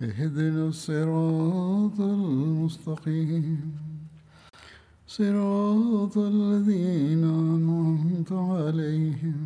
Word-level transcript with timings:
اهدنا 0.00 0.64
الصراط 0.68 1.98
المستقيم 2.00 3.58
صراط 5.08 6.16
الذين 6.18 7.24
أنعمت 7.46 8.32
عليهم 8.32 9.40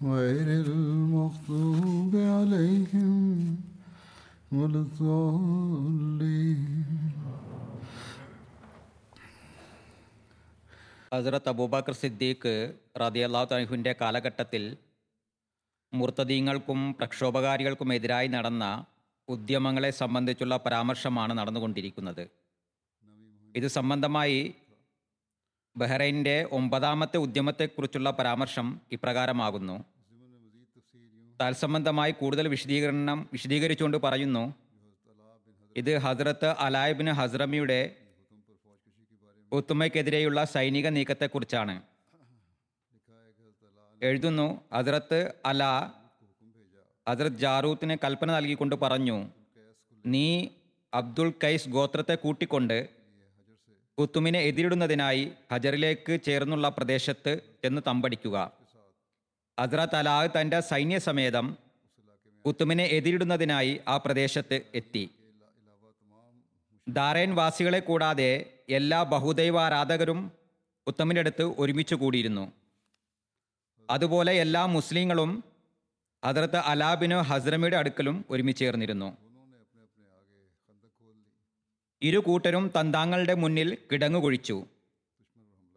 غير 0.00 0.46
المغضوب 0.66 2.12
عليهم 2.34 3.12
ولا 4.52 4.80
الضالين 4.80 6.62
ഹസ്രത്ത് 11.12 11.48
അബൂബക്കർ 11.48 11.94
സിദ്ദീഖ് 11.94 12.50
റതിയല്ലാഹു 13.00 13.46
തലഹുവിൻ്റെ 13.50 13.92
കാലഘട്ടത്തിൽ 14.00 14.62
മുർത്തദീങ്ങൾക്കും 15.92 16.80
പ്രക്ഷോഭകാരികൾക്കും 16.98 17.88
എതിരായി 17.94 18.28
നടന്ന 18.28 18.64
ഉദ്യമങ്ങളെ 19.29 19.91
സംബന്ധിച്ചുള്ള 19.91 20.57
പരാമർശമാണ് 20.57 21.37
നടന്നുകൊണ്ടിരിക്കുന്നത്. 21.37 22.29
ഇത് 23.55 23.67
സംബന്ധമായി 23.67 24.55
ബഹ്റൈന്റെ 25.77 26.47
ഒമ്പതാമത്തെ 26.51 27.17
ഉദ്യമത്തെക്കുറിച്ചുള്ള 27.17 28.11
പരാമർശം 28.11 28.81
ഇപ്രകാരമാകുന്നു. 28.91 29.85
തത്സംബന്ധമായി 31.41 32.11
കൂടുതൽ 32.11 32.47
വിശദീകരണം 32.47 33.29
വിശദീകരിച്ചുകൊണ്ട് 33.33 33.97
പറയുന്നു 33.97 34.55
ഇത് 35.77 35.97
ഹസ്രത്ത് 35.97 36.45
അലായിബിന് 36.45 37.11
ഹസ്രമിയുടെ 37.11 37.95
ഉത്തുമയ്ക്കെതിരെയുള്ള 39.51 40.43
സൈനിക 40.43 40.87
നീക്കത്തെക്കുറിച്ചാണ്. 40.87 41.81
എഴുതുന്നു 44.03 44.61
ഹസ്രത്ത് 44.73 45.33
അല 45.45 45.63
ഹസ്രത്ത് 47.07 47.35
ജാറൂത്തിന് 47.35 47.97
കൽപ്പന 48.03 48.31
നൽകിക്കൊണ്ട് 48.31 48.75
പറഞ്ഞു 48.75 49.29
നീ 50.05 50.47
അബ്ദുൾ 50.93 51.33
കൈസ് 51.43 51.69
ഗോത്രത്തെ 51.69 52.15
കൂട്ടിക്കൊണ്ട് 52.15 52.89
കുത്തുമിനെ 53.97 54.39
എതിരിടുന്നതിനായി 54.39 55.31
ഹജറിലേക്ക് 55.51 56.19
ചേർന്നുള്ള 56.23 56.69
പ്രദേശത്ത് 56.69 57.31
ചെന്ന് 57.63 57.81
തമ്പടിക്കുക. 57.87 58.37
ഹസ്രത്ത് 59.59 59.95
അലാഹ് 59.95 60.29
തന്റെ 60.41 60.59
സൈന്യസമേതം 60.59 61.57
കുത്തുമിനെ 62.45 62.83
എതിരിടുന്നതിനായി 62.83 63.81
ആ 63.87 63.97
പ്രദേശത്ത് 63.97 64.61
എത്തി. 64.75 65.09
ദാരേൻ 66.89 67.35
വാസികളെ 67.35 67.79
കൂടാതെ 67.79 68.31
എല്ലാ 68.69 69.03
ബഹുദൈവാരാധകരും 69.03 70.31
ഉത്തമിന്റെ 70.87 71.19
അടുത്ത് 71.19 71.43
ഒരുമിച്ച് 71.57 71.95
കൂടിയിരുന്നു. 71.95 72.51
അതുപോലെ 73.89 74.33
എല്ലാ 74.35 74.65
മുസ്ലിങ്ങളും 74.65 75.43
ഹദ്രത്ത് 76.23 76.55
അലാബിനോ 76.55 77.21
ഹസ്രമിയുടെ 77.21 77.77
അടുക്കലും 77.77 78.25
ഒരുമിച്ചേർന്നിരുന്നു 78.29 79.17
ഇരു 82.01 82.17
കൂട്ടരും 82.17 82.71
തന്താങ്ങളുടെ 82.79 83.33
മുന്നിൽ 83.33 83.77
കിടങ്ങു 83.91 84.19
കുഴിച്ചു. 84.19 84.65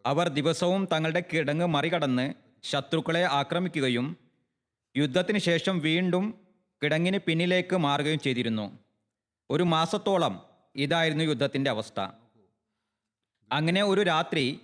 അവർ 0.07 0.29
ദിവസവും 0.29 0.89
തങ്ങളുടെ 0.93 1.23
കിടങ്ങ് 1.33 1.67
മറികടന്ന് 1.67 2.35
ശത്രുക്കളെ 2.63 3.23
ആക്രമിക്കുകയും 3.23 4.17
യുദ്ധത്തിന് 4.97 5.39
ശേഷം 5.39 5.79
വീണ്ടും 5.79 6.35
കിടങ്ങിന് 6.83 7.19
പിന്നിലേക്ക് 7.19 7.77
മാറുകയും 7.77 8.19
ചെയ്തിരുന്നു. 8.19 8.79
ഒരു 9.51 9.63
മാസത്തോളം 9.63 10.35
ഇതായിരുന്നു 10.77 11.25
യുദ്ധത്തിന്റെ 11.25 11.71
അവസ്ഥ. 11.71 12.01
അങ്ങനെ 13.53 13.83
ഒരു 13.83 14.03
രാത്രി 14.03 14.61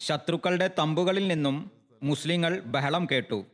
ശത്രുക്കളുടെ 0.00 0.70
തമ്പുകളിൽ 0.78 1.28
നിന്നും 1.28 1.70
മുസ്ലിങ്ങൾ 2.02 2.60
ബഹളം 2.60 3.06
കേട്ടു. 3.12 3.53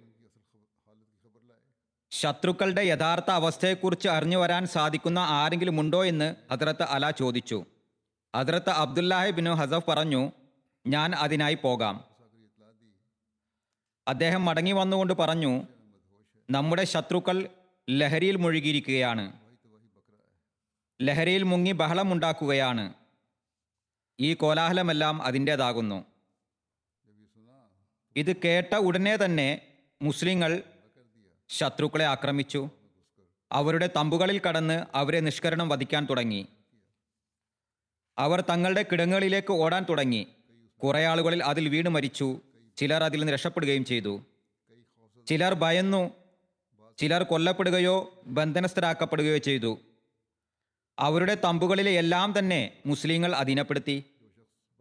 ശത്രുക്കളുടെ 2.11 2.83
യഥാർത്ഥ 2.83 3.31
അവസ്ഥയെക്കുറിച്ച് 3.31 4.09
അറിഞ്ഞു 4.09 4.37
വരാൻ 4.37 4.67
സാധിക്കുന്ന 4.67 5.19
ആരെങ്കിലും 5.19 5.81
ഉണ്ടോ 5.81 6.05
എന്ന് 6.05 6.35
ഹദ്രത്ത് 6.51 6.83
അല 6.83 7.11
ചോദിച്ചു. 7.11 7.65
ഹദ്രത്ത് 8.37 8.71
അബ്ദുല്ലാഹി 8.71 9.31
ബിൻ 9.31 9.49
ഹസഫ് 9.49 9.91
പറഞ്ഞു 9.91 10.33
ഞാൻ 10.87 11.15
അതിനായി 11.15 11.55
പോകാം. 11.55 12.05
അദ്ദേഹം 14.09 14.45
മടങ്ങി 14.45 14.73
വന്നുകൊണ്ട് 14.73 15.15
പറഞ്ഞു 15.15 15.67
നമ്മുടെ 16.51 16.85
ശത്രുക്കൾ 16.85 17.49
ലഹരിയിൽ 17.91 18.37
മുഴുകിയിരിക്കുകയാണ്. 18.37 19.33
ലഹരിയിൽ 21.03 21.43
മുങ്ങി 21.43 21.73
ബഹളമുണ്ടാക്കുകയാണ് 21.73 22.95
ഈ 24.21 24.35
കോലാഹലമെല്ലാം 24.35 25.23
അതിന്റേതാകുന്നു. 25.23 26.05
ഇത് 28.17 28.37
കേട്ട 28.37 28.75
ഉടനെ 28.75 29.17
തന്നെ 29.17 29.63
മുസ്ലിങ്ങൾ 30.03 30.63
ശത്രുക്കളെ 31.51 32.05
ആക്രമിച്ചു. 32.05 32.71
അവരുടെ 33.53 33.91
തമ്പുകളിൽ 33.97 34.41
കടന്ന് 34.49 34.85
അവരെ 34.95 35.21
നിഷ്കരണം 35.21 35.69
വധിക്കാൻ 35.69 36.07
തുടങ്ങി. 36.11 36.47
അവർ 38.19 38.41
തങ്ങളുടെ 38.41 38.85
കിടങ്ങുകളിലേക്ക് 38.93 39.53
ഓടാൻ 39.53 39.87
തുടങ്ങി. 39.89 40.27
കുറേ 40.83 41.05
ആളുകളിൽ 41.05 41.45
അതിൽ 41.45 41.69
വീണ് 41.69 41.89
മരിച്ചു. 41.89 42.41
ചിലർ 42.77 43.05
അതിൽ 43.05 43.19
നിന്ന് 43.19 43.33
രക്ഷപ്പെടുകയും 43.33 43.85
ചെയ്തു. 43.85 44.23
ചിലർ 45.27 45.55
ഭയന്നു. 45.55 46.11
ചിലർ 46.99 47.23
കൊല്ലപ്പെടുകയോ 47.23 48.23
ബന്ധനസ്ഥരാക്കപ്പെടുകയോ 48.27 49.39
ചെയ്തു. 49.39 49.79
അവരുടെ 50.99 51.35
തമ്പുകളിലെ 51.35 51.93
എല്ലാം 51.93 52.39
തന്നെ 52.39 52.73
മുസ്ലിങ്ങൾ 52.87 53.35
അധീനപ്പെടുത്തി. 53.35 54.05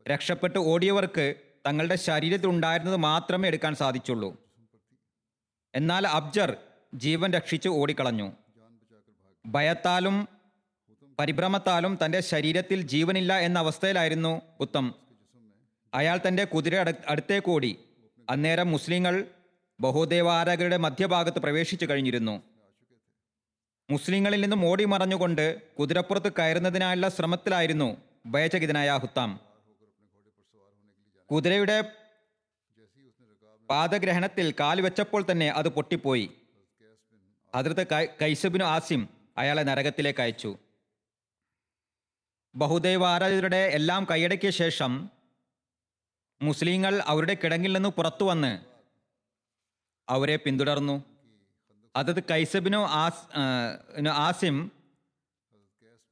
രക്ഷപ്പെട്ട് 0.08 0.60
ഓടിയവർക്ക് 0.60 1.36
തങ്ങളുടെ 1.68 1.96
ശരീരത്തിൽ 1.96 2.48
ഉണ്ടായിരുന്നത് 2.48 2.98
മാത്രമേ 2.98 3.48
എടുക്കാൻ 3.48 3.76
സാധിച്ചുള്ളൂ. 3.76 4.49
എന്നാൽ 5.76 6.08
അബ്ജർ 6.08 6.58
ജീവൻ 6.94 7.34
രക്ഷിച്ച് 7.34 7.70
ഓടിക്കളഞ്ഞു. 7.70 8.32
ഭയത്താലും 9.46 10.28
പരിഭ്രമത്താലും 11.20 11.98
തന്റെ 12.06 12.20
ശരീരത്തിൽ 12.20 12.82
ജീവനില്ല 12.82 13.40
എന്ന 13.40 13.60
അവസ്ഥയിലായിരുന്നു 13.60 14.42
ഉത്തം. 14.60 14.96
അയാൾ 15.94 16.20
തന്റെ 16.28 16.44
കുതിര 16.44 16.94
അടുത്തേക്കോടി 17.08 17.80
അന്നേരം 18.30 18.72
മുസ്ലിങ്ങൾ 18.72 19.26
ബഹുദേവാരാധകരുടെ 19.80 20.78
മധ്യഭാഗത്ത് 20.78 21.40
പ്രവേശിച്ചു 21.40 21.86
കഴിഞ്ഞിരുന്നു. 21.86 22.42
മുസ്ലിങ്ങളിൽ 23.90 24.42
നിന്നും 24.42 24.66
ഓടി 24.66 24.86
മറഞ്ഞുകൊണ്ട് 24.86 25.62
കുതിരപ്പുറത്ത് 25.62 26.34
കയറുന്നതിനായുള്ള 26.34 27.10
ശ്രമത്തിലായിരുന്നു 27.10 27.98
ഭയചകിതനായ 28.26 28.98
ഹുത്താം. 28.98 29.40
കുതിരയുടെ 31.32 31.84
പാദഗ്രഹണത്തിൽ 33.70 34.48
കാൽ 34.60 34.78
വെച്ചപ്പോൾ 34.82 35.22
തന്നെ 35.32 35.48
അത് 35.60 35.70
പൊട്ടിപ്പോയി. 35.70 36.28
ഹദ്രത്ത് 37.56 37.86
കൈസബിനു 38.22 38.66
ആസിം 38.76 39.02
അയാളെ 39.38 39.64
നരകത്തിലേക്ക് 39.70 40.22
അയച്ചു. 40.22 40.52
ബഹുദൈവ 42.56 43.04
ആരാധകരുടെ 43.06 43.62
എല്ലാം 43.78 44.02
കൈയടക്കിയ 44.12 44.52
ശേഷം 44.62 44.92
മുസ്ലിങ്ങൾ 46.42 46.94
അവരുടെ 47.12 47.36
കിടങ്ങിൽ 47.44 47.72
നിന്ന് 47.74 47.90
പുറത്തു 47.90 48.24
വന്ന് 48.24 48.52
അവരെ 50.08 50.36
പിന്തുടർന്നു. 50.36 50.96
അതത് 51.96 52.22
കൈസബിനോ 52.32 52.82
ആസ് 53.04 53.24
ആസിം 54.28 54.72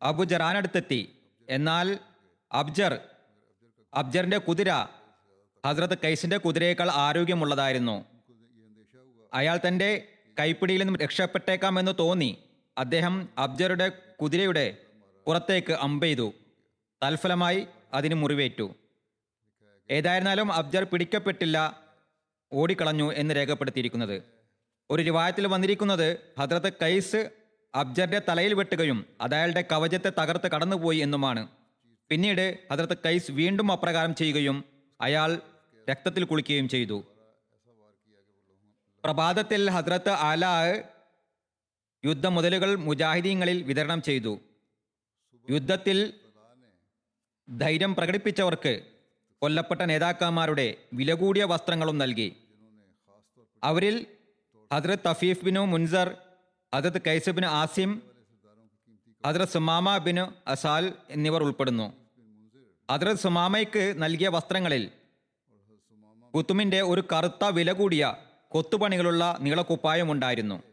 അബു 0.02 0.24
ജറാനടുത്തെത്തി 0.24 1.02
എന്നാൽ 1.50 1.88
അബ്ജർ 2.52 2.94
അബ്ജറിന്റെ 3.94 4.38
കുതിര 4.38 4.72
ഹസ്രത്ത് 5.68 5.98
കൈസിന്റെ 6.04 6.38
കുതിരയേക്കാൾ 6.38 6.90
ആരോഗ്യമുള്ളതായിരുന്നു. 6.90 8.06
അയാൾ 9.34 9.60
തന്റെ 9.68 10.08
കൈപ്പിടിയിൽ 10.40 10.80
നിന്നും 10.80 10.96
രക്ഷപ്പെട്ടേക്കാമെന്ന് 10.96 11.92
തോന്നി. 12.00 12.38
അദ്ദേഹം 12.78 13.30
അബ്ജറുടെ 13.38 13.92
കുതിരയുടെ 14.22 14.78
പുറത്തേക്ക് 15.26 15.74
അമ്പെയ്തു 15.74 16.34
തൽഫലമായി 17.04 17.68
അതിന് 17.94 18.16
മുറിവേറ്റു. 18.16 18.76
ഏതായിരുന്നാലും 19.90 20.54
അബ്ജർ 20.54 20.84
പിടിക്കപ്പെട്ടില്ല 20.84 21.82
ഓടിക്കളഞ്ഞു 22.54 23.14
എന്ന് 23.14 23.36
രേഖപ്പെടുത്തിയിരിക്കുന്നത്. 23.36 24.24
ഒരു 24.90 25.02
രൂപായത്തിൽ 25.02 25.48
വന്നിരിക്കുന്നത് 25.48 26.18
ഹദ്രത്ത് 26.40 26.74
കൈസ് 26.82 27.30
അബ്ജറിന്റെ 27.76 28.22
തലയിൽ 28.30 28.54
വെട്ടുകയും 28.54 29.06
അത് 29.22 29.36
അയാളുടെ 29.36 29.64
കവചത്തെ 29.72 30.12
തകർത്ത് 30.20 30.52
കടന്നുപോയി 30.52 30.98
എന്നുമാണ്. 30.98 31.48
പിന്നീട് 32.10 32.60
ഹദ്രത്ത് 32.72 32.98
കൈസ് 33.06 33.32
വീണ്ടും 33.32 33.72
അപ്രകാരം 33.72 34.16
ചെയ്യുകയും 34.16 34.66
അയാൾ 35.02 35.42
രക്തത്തിൽ 35.90 36.24
കുളിക്കുകയും 36.24 36.70
ചെയ്തു. 36.70 37.04
പ്രഭാതത്തിൽ 39.04 39.70
ഹദ്രത്ത് 39.70 40.10
യുദ്ധ 40.10 40.84
യുദ്ധമുതലുകൾ 42.06 42.76
മുജാഹിദീങ്ങളിൽ 42.76 43.64
വിതരണം 43.64 44.02
ചെയ്തു. 44.02 44.40
യുദ്ധത്തിൽ 45.50 46.14
ധൈര്യം 47.50 47.96
പ്രകടിപ്പിച്ചവർക്ക് 47.96 48.74
കൊല്ലപ്പെട്ട 49.42 49.82
നേതാക്കന്മാരുടെ 49.82 50.76
വില 50.94 51.14
കൂടിയ 51.14 51.44
വസ്ത്രങ്ങളും 51.44 51.98
നൽകി. 51.98 52.36
അവരിൽ 53.64 54.06
ഹദ്രത്ത് 54.74 55.04
തഫീഫ് 55.04 55.46
ബിനു 55.46 55.60
മുൻസർ 55.60 56.18
ഹദ്രത്ത് 56.76 57.02
കൈസ് 57.08 57.30
ബിൻ 57.30 57.46
ആസിം 57.46 58.02
ഹദ്രത് 59.26 59.48
സുമാമ 59.48 59.98
ബിനു 59.98 60.26
അസാൽ 60.48 60.94
എന്നിവർ 61.10 61.44
ഉൾപ്പെടുന്നു. 61.44 61.94
ഹദ്രത് 62.92 63.18
സുമാമയ്ക്ക് 63.18 63.84
നൽകിയ 64.04 64.28
വസ്ത്രങ്ങളിൽ 64.28 64.92
കുത്തുമിന്റെ 66.38 66.82
ഒരു 66.82 67.04
കറുത്ത 67.12 67.46
വില 67.46 67.72
കൂടിയ 67.72 68.16
കൊത്തുപണികളുള്ള 68.48 69.38
നീളക്കുപ്പായം 69.40 70.12
ഉണ്ടായിരുന്നു 70.12 70.64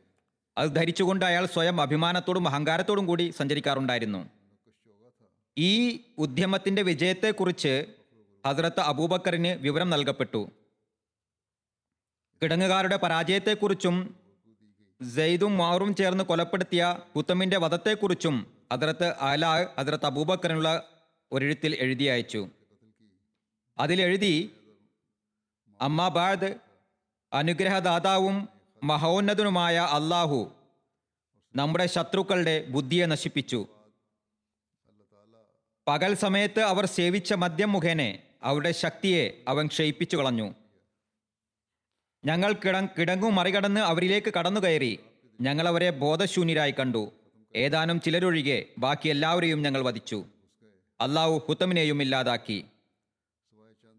അത് 0.59 0.77
ധരിച്ചുകൊണ്ട് 0.77 1.25
അയാൾ 1.25 1.47
സ്വയം 1.47 1.81
അഭിമാനത്തോടും 1.81 2.49
അഹങ്കാരത്തോടും 2.49 3.07
കൂടി 3.07 3.35
സഞ്ചരിക്കാറുണ്ടായിരുന്നു. 3.37 4.31
ഈ 5.59 6.01
ഉദ്യമത്തിന്റെ 6.19 6.83
വിജയത്തെക്കുറിച്ച് 6.83 7.87
ഹസ്രത്ത് 8.47 8.81
അബൂബക്കറിന് 8.81 9.63
വിവരം 9.63 9.91
നൽകപ്പെട്ടു. 9.91 10.51
കിടങ്ങുകാരുടെ 12.43 12.97
പരാജയത്തെക്കുറിച്ചും 12.97 14.17
സെയ്ദും 15.15 15.59
മാറും 15.59 15.95
ചേർന്ന് 15.95 16.25
കൊലപ്പെടുത്തിയ 16.25 16.99
കുത്തമിന്റെ 17.17 17.59
വധത്തെക്കുറിച്ചും 17.59 18.47
ഹദ്രത്ത് 18.73 19.15
അല 19.21 19.47
ഹദ്രത്ത് 19.79 20.07
അബൂബക്കറിനുള്ള 20.07 20.89
ഒരെഴുത്തിൽ 21.33 21.75
എഴുതി 21.81 22.05
അയച്ചു. 22.05 22.49
അതിലെഴുതി 23.79 24.51
അമ്മാബാദ് 25.81 26.55
അനുഗ്രഹദാതാവും 27.33 28.49
മഹോന്നതനുമായ 28.83 29.77
അള്ളാഹു 29.79 30.53
നമ്മുടെ 31.57 31.87
ശത്രുക്കളുടെ 31.87 32.67
ബുദ്ധിയെ 32.69 33.07
നശിപ്പിച്ചു. 33.07 33.67
പകൽ 35.89 36.15
സമയത്ത് 36.15 36.61
അവർ 36.61 36.87
സേവിച്ച 36.87 37.33
മദ്യം 37.33 37.73
മുഖേന 37.73 38.19
അവരുടെ 38.43 38.73
ശക്തിയെ 38.73 39.31
അവൻ 39.49 39.67
ക്ഷയിപ്പിച്ചു 39.67 40.17
കളഞ്ഞു. 40.17 40.55
ഞങ്ങൾ 42.25 42.53
കിട 42.53 42.81
കിടങ്ങു 42.81 43.31
മറികടന്ന് 43.31 43.81
അവരിലേക്ക് 43.81 44.33
കടന്നു 44.39 44.61
കയറി 44.61 45.01
ഞങ്ങൾ 45.41 45.69
അവരെ 45.69 45.91
ബോധശൂന്യരായി 45.91 46.75
കണ്ടു. 46.79 47.13
ഏതാനും 47.57 48.01
ചിലരൊഴികെ 48.01 48.65
ബാക്കി 48.79 49.09
എല്ലാവരെയും 49.09 49.63
ഞങ്ങൾ 49.63 49.83
വധിച്ചു. 49.83 50.25
അള്ളാഹു 51.01 51.43
ഹുത്തമിനെയും 51.49 52.03
ഇല്ലാതാക്കി. 52.03 52.65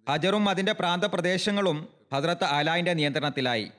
ഹജറും 0.09 0.49
അതിന്റെ 0.49 0.71
പ്രാന്തപ്രദേശങ്ങളും 0.71 1.77
ഹസ്രത്ത് 2.13 2.43
ആലായിന്റെ 2.43 2.93
നിയന്ത്രണത്തിലായി. 2.93 3.71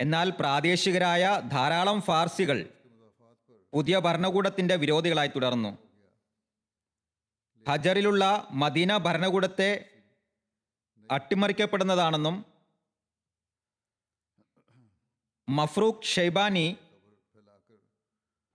എന്നാൽ 0.00 0.30
പ്രാദേശികരായ 0.30 1.24
ധാരാളം 1.52 2.00
ഫാർസികൾ 2.00 2.58
പുതിയ 3.72 3.98
ഭരണകൂടത്തിന്റെ 3.98 4.76
വിരോധികളായി 4.76 5.28
തുടർന്നു. 5.28 5.70
ഹജറിലുള്ള 7.68 8.24
മദീന 8.50 8.96
ഭരണകൂടത്തെ 8.96 9.70
അട്ടിമറിക്കപ്പെടുന്നതാണെന്നും 11.10 12.44
മഫ്രൂഖ് 15.48 16.02
ഷെയ്ബാനി 16.02 16.76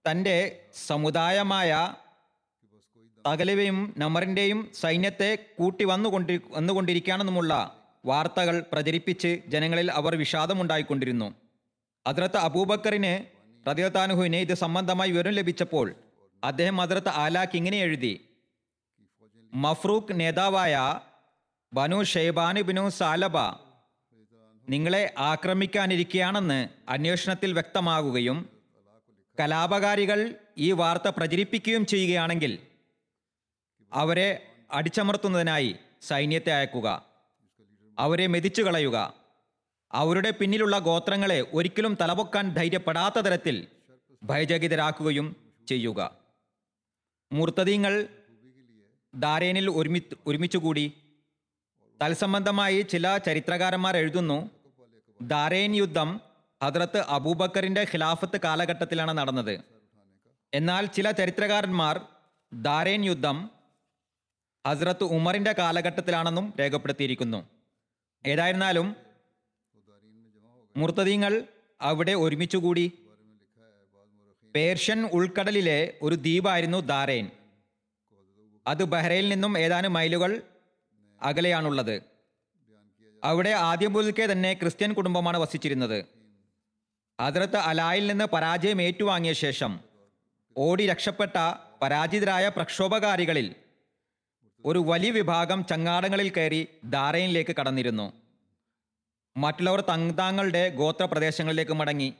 തന്റെ 0.06 0.38
സമുദായമായ 0.88 1.72
തകലവയും 3.29 3.93
നമറിന്റെയും 3.97 4.71
സൈന്യത്തെ 4.73 5.37
കൂട്ടി 5.59 5.83
വന്നുകൊണ്ടി 5.83 6.41
വന്നുകൊണ്ടിരിക്കുകയാണെന്നുമുള്ള 6.51 7.75
വാർത്തകൾ 8.05 8.65
പ്രചരിപ്പിച്ച് 8.71 9.41
ജനങ്ങളിൽ 9.47 9.91
അവർ 9.91 10.15
വിഷാദമുണ്ടായിക്കൊണ്ടിരുന്നു. 10.15 11.35
അതിർത്ത് 12.07 12.37
അബൂബക്കറിന് 12.37 13.25
റദിയത്താനുഹുവിന് 13.69 14.35
ഇത് 14.35 14.53
സംബന്ധമായി 14.53 15.11
വിവരം 15.11 15.31
ലഭിച്ചപ്പോൾ 15.31 15.95
അദ്ദേഹം 16.43 16.81
അതിർത്ത് 16.81 17.09
ആലാഖ് 17.09 17.55
ഇങ്ങനെ 17.55 17.77
എഴുതി. 17.77 18.25
മഫ്രൂഖ് 19.53 20.19
നേതാവായ 20.19 20.99
ബനു 21.73 22.03
ഷെയ്ബാനു 22.03 22.61
ബിനു 22.61 22.89
സാലബ 22.89 23.37
നിങ്ങളെ 24.69 25.13
ആക്രമിക്കാനിരിക്കുകയാണെന്ന് 25.17 26.69
അന്വേഷണത്തിൽ 26.89 27.53
വ്യക്തമാകുകയും 27.53 28.49
കലാപകാരികൾ 29.39 30.35
ഈ 30.57 30.71
വാർത്ത 30.71 31.07
പ്രചരിപ്പിക്കുകയും 31.07 31.85
ചെയ്യുകയാണെങ്കിൽ 31.85 32.59
അവരെ 33.94 34.47
അടിച്ചമർത്തുന്നതിനായി 34.71 35.75
സൈന്യത്തെ 36.01 36.53
അയക്കുക. 36.53 37.06
അവരെ 38.00 38.27
മെതിച്ചു 38.27 38.62
കളയുക. 38.62 39.13
അവരുടെ 39.91 40.30
പിന്നിലുള്ള 40.30 40.80
ഗോത്രങ്ങളെ 40.80 41.41
ഒരിക്കലും 41.53 41.97
തലപൊക്കാൻ 42.01 42.53
ധൈര്യപ്പെടാത്ത 42.53 43.19
തരത്തിൽ 43.19 43.68
ഭയചകിതരാക്കുകയും 44.24 45.36
ചെയ്യുക. 45.68 46.15
മൂർത്തതീങ്ങൾ 47.31 48.07
ദാരേനിൽ 49.15 49.69
ഒരുമി 49.69 50.01
ഒരുമിച്ചുകൂടി. 50.27 50.94
തത്സംബന്ധമായി 52.03 52.81
ചില 52.81 53.18
ചരിത്രകാരന്മാർ 53.18 53.97
എഴുതുന്നു 53.97 54.50
ദാരേൻ 55.21 55.75
യുദ്ധം 55.75 56.21
ഹദ്രത്ത് 56.63 56.97
അബൂബക്കറിന്റെ 56.97 57.81
ഖിലാഫത്ത് 57.81 58.41
കാലഘട്ടത്തിലാണ് 58.41 59.12
നടന്നത്. 59.12 59.59
എന്നാൽ 60.53 60.86
ചില 60.86 61.12
ചരിത്രകാരന്മാർ 61.12 62.01
ദാരേൻ 62.53 63.06
യുദ്ധം 63.06 63.58
ഹസ്രത്ത് 64.67 65.03
ഉമറിന്റെ 65.03 65.51
കാലഘട്ടത്തിലാണെന്നും 65.51 66.53
രേഖപ്പെടുത്തിയിരിക്കുന്നു. 66.59 67.47
ഏതായിരുന്നാലും 68.25 68.95
മുർത്തദീങ്ങൾ 70.77 71.44
അവിടെ 71.81 72.11
ഒരുമിച്ചുകൂടി 72.11 72.91
പേർഷ്യൻ 74.56 75.06
ഉൾക്കടലിലെ 75.06 75.94
ഒരു 76.01 76.15
ദ്വീപായിരുന്നു 76.15 76.77
ദാരേൻ. 76.77 77.29
അത് 78.67 78.84
ബഹ്റയിൽ 78.84 79.29
നിന്നും 79.29 79.57
ഏതാനും 79.60 79.93
മൈലുകൾ 79.93 80.41
അകലെയാണുള്ളത്. 81.22 82.03
അവിടെ 83.24 83.50
ആദ്യം 83.50 83.93
മുതൽക്കേ 83.93 84.25
തന്നെ 84.25 84.53
ക്രിസ്ത്യൻ 84.53 84.93
കുടുംബമാണ് 84.93 85.38
വസിച്ചിരുന്നത്. 85.38 86.05
അതിർത്ത് 87.19 87.57
അലായിൽ 87.57 88.07
നിന്ന് 88.07 88.25
പരാജയം 88.25 88.81
ഏറ്റുവാങ്ങിയ 88.81 89.34
ശേഷം 89.34 89.79
ഓടി 90.57 90.88
രക്ഷപ്പെട്ട 90.88 91.38
പരാജിതരായ 91.81 92.50
പ്രക്ഷോഭകാരികളിൽ 92.50 93.55
ഒരു 94.66 94.80
വലിയ 94.80 95.12
വിഭാഗം 95.12 95.66
ചങ്ങാടങ്ങളിൽ 95.66 96.30
കയറി 96.30 96.68
ധാരയിലേക്ക് 96.86 97.56
കടന്നിരുന്നു. 97.60 98.13
മറ്റുള്ളവർ 99.38 99.82
തങ്താങ്ങളുടെ 99.82 100.70
ഗോത്രപ്രദേശങ്ങളിലേക്ക് 100.70 101.72
മടങ്ങി. 101.72 102.13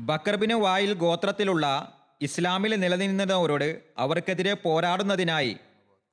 ബക്കർബിന് 0.00 0.54
വായിൽ 0.54 0.92
ഗോത്രത്തിലുള്ള 0.92 1.92
ഇസ്ലാമിൽ 2.22 2.76
നിലനിന്നവരോട് 2.76 3.82
അവർക്കെതിരെ 3.98 4.54
പോരാടുന്നതിനായി 4.54 5.56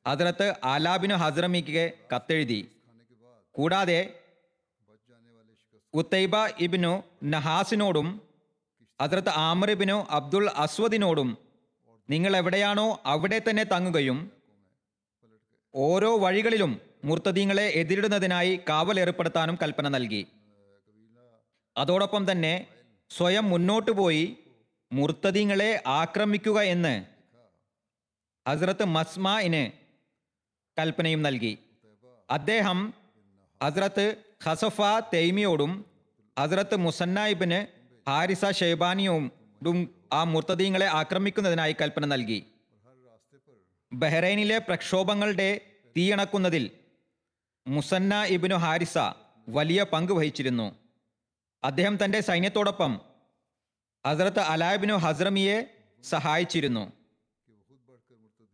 ഹദ്രത്ത് 0.07 0.55
ആലാബിനു 0.63 1.15
ഹസ്രമിക്ക് 1.15 1.93
കത്തെഴുതി. 2.15 2.71
കൂടാതെ 3.51 4.13
ഉത്തൈബ 5.93 6.35
ഇബിനു 6.59 7.03
നഹാസിനോടും 7.23 8.21
അതിർത്ത് 9.01 9.29
ആമറിബിനു 9.29 10.07
അബ്ദുൾ 10.09 10.49
അസ്വദിനോടും 10.49 11.37
നിങ്ങൾ 12.09 12.37
എവിടെയാണോ 12.37 13.01
അവിടെ 13.05 13.41
തന്നെ 13.49 13.63
തങ്ങുകയും 13.63 14.38
ഓരോ 15.85 16.17
വഴികളിലും 16.17 16.71
മുർത്തദീങ്ങളെ 17.05 17.65
എതിരിടുന്നതിനായി 17.79 18.53
കാവൽ 18.69 18.99
ഏർപ്പെടുത്താനും 18.99 19.57
കൽപ്പന 19.61 19.87
നൽകി. 19.87 20.21
അതോടൊപ്പം 21.77 22.31
തന്നെ 22.31 22.53
സ്വയം 23.09 23.45
മുന്നോട്ടു 23.49 23.91
പോയി 23.91 24.37
മുർത്തദീങ്ങളെ 24.93 25.83
ആക്രമിക്കുക 25.87 26.59
എന്ന് 26.73 26.95
ഹസ്രത്ത് 28.47 28.85
മസ്മാന് 28.95 29.63
കൽപ്പനയും 30.77 31.21
നൽകി. 31.21 31.53
അദ്ദേഹം 32.29 32.93
ഹസ്രത്ത് 33.63 34.05
ഹസഫ 34.43 34.81
തെയ്മിയോടും 35.13 35.71
ഹസ്രത്ത് 36.39 36.75
മുസന്നായിബിന് 36.75 37.59
ഹാരിസ 38.09 38.45
ഷെയ്ബാനിയോടും 38.59 39.77
ആ 40.13 40.23
മുർത്തദീങ്ങളെ 40.23 40.87
ആക്രമിക്കുന്നതിനായി 40.99 41.75
കൽപ്പന 41.81 42.05
നൽകി. 42.05 42.39
ബഹ്റൈനിലെ 43.91 44.57
പ്രക്ഷോഭങ്ങളുടെ 44.57 45.49
തീയണക്കുന്നതിൽ 45.99 46.65
മുസന്ന 47.67 48.23
ഇബിനു 48.23 48.55
ഹാരിസ 48.55 48.97
വലിയ 49.49 49.83
പങ്ക് 49.93 50.13
വഹിച്ചിരുന്നു. 50.17 50.67
അദ്ദേഹം 51.63 51.95
തന്റെ 52.03 52.19
സൈന്യത്തോടൊപ്പം 52.27 52.91
ഹസ്രത്ത് 54.05 54.39
അലാബിനു 54.39 54.93
ഹസ്രമിയെ 54.93 55.57
സഹായിച്ചിരുന്നു. 56.03 56.83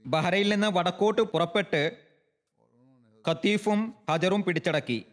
ബഹ്റയിൽ 0.06 0.48
നിന്ന് 0.54 0.68
വടക്കോട്ട് 0.68 1.22
പുറപ്പെട്ട് 1.22 1.82
ഖത്തീഫും 3.26 3.80
ഹജറും 4.10 4.44
പിടിച്ചടക്കി. 4.44 5.06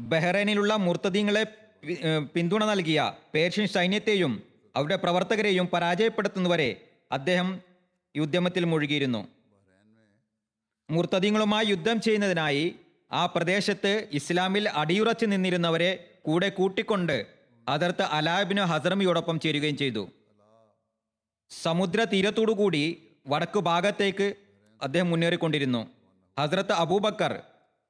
ബഹ്റൈനിലുള്ള 0.00 0.72
മുർത്തദീങ്ങളെ 0.86 1.44
പിന്തുണ 2.34 2.64
നൽകിയ 2.64 3.00
പേർഷ്യൻ 3.34 3.66
സൈന്യത്തെയും 3.66 4.32
അവരുടെ 4.76 4.96
പ്രവർത്തകരെയും 4.96 5.66
പരാജയപ്പെടുത്തുന്നവരെ 5.74 6.70
അദ്ദേഹം 7.12 7.60
ഈ 8.16 8.20
ഉദ്യമത്തിൽ 8.20 8.64
മുഴുകിയിരുന്നു. 8.64 9.22
മുർത്തദീങ്ങളുമായി 10.90 11.66
യുദ്ധം 11.66 12.00
ചെയ്യുന്നതിനായി 12.00 12.64
ആ 13.10 13.26
പ്രദേശത്ത് 13.26 13.92
ഇസ്ലാമിൽ 14.12 14.68
അടിയുറച്ചു 14.80 15.26
നിന്നിരുന്നവരെ 15.26 15.90
കൂടെ 16.24 16.48
കൂട്ടിക്കൊണ്ട് 16.48 17.16
അതിർത്ത് 17.68 18.02
അലാബിന് 18.02 18.60
ഹസറമിയോടൊപ്പം 18.60 19.40
ചേരുകയും 19.40 19.76
ചെയ്തു. 19.76 20.02
സമുദ്ര 21.50 22.04
തീരത്തോടുകൂടി 22.04 22.82
വടക്കു 23.26 23.60
ഭാഗത്തേക്ക് 23.60 24.28
അദ്ദേഹം 24.80 25.10
മുന്നേറിക്കൊണ്ടിരുന്നു. 25.10 25.82
ഹസ്രത്ത് 26.36 26.72
അബൂബക്കർ 26.72 27.32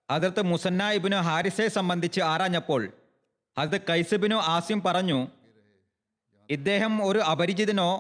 ഹസ്രത്ത് 0.09 0.43
മുസന്ന 0.43 0.91
ഇബിനു 0.91 1.17
ഹാരിസെ 1.17 1.69
സംബന്ധിച്ച് 1.69 2.21
ആരാഞ്ഞപ്പോൾ 2.21 2.83
ഹസ്രത്ത് 3.57 3.87
കൈസബിനു 3.91 4.37
ആസിം 4.55 4.83
പറഞ്ഞു 4.87 5.19
ഇദ്ദേഹം 6.51 6.95
ഒരു 7.05 7.19
അപരിചിതനോ 7.33 7.91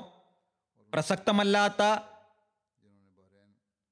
പ്രസക്തമല്ലാത്ത 0.93 1.83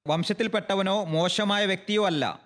വംശത്തിൽപ്പെട്ടവനോ 0.08 1.04
മോശമായ 1.04 1.66
വ്യക്തിയോ 1.66 2.06
അല്ല. 2.06 2.40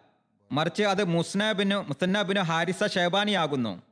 മറിച്ച് 0.52 0.82
അത് 0.82 1.04
മുസ്നബിനു 1.04 1.76
മുസന്നബിനു 1.76 2.40
ഹാരിസ 2.40 2.86
ഷേബാനിയാകുന്നു. 2.94 3.82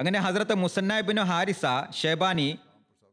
അങ്ങനെ 0.00 0.18
ഹസ്രത്ത് 0.20 0.54
മുസന്നബിനു 0.54 1.22
ഹാരിസ 1.22 1.62
ഷേബാനി 2.02 2.58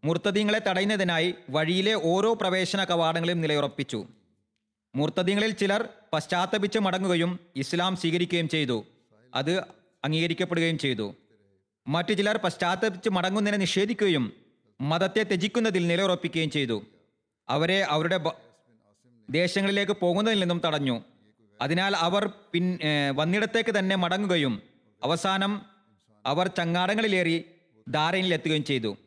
മുർത്തദീങ്ങളെ 0.03 0.59
തടയുന്നതിനായി 0.59 1.35
വഴിയിലെ 1.49 1.93
ഓരോ 1.93 2.33
പ്രവേശന 2.33 2.83
കവാടങ്ങളും 2.83 3.41
നിലയുറപ്പിച്ചു. 3.41 4.05
മുർത്തദീങ്ങളിൽ 4.95 5.51
ചിലർ 5.51 5.89
പശ്ചാത്തപിച്ച് 6.13 6.79
മടങ്ങുകയും 6.79 7.39
ഇസ്ലാം 7.55 7.95
സ്വീകരിക്കുകയും 7.95 8.49
ചെയ്തു. 8.49 8.85
അത് 9.35 9.59
അംഗീകരിക്കപ്പെടുകയും 10.05 10.77
ചെയ്തു. 10.77 11.15
മറ്റു 11.87 12.13
ചിലർ 12.13 12.37
പശ്ചാത്തപിച്ച് 12.37 13.09
മടങ്ങുന്നതിനെ 13.09 13.57
നിഷേധിക്കുകയും 13.57 14.33
മതത്തെ 14.81 15.23
ത്യജിക്കുന്നതിൽ 15.23 15.87
നിലയുറപ്പിക്കുകയും 15.87 16.51
ചെയ്തു. 16.51 16.83
അവരെ 17.49 17.83
അവരുടെ 17.83 18.17
ദേശങ്ങളിലേക്ക് 19.29 19.91
പോകുന്നതിൽ 19.91 20.39
നിന്നും 20.39 20.61
തടഞ്ഞു. 20.65 21.01
അതിനാൽ 21.61 21.95
അവർ 21.95 22.29
പിൻ 22.53 22.79
വന്നിടത്തേക്ക് 23.15 23.79
തന്നെ 23.79 23.95
മടങ്ങുകയും 23.95 24.61
അവസാനം 25.03 25.61
അവർ 26.25 26.47
ചങ്ങാടങ്ങളിലേറി 26.47 27.45
ധാരയിലെത്തുകയും 27.89 28.63
ചെയ്തു. 28.63 28.97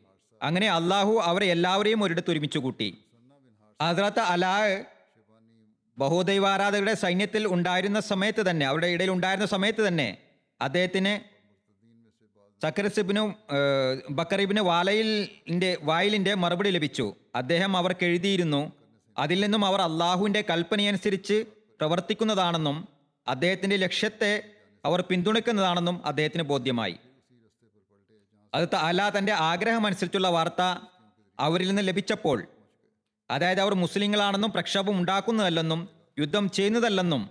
അങ്ങനെ 0.43 0.67
അള്ളാഹു 0.69 1.13
അവരെ 1.23 1.45
എല്ലാവരെയും 1.45 2.03
ഒരിടത്ത് 2.03 2.31
ഒരുമിച്ച് 2.31 2.59
കൂട്ടി. 2.59 2.97
ഹസ്രത്ത് 3.81 4.19
അലാ 4.19 4.83
ബഹുദൈവാരാധകരുടെ 5.97 6.93
സൈന്യത്തിൽ 6.93 7.47
ഉണ്ടായിരുന്ന 7.47 7.99
സമയത്ത് 7.99 8.49
തന്നെ 8.49 8.65
അവരുടെ 8.65 8.87
ഇടയിൽ 8.87 9.11
ഉണ്ടായിരുന്ന 9.11 9.45
സമയത്ത് 9.45 9.87
തന്നെ 9.87 10.17
അദ്ദേഹത്തിന് 10.61 11.13
സക്കരസിബിനും 12.63 13.35
ബക്കറിബിന് 14.09 14.61
വാലയിലിന്റെ 14.61 15.77
വായിലിന്റെ 15.81 16.33
മറുപടി 16.33 16.69
ലഭിച്ചു. 16.69 17.13
അദ്ദേഹം 17.35 17.77
അവർക്ക് 17.77 18.05
എഴുതിയിരുന്നു 18.05 18.61
അതിൽ 19.17 19.41
നിന്നും 19.41 19.65
അവർ 19.65 19.81
അള്ളാഹുവിന്റെ 19.81 20.41
കൽപ്പനയനുസരിച്ച് 20.49 21.45
പ്രവർത്തിക്കുന്നതാണെന്നും 21.79 22.87
അദ്ദേഹത്തിന്റെ 23.27 23.75
ലക്ഷ്യത്തെ 23.75 24.43
അവർ 24.85 25.01
പിന്തുണയ്ക്കുന്നതാണെന്നും 25.01 26.01
അദ്ദേഹത്തിന് 26.05 26.43
ബോധ്യമായി. 26.43 26.95
അത് 28.53 28.75
അല്ല 28.75 29.09
തന്റെ 29.17 29.31
ആഗ്രഹമനുസരിച്ചുള്ള 29.31 30.27
വാർത്ത 30.27 30.61
അവരിൽ 31.39 31.67
നിന്ന് 31.67 31.87
ലഭിച്ചപ്പോൾ 31.87 32.47
അതായത് 33.29 33.61
അവർ 33.61 33.73
മുസ്ലിങ്ങളാണെന്നും 33.73 34.51
പ്രക്ഷോഭം 34.51 34.99
ഉണ്ടാക്കുന്നതല്ലെന്നും 34.99 35.89
യുദ്ധം 36.19 36.49
ചെയ്യുന്നതല്ലെന്നും 36.49 37.29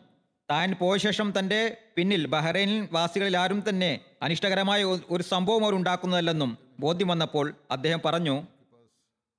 താൻ 0.51 0.73
പോയ 0.73 0.97
ശേഷം 0.97 1.33
തന്റെ 1.39 1.77
പിന്നിൽ 1.97 2.27
ബഹ്റൈൻ 2.27 2.89
വാസികളിൽ 2.93 3.37
ആരും 3.37 3.65
തന്നെ 3.69 4.01
അനിഷ്ടകരമായ 4.23 4.85
ഒരു 4.85 5.23
സംഭവം 5.23 5.65
അവർ 5.65 5.75
ഉണ്ടാക്കുന്നതല്ലെന്നും 5.75 6.59
ബോധ്യം 6.81 7.09
വന്നപ്പോൾ 7.09 7.55
അദ്ദേഹം 7.71 8.01
പറഞ്ഞു 8.05 8.45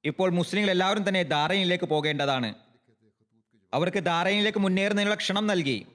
ഇപ്പോൾ 0.06 0.30
മുസ്ലിങ്ങൾ 0.30 0.72
എല്ലാവരും 0.72 1.08
തന്നെ 1.08 1.24
ധാരയിലേക്ക് 1.24 1.86
പോകേണ്ടതാണ്. 1.86 2.56
അവർക്ക് 3.74 4.04
ധാരയിലേക്ക് 4.04 4.60
മുന്നേറുന്നതിനുള്ള 4.60 5.16
ക്ഷണം 5.16 5.48
നൽകി. 5.48 5.86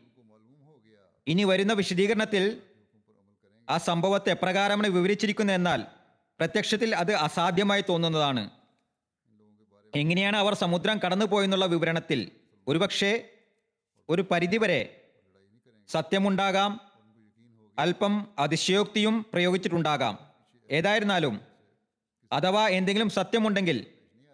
ഇനി 1.27 1.45
വരുന്ന 1.45 1.73
വിശദീകരണത്തിൽ 1.73 2.63
ആ 3.71 3.79
സംഭവത്തെ 3.79 4.31
എപ്രകാരമാണ് 4.31 4.89
വിവരിച്ചിരിക്കുന്നത് 4.89 5.57
എന്നാൽ 5.57 5.85
പ്രത്യക്ഷത്തിൽ 6.41 6.97
അത് 6.97 7.13
അസാധ്യമായി 7.15 7.85
തോന്നുന്നതാണ്. 7.89 8.51
എങ്ങനെയാണ് 9.97 10.37
അവർ 10.37 10.55
സമുദ്രം 10.55 11.01
കടന്നുപോയെന്നുള്ള 11.07 11.67
വിവരണത്തിൽ? 11.67 12.31
ഒരുപക്ഷെ 12.69 13.29
ഒരു 14.09 14.23
പരിധിവരെ 14.31 15.01
സത്യമുണ്ടാകാം 15.89 16.81
അല്പം 17.79 18.29
അതിശയോക്തിയും 18.39 19.27
പ്രയോഗിച്ചിട്ടുണ്ടാകാം. 19.33 20.19
ഏതായിരുന്നാലും 20.71 21.41
അഥവാ 22.33 22.69
എന്തെങ്കിലും 22.69 23.11
സത്യമുണ്ടെങ്കിൽ 23.11 23.87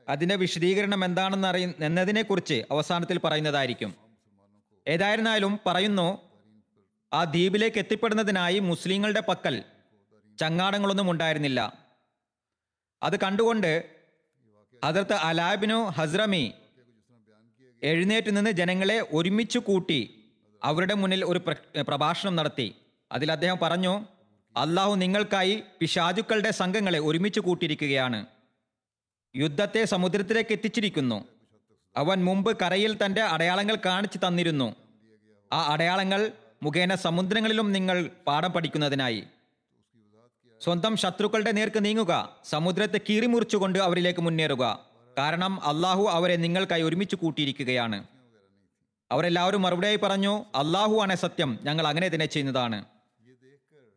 അതിന്റെ 0.09 0.35
വിശദീകരണം 0.37 1.05
എന്താണെന്ന് 1.05 1.49
അറിയ 1.49 1.73
എന്നതിനെക്കുറിച്ച് 1.81 2.65
അവസാനത്തിൽ 2.71 3.21
പറയുന്നതായിരിക്കും. 3.25 3.95
ഏതായിരുന്നാലും 4.89 5.59
പറയുന്നു 5.67 6.19
ആ 7.13 7.25
ദ്വീപിലേക്ക് 7.25 7.79
എത്തിപ്പെടുന്നതിനായി 7.79 8.59
മുസ്ലിങ്ങളുടെ 8.59 9.21
പക്കൽ 9.21 9.63
ചങ്ങാടങ്ങളൊന്നും 10.41 11.11
ഉണ്ടായിരുന്നില്ല. 11.11 11.73
അത് 13.03 13.21
കണ്ടുകൊണ്ട് 13.21 13.91
അതിർത്ത് 14.85 15.13
അലാബിനു 15.13 15.75
ഹസ്രമി 15.75 16.53
എഴുന്നേറ്റ് 17.83 18.37
നിന്ന് 18.37 18.51
ജനങ്ങളെ 18.51 19.07
ഒരുമിച്ച് 19.13 19.59
കൂട്ടി 19.59 20.25
അവരുടെ 20.65 20.95
മുന്നിൽ 20.95 21.25
ഒരു 21.25 21.39
പ്രഭാഷണം 21.89 22.37
നടത്തി. 22.37 22.75
അതിൽ 23.13 23.33
അദ്ദേഹം 23.33 23.59
പറഞ്ഞു 23.63 24.07
അള്ളാഹു 24.57 24.95
നിങ്ങൾക്കായി 24.95 25.63
പിശാചുക്കളുടെ 25.81 26.51
സംഘങ്ങളെ 26.51 26.99
ഒരുമിച്ച് 26.99 27.41
കൂട്ടിയിരിക്കുകയാണ്. 27.41 28.27
യുദ്ധത്തെ 29.37 29.85
സമുദ്രത്തിലേക്ക് 29.85 30.53
എത്തിച്ചിരിക്കുന്നു. 30.53 31.25
അവൻ 31.97 32.25
മുമ്പ് 32.25 32.57
കരയിൽ 32.63 33.05
തന്റെ 33.05 33.23
അടയാളങ്ങൾ 33.23 33.77
കാണിച്ചു 33.87 34.19
തന്നിരുന്നു. 34.19 34.75
ആ 35.53 35.73
അടയാളങ്ങൾ 35.73 36.33
മുഖേന 36.63 36.95
സമുദ്രങ്ങളിലും 36.95 37.73
നിങ്ങൾ 37.73 38.11
പാഠം 38.27 38.53
പഠിക്കുന്നതിനായി. 38.53 39.25
സ്വന്തം 40.61 40.97
ശത്രുക്കളുടെ 40.97 41.53
നേർക്ക് 41.53 41.85
നീങ്ങുക 41.85 42.37
സമുദ്രത്തെ 42.45 43.01
കീറിമുറിച്ചുകൊണ്ട് 43.11 43.79
അവരിലേക്ക് 43.79 44.21
മുന്നേറുക. 44.21 44.85
കാരണം 45.19 45.65
അള്ളാഹു 45.65 46.07
അവരെ 46.11 46.37
നിങ്ങൾക്കായി 46.37 46.83
ഒരുമിച്ച് 46.83 47.17
കൂട്ടിയിരിക്കുകയാണ്. 47.17 48.05
അവരെല്ലാവരും 49.11 49.63
മറുപടിയായി 49.63 49.97
പറഞ്ഞു 49.97 50.45
അള്ളാഹു 50.55 51.01
ആണ് 51.01 51.17
സത്യം 51.17 51.59
ഞങ്ങൾ 51.63 51.87
അങ്ങനെ 51.87 52.09
തന്നെ 52.09 52.27
ചെയ്യുന്നതാണ്. 52.27 52.85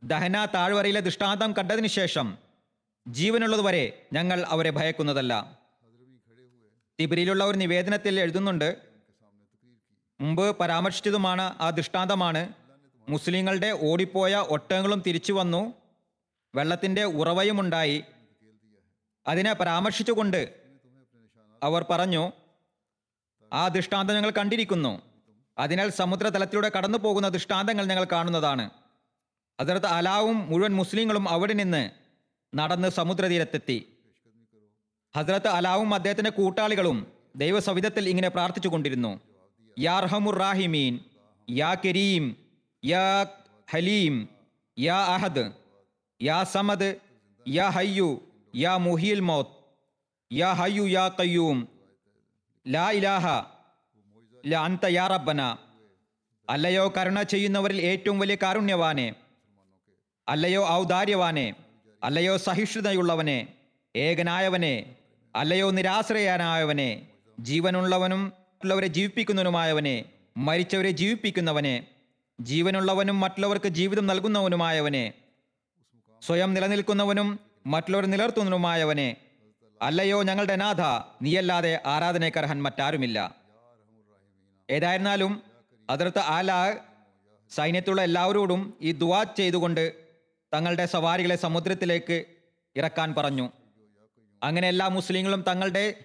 ദഹന 0.03 0.45
താഴ്വരയിലെ 0.45 0.99
ദൃഷ്ടാന്തം 0.99 1.53
കണ്ടതിന് 1.53 1.87
ശേഷം 1.87 2.37
ജീവനുള്ളതുവരെ 3.09 4.07
ഞങ്ങൾ 4.13 4.43
അവരെ 4.43 4.69
ഭയക്കുന്നതല്ല. 4.69 5.59
തിബിരിയിലുള്ള 6.99 7.43
ഒരു 7.43 7.57
നിവേദനത്തിൽ 7.57 8.19
എഴുതുന്നുണ്ട് 8.19 8.77
മുമ്പ് 10.21 10.57
പരാമർശിച്ചതുമാണ് 10.57 11.41
ആ 11.41 11.69
ദൃഷ്ടാന്തമാണ്. 11.69 12.53
മുസ്ലിങ്ങളുടെ 13.09 13.77
ഓടിപ്പോയ 13.81 14.35
ഒട്ടകങ്ങളും 14.35 15.03
തിരിച്ചു 15.07 15.33
വന്നു. 15.33 15.73
വെള്ളത്തിന്റെ 16.55 17.03
ഉറവയുമുണ്ടായി. 17.03 18.03
അതിനെ 19.27 19.53
പരാമർശിച്ചുകൊണ്ട് 19.53 20.59
അവർ 21.63 21.85
പറഞ്ഞു 21.89 22.31
ആ 23.53 23.67
ദൃഷ്ടാന്തം 23.67 24.15
ഞങ്ങൾ 24.15 24.31
കണ്ടിരിക്കുന്നു. 24.31 25.01
അതിനാൽ 25.57 25.89
സമുദ്രതലത്തിലൂടെ 25.89 26.71
കടന്നു 26.77 26.97
പോകുന്ന 26.97 27.27
ദൃഷ്ടാന്തങ്ങൾ 27.27 27.85
ഞങ്ങൾ 27.85 28.03
കാണുന്നതാണ്. 28.03 28.69
അതിർത്ത് 29.59 29.87
അലാവും 29.87 30.47
മുഴുവൻ 30.49 30.73
മുസ്ലിങ്ങളും 30.73 31.29
അവിടെ 31.29 31.53
നിന്ന് 31.53 31.98
നടന്ന് 32.55 32.89
സമുദ്രതീരത്തെത്തി. 32.89 33.77
ഹസ്രത്ത് 35.15 35.47
അലാവും 35.47 35.93
അദ്ദേഹത്തിന്റെ 35.93 36.29
കൂട്ടാളികളും 36.29 37.07
ദൈവസവിധത്തിൽ 37.35 38.09
ഇങ്ങനെ 38.09 38.29
പ്രാർത്ഥിച്ചു 38.29 38.69
കൊണ്ടിരുന്നു 38.69 39.19
യാ 39.79 40.01
യാ 41.49 41.75
കരീം 41.85 42.37
യാ 42.85 43.25
ഹലീം 43.71 44.29
യാ 44.79 45.05
അഹദ് 45.05 45.51
യാ 46.21 46.43
സമദ് 46.43 46.95
യാ 47.47 47.69
ഹയ്യു 47.69 48.21
യാ 48.55 48.77
മുഹിൽ 48.77 49.19
മൗത്ത് 49.19 49.55
യാ 50.33 50.53
ഹയ്യു 50.53 50.83
യാ 50.83 51.07
കയ്യൂം 51.07 51.67
ലാ 52.67 52.91
ഇലാഹ 52.91 53.25
ല 54.45 54.55
അന്ത 54.55 54.85
യാ 54.85 55.07
റബ്ബന. 55.07 55.41
അല്ലയോ 56.49 56.93
കരുണ 56.97 57.21
ചെയ്യുന്നവരിൽ 57.23 57.81
ഏറ്റവും 57.81 58.19
വലിയ 58.19 58.37
കാരുണ്യവാനെ. 58.43 59.15
അല്ലയോ 60.29 60.69
ഔദാര്യവാനെ. 60.69 61.68
അല്ലയോ 62.03 62.37
സഹിഷ്ണുതയുള്ളവനെ 62.37 63.47
ഏകനായവനെ 63.95 64.95
അല്ലയോ 65.35 65.71
നിരാശ്രയനായവനെ 65.71 67.07
ജീവനുള്ളവനും 67.39 68.25
മറ്റുള്ളവരെ 68.25 68.87
ജീവിപ്പിക്കുന്നവനുമായവനെ 68.87 70.05
മരിച്ചവരെ 70.37 70.91
ജീവിപ്പിക്കുന്നവനെ 70.91 71.87
ജീവനുള്ളവനും 72.41 73.19
മറ്റുള്ളവർക്ക് 73.19 73.67
ജീവിതം 73.67 74.05
നൽകുന്നവനുമായവനെ 74.05 75.13
സ്വയം 76.21 76.53
നിലനിൽക്കുന്നവനും 76.53 77.39
മറ്റുള്ളവർ 77.65 78.05
നിലർത്തുന്നവനുമായവനെ 78.05 79.17
അല്ലയോ 79.81 80.23
ഞങ്ങളുടെ 80.23 80.55
നാഥ 80.55 80.81
നീയല്ലാതെ 81.21 81.81
ആരാധനക്കർഹൻ 81.85 82.61
മറ്റാരുമില്ല. 82.61 83.35
ഏതായിരുന്നാലും 84.69 85.43
അതിർത്ത് 85.89 86.19
ആല 86.19 86.79
സൈന്യത്തിലുള്ള 87.51 88.01
എല്ലാവരോടും 88.01 88.77
ഈ 88.81 88.91
ദുവാ 88.91 89.23
ചെയ്തുകൊണ്ട് 89.23 90.08
തങ്ങളുടെ 90.53 90.85
സവാരികളെ 90.85 91.35
സമുദ്രത്തിലേക്ക് 91.35 92.25
ഇറക്കാൻ 92.75 93.15
പറഞ്ഞു. 93.17 93.49
അങ്ങനെ 94.43 94.67
എല്ലാ 94.67 94.87
മുസ്ലിങ്ങളും 94.87 95.41
തങ്ങളുടെ 95.41 95.95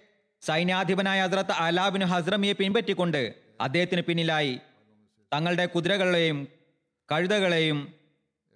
സൈന്യാധിപനായ 0.42 1.26
ഹസ്രത്ത് 1.26 1.52
അലാബിന് 1.52 2.04
ഹസ്രമിയെ 2.04 2.52
പിൻപറ്റിക്കൊണ്ട് 2.52 3.34
അദ്ദേഹത്തിന് 3.60 4.00
പിന്നിലായി. 4.00 4.60
തങ്ങളുടെ 5.32 5.66
കുതിരകളെയും 5.66 6.48
കഴുതകളെയും 7.12 7.94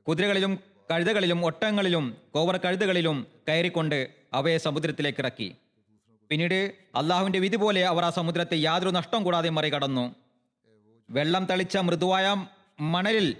കുതിരകളിലും 0.08 0.58
കഴുതകളിലും 0.90 1.44
ഒട്ടങ്ങളിലും 1.44 2.16
കോവർ 2.34 2.56
കഴുതകളിലും 2.56 3.26
കയറിക്കൊണ്ട് 3.48 4.08
അവയെ 4.32 4.58
സമുദ്രത്തിലേക്ക് 4.58 5.18
ഇറക്കി. 5.18 5.56
പിന്നീട് 6.30 6.74
അള്ളാഹുവിന്റെ 6.96 7.38
വിധി 7.38 7.56
പോലെ 7.56 7.86
അവർ 7.86 8.04
ആ 8.04 8.10
സമുദ്രത്തെ 8.10 8.56
യാതൊരു 8.56 8.90
നഷ്ടം 8.90 9.24
കൂടാതെ 9.24 9.48
മറികടന്നു. 9.48 10.14
വെള്ളം 11.10 11.44
തളിച്ച 11.44 11.76
മൃദുവായ 11.76 12.46
മണലിൽ 12.80 13.36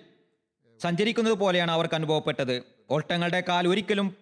സഞ്ചരിക്കുന്നത് 0.81 1.35
പോലെയാണ് 1.35 1.71
അവർക്ക് 1.71 1.95
അനുഭവപ്പെട്ടത്. 1.95 2.63
ഒട്ടങ്ങളുടെ 2.91 3.43
കാൽ 3.49 3.69
ഒരിക്കലും 3.69 4.17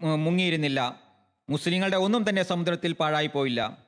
മുങ്ങിയിരുന്നില്ല. 0.00 1.00
മുസ്ലിങ്ങളുടെ 1.50 1.96
ഒന്നും 1.96 2.28
തന്നെ 2.28 2.42
സമുദ്രത്തിൽ 2.42 2.92
പാഴായിപ്പോയില്ല. 2.92 3.78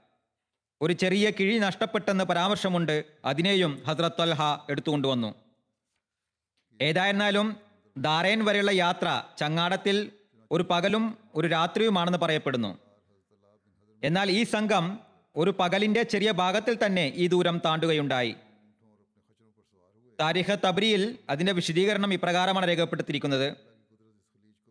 ഒരു 0.81 0.93
ചെറിയ 0.93 1.31
കിഴി 1.31 1.59
നഷ്ടപ്പെട്ടെന്ന് 1.59 2.25
പരാമർശമുണ്ട്. 2.25 3.05
അതിനെയും 3.25 3.83
ഹസ്രത്ത് 3.87 4.23
അൽഹ 4.23 4.43
എടുത്തുകൊണ്ടുവന്നു. 4.71 5.35
ഏതായിരുന്നാലും 6.83 7.57
ദാരേൻ 7.97 8.45
വരെയുള്ള 8.45 8.71
യാത്ര 8.71 9.23
ചങ്ങാടത്തിൽ 9.39 10.13
ഒരു 10.51 10.67
പകലും 10.71 11.19
ഒരു 11.35 11.49
രാത്രിയുമാണെന്ന് 11.49 12.19
പറയപ്പെടുന്നു. 12.19 12.79
എന്നാൽ 14.05 14.31
ഈ 14.31 14.43
സംഘം 14.43 15.01
ഒരു 15.37 15.55
പകലിന്റെ 15.61 16.03
ചെറിയ 16.03 16.31
ഭാഗത്തിൽ 16.33 16.79
തന്നെ 16.87 17.13
ഈ 17.17 17.27
ദൂരം 17.27 17.61
താണ്ടുകയുണ്ടായി. 17.65 18.35
താരിഖ 20.23 20.55
തബ്രിയിൽ 20.55 21.19
അതിന്റെ 21.31 21.53
വിശദീകരണം 21.53 22.13
ഇപ്രകാരമാണ് 22.13 22.69
രേഖപ്പെടുത്തിയിരിക്കുന്നത്. 22.69 23.57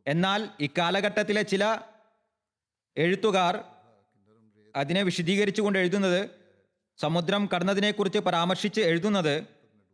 എന്നാൽ 0.08 0.50
ഇക്കാലഘട്ടത്തിലെ 0.60 1.42
ചില 1.42 1.78
എഴുത്തുകാർ 2.98 3.64
അതിനെ 4.76 5.02
വിശദീകരിച്ചുകൊണ്ട് 5.04 5.80
എഴുതുന്നത് 5.80 6.30
സമുദ്രം 6.98 7.50
കടന്നതിനെക്കുറിച്ച് 7.56 8.20
പരാമർശിച്ച് 8.20 8.82
എഴുതുന്നത് 8.82 9.44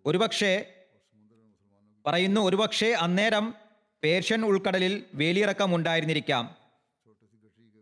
ഒരുപക്ഷെ 0.05 0.73
പറയുന്നു 2.05 2.41
ഒരുപക്ഷെ 2.41 2.87
അന്നേരം 2.87 3.53
പേർഷ്യൻ 4.03 4.45
ഉൾക്കടലിൽ 4.45 5.03
വേലിയിറക്കം 5.13 5.75
ഉണ്ടായിരുന്നിരിക്കാം. 5.75 6.55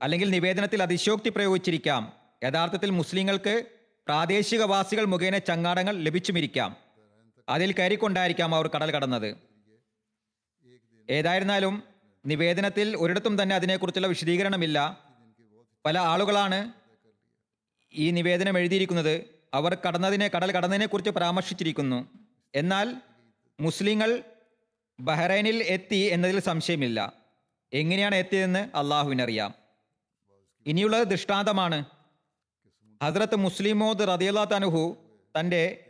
അല്ലെങ്കിൽ 0.03 0.29
നിവേദനത്തിൽ 0.29 0.83
അതിശോക്തി 0.83 1.29
പ്രയോഗിച്ചിരിക്കാം. 1.29 2.13
യഥാർത്ഥത്തിൽ 2.43 2.89
മുസ്ലിങ്ങൾക്ക് 2.89 3.65
പ്രാദേശികവാസികൾ 4.07 5.05
മുഖേന 5.05 5.37
ചങ്ങാടങ്ങൾ 5.37 5.97
ലഭിച്ചുമിരിക്കാം. 5.97 6.84
അതിൽ 7.49 7.73
കയറിക്കൊണ്ടായിരിക്കാം 7.73 8.55
അവർ 8.55 8.67
കടൽ 8.67 8.91
കടന്നത്. 8.91 9.37
ഏതായിരുന്നാലും 11.09 11.83
നിവേദനത്തിൽ 12.25 12.97
ഒരിടത്തും 12.97 13.43
തന്നെ 13.43 13.55
അതിനെക്കുറിച്ചുള്ള 13.55 14.07
വിശദീകരണമില്ല. 14.07 15.03
പല 15.85 15.97
ആളുകളാണ് 15.97 16.73
ഈ 17.93 18.11
നിവേദനം 18.11 18.59
എഴുതിയിരിക്കുന്നത്. 18.59 19.25
അവർ 19.53 19.77
കടന്നതിനെ 19.87 20.27
കടൽ 20.27 20.51
കടന്നതിനെ 20.51 20.85
കുറിച്ച് 20.85 21.09
പരാമർശിച്ചിരിക്കുന്നു. 21.09 22.07
എന്നാൽ 22.55 22.95
മുസ്ലിങ്ങൾ 23.59 24.23
ബഹ്റൈനിൽ 24.99 25.63
എത്തി 25.63 25.95
എന്നതിൽ 25.95 26.39
സംശയമില്ല. 26.39 27.13
എങ്ങനെയാണ് 27.73 28.15
എത്തിയതെന്ന് 28.15 28.77
അള്ളാഹുവിനറിയാം. 28.77 29.55
ഇനിയുള്ളത് 30.65 31.07
ദൃഷ്ടാന്തമാണ്. 31.07 31.85
ഹസ്രത്ത് 33.03 33.35
മുസ്ലിമോദ് 33.35 34.07
റതിയുള്ള 34.07 34.47
തനുഹു 34.55 34.97
തന്റെ 35.39 35.84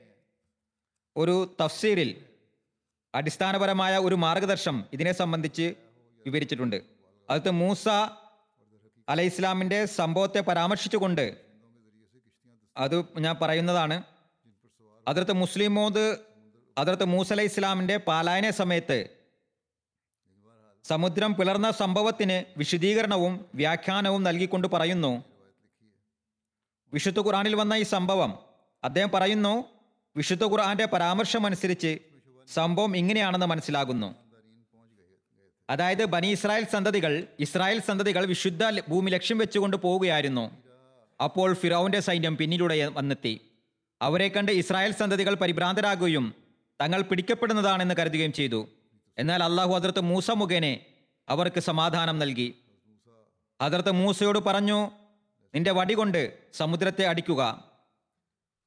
ഒരു 1.18 1.56
തഫ്സീരിൽ 1.62 2.26
അടിസ്ഥാനപരമായ 3.16 3.98
ഒരു 3.98 4.16
മാർഗദർശം 4.16 4.86
ഇതിനെ 4.94 5.12
സംബന്ധിച്ച് 5.12 5.76
വിവരിച്ചിട്ടുണ്ട്. 6.26 6.84
അത് 7.30 7.52
മൂസ 7.52 7.88
അലൈഹി 9.10 9.28
ഇസ്ലാമിന്റെ 9.28 9.86
സംഭവത്തെ 9.86 10.40
പരാമർശിച്ചുകൊണ്ട് 10.40 11.38
അത് 12.78 13.06
ഞാൻ 13.20 13.36
പറയുന്നതാണ്. 13.42 14.04
അതിർത്ത് 15.08 15.34
മുസ്ലിമോദ് 15.34 16.18
അതിർത്ത് 16.78 17.06
മൂസ 17.06 17.32
അലൈഹി 17.32 17.48
ഇസ്ലാമിന്റെ 17.48 17.98
പാലായന 17.98 18.50
സമയത്ത് 18.50 19.10
സമുദ്രം 20.84 21.36
പിളർന്ന 21.36 21.72
സംഭവത്തിന് 21.72 22.60
വിശദീകരണവും 22.60 23.46
വ്യാഖ്യാനവും 23.56 24.24
നൽകിക്കൊണ്ട് 24.24 24.68
പറയുന്നു. 24.68 25.24
വിശുദ്ധ 26.94 27.20
ഖുറാനിൽ 27.20 27.56
വന്ന 27.56 27.74
ഈ 27.74 27.84
സംഭവം 27.84 28.40
അദ്ദേഹം 28.84 29.12
പറയുന്നു 29.12 29.75
വിശുദ്ധ 30.16 30.44
ഖുർആന്റെ 30.44 30.86
പരാമർശമനുസരിച്ച് 30.86 32.00
സംഭവം 32.54 32.98
ഇങ്ങനെയാണെന്ന് 32.98 33.46
മനസ്സിലാകുന്നു. 33.46 34.16
അതായത് 35.70 36.06
ബനി 36.06 36.28
ഇസ്രായേൽ 36.28 36.66
സന്തതികൾ 36.66 37.28
ഇസ്രായേൽ 37.40 37.80
സന്തതികൾ 37.80 38.26
വിശുദ്ധ 38.26 38.80
ഭൂമി 38.90 39.12
ലക്ഷ്യം 39.12 39.38
വെച്ചുകൊണ്ട് 39.38 39.78
പോവുകയായിരുന്നു. 39.78 40.52
അപ്പോൾ 41.24 41.54
ഫിറൌന്റെ 41.54 42.00
സൈന്യം 42.00 42.38
പിന്നിലൂടെ 42.38 42.88
വന്നെത്തി. 42.88 43.42
അവരെ 44.02 44.28
കണ്ട് 44.28 44.52
ഇസ്രായേൽ 44.52 44.92
സന്തതികൾ 44.92 45.34
പരിഭ്രാന്തരാകുകയും 45.34 46.34
തങ്ങൾ 46.82 47.02
പിടിക്കപ്പെടുന്നതാണെന്ന് 47.02 47.96
കരുതുകയും 48.00 48.34
ചെയ്തു. 48.34 48.68
എന്നാൽ 49.18 49.44
അള്ളാഹു 49.44 49.76
അതിർത്ത് 49.76 50.00
മൂസ 50.00 50.32
മുഖേനെ 50.32 50.86
അവർക്ക് 51.30 51.60
സമാധാനം 51.60 52.20
നൽകി. 52.20 52.56
അതിർത്ത് 53.62 53.92
മൂസയോട് 53.92 54.40
പറഞ്ഞു 54.40 54.92
നിന്റെ 55.56 55.72
വടി 55.72 55.94
കൊണ്ട് 55.94 56.38
സമുദ്രത്തെ 56.54 57.06
അടിക്കുക. 57.06 57.64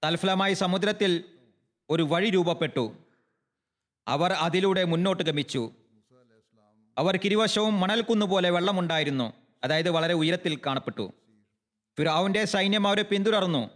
തൽഫലമായി 0.04 0.54
സമുദ്രത്തിൽ 0.54 1.24
ഒരു 1.90 2.02
വഴി 2.02 2.30
രൂപപ്പെട്ടു. 2.30 2.96
അവർ 4.08 4.32
അതിലൂടെ 4.32 4.84
മുന്നോട്ട് 4.84 5.22
ഗമിച്ചു. 5.22 5.72
അവർ 6.98 7.16
കിരുവശവും 7.16 7.80
മണൽക്കുന്ന് 7.80 8.26
പോലെ 8.26 8.50
വെള്ളമുണ്ടായിരുന്നു. 8.50 9.32
അതായത് 9.64 9.90
വളരെ 9.90 10.14
ഉയരത്തിൽ 10.14 10.58
കാണപ്പെട്ടു. 10.66 11.12
ഫിറാവുന്റെ 11.98 12.44
സൈന്യം 12.44 12.86
അവരെ 12.88 13.02
പിന്തുടർന്നു. 13.02 13.70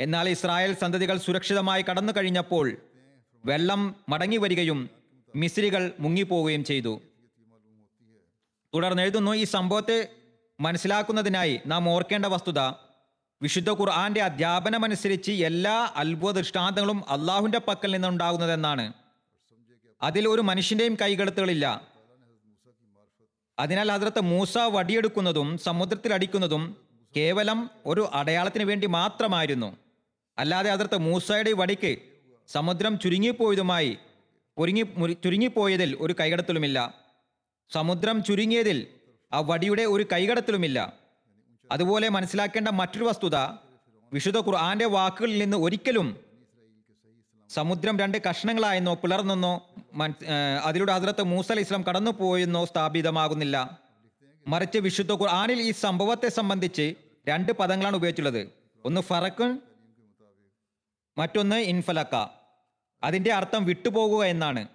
എന്നാൽ 0.00 0.28
ഇസ്രായേൽ 0.28 0.74
സന്തതികൾ 0.74 1.18
സുരക്ഷിതമായി 1.18 1.82
കടന്നു 1.82 2.12
കഴിഞ്ഞപ്പോൾ 2.16 2.76
വെള്ളം 3.44 3.96
മടങ്ങി 4.08 4.36
വരികയും 4.36 4.90
മിസ്രികൾ 5.36 5.92
മുങ്ങിപ്പോവുകയും 6.00 6.64
ചെയ്തു. 6.64 7.00
തുടർന്ന് 8.74 9.02
എഴുതുന്നു 9.02 9.32
ഈ 9.32 9.44
സംഭവത്തെ 9.44 10.08
മനസ്സിലാക്കുന്നതിനായി 10.60 11.60
നാം 11.66 11.88
ഓർക്കേണ്ട 11.88 12.26
വസ്തുത 12.26 12.58
വിശുദ്ധ 13.42 13.70
ഖുർആന്റെ 13.70 14.22
അധ്യാപനമനുസരിച്ച് 14.22 15.32
എല്ലാ 15.32 15.92
അത്ഭുത 15.96 16.34
ദൃഷ്ടാന്തങ്ങളും 16.34 17.10
അള്ളാഹുവിന്റെ 17.10 17.58
പക്കൽ 17.58 17.92
നിന്നുണ്ടാകുന്നതെന്നാണ്. 17.92 18.92
അതിൽ 20.02 20.28
ഒരു 20.28 20.40
മനുഷ്യന്റെയും 20.40 20.96
കൈകെടുത്തുകളില്ല. 21.02 21.88
അതിനാൽ 23.58 23.92
അതിർത്ത് 23.92 24.20
മൂസ 24.20 24.58
വടിയെടുക്കുന്നതും 24.58 25.58
സമുദ്രത്തിൽ 25.58 26.14
അടിക്കുന്നതും 26.14 26.76
കേവലം 27.16 27.70
ഒരു 27.86 28.10
അടയാളത്തിന് 28.12 28.64
വേണ്ടി 28.64 28.86
മാത്രമായിരുന്നു. 28.86 29.76
അല്ലാതെ 30.38 30.70
അതിർത്ത് 30.70 30.96
മൂസയുടെ 30.96 31.52
വടിക്ക് 31.52 31.96
സമുദ്രം 32.48 32.98
ചുരുങ്ങിപ്പോയതുമായി 32.98 33.98
ഒരുങ്ങി 34.58 34.82
മുരി- 34.82 35.16
ചുരുങ്ങിപ്പോയതിൽ 35.24 35.96
ഒരു 36.00 36.14
കൈകടത്തലുമില്ല. 36.20 36.94
സമുദ്രം 37.72 38.24
ചുരുങ്ങിയതിൽ 38.24 38.86
ആ 39.32 39.40
വടിയുടെ 39.40 39.82
ഒരു 39.82 40.06
കൈകടത്തലുമില്ല. 40.12 40.99
അതുപോലെ 41.72 42.08
മനസ്സിലാക്കേണ്ട 42.08 42.68
മറ്റൊരു 42.68 43.04
വസ്തുത 43.04 43.36
വിശുദ്ധ 44.12 44.38
ഖുർആന്റെ 44.38 44.86
വാക്കുകളിൽ 44.86 45.38
നിന്ന് 45.38 45.56
ഒരിക്കലും 45.56 46.20
സമുദ്രം 47.50 47.98
രണ്ട് 47.98 48.18
കഷ്ണങ്ങളായെന്നോ 48.30 48.94
പിളർന്നെന്നോ 48.94 49.68
അതിലൂടെ 50.64 50.92
ഹസ്രത്ത് 50.92 51.22
മൂസ 51.22 51.52
അലി 51.52 51.60
ഇസ്ലാം 51.60 51.82
കടന്നുപോയെന്നോ 51.82 52.64
സ്ഥാപിതമാകുന്നില്ല. 52.64 53.80
മറിച്ച് 54.46 54.78
വിശുദ്ധ 54.78 55.12
ഖുർആാനിൽ 55.12 55.60
ഈ 55.60 55.70
സംഭവത്തെ 55.70 56.28
സംബന്ധിച്ച് 56.28 56.94
രണ്ട് 57.28 57.52
പദങ്ങളാണ് 57.52 57.96
ഉപയോഗിച്ചിട്ടുള്ളത്. 57.96 58.48
ഒന്ന് 58.84 59.00
ഫറക്കുൻ 59.00 59.58
മറ്റൊന്ന് 61.18 61.56
ഇൻഫലക്ക. 61.56 62.28
അതിന്റെ 63.02 63.32
അർത്ഥം 63.32 63.64
വിട്ടുപോകുക 63.64 64.24
എന്നാണ്. 64.24 64.68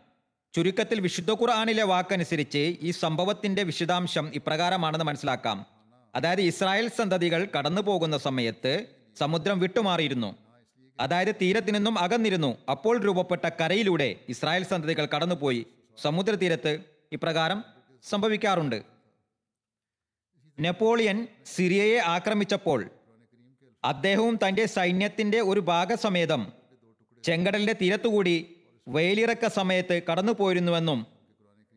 ചുരുക്കത്തിൽ 0.54 1.00
വിശുദ്ധ 1.00 1.32
ഖുർആാനിലെ 1.32 1.84
വാക്കനുസരിച്ച് 1.84 2.78
ഈ 2.82 2.92
സംഭവത്തിന്റെ 2.92 3.64
വിശദാംശം 3.64 4.32
ഇപ്രകാരമാണെന്ന് 4.36 5.06
മനസ്സിലാക്കാം. 5.06 5.75
അതായത് 6.16 6.42
ഇസ്രായേൽ 6.42 6.88
സന്തതികൾ 6.88 7.48
കടന്നു 7.58 7.82
പോകുന്ന 7.82 8.18
സമയത്ത് 8.18 8.86
സമുദ്രം 9.18 9.60
വിട്ടുമാറിയിരുന്നു. 9.60 10.36
അതായത് 11.00 11.36
തീരത്തു 11.36 11.72
നിന്നും 11.72 12.00
അകന്നിരുന്നു. 12.00 12.58
അപ്പോൾ 12.72 13.02
രൂപപ്പെട്ട 13.02 13.50
കരയിലൂടെ 13.62 14.16
ഇസ്രായേൽ 14.30 14.64
സന്തതികൾ 14.64 15.08
കടന്നുപോയി. 15.16 15.66
സമുദ്രതീരത്ത് 16.02 16.80
ഇപ്രകാരം 17.12 17.64
സംഭവിക്കാറുണ്ട്. 18.04 18.84
നെപ്പോളിയൻ 20.60 21.28
സിറിയയെ 21.46 22.00
ആക്രമിച്ചപ്പോൾ 22.00 22.90
അദ്ദേഹവും 23.84 24.40
തന്റെ 24.48 24.66
സൈന്യത്തിന്റെ 24.66 25.42
ഒരു 25.42 25.60
ഭാഗസമേതം 25.60 26.54
ചെങ്കടലിന്റെ 27.24 27.74
തീരത്തുകൂടി 27.74 28.56
വെയിലിറക്ക 28.88 29.48
സമയത്ത് 29.48 30.02
കടന്നുപോയിരുന്നുവെന്നും 30.12 31.06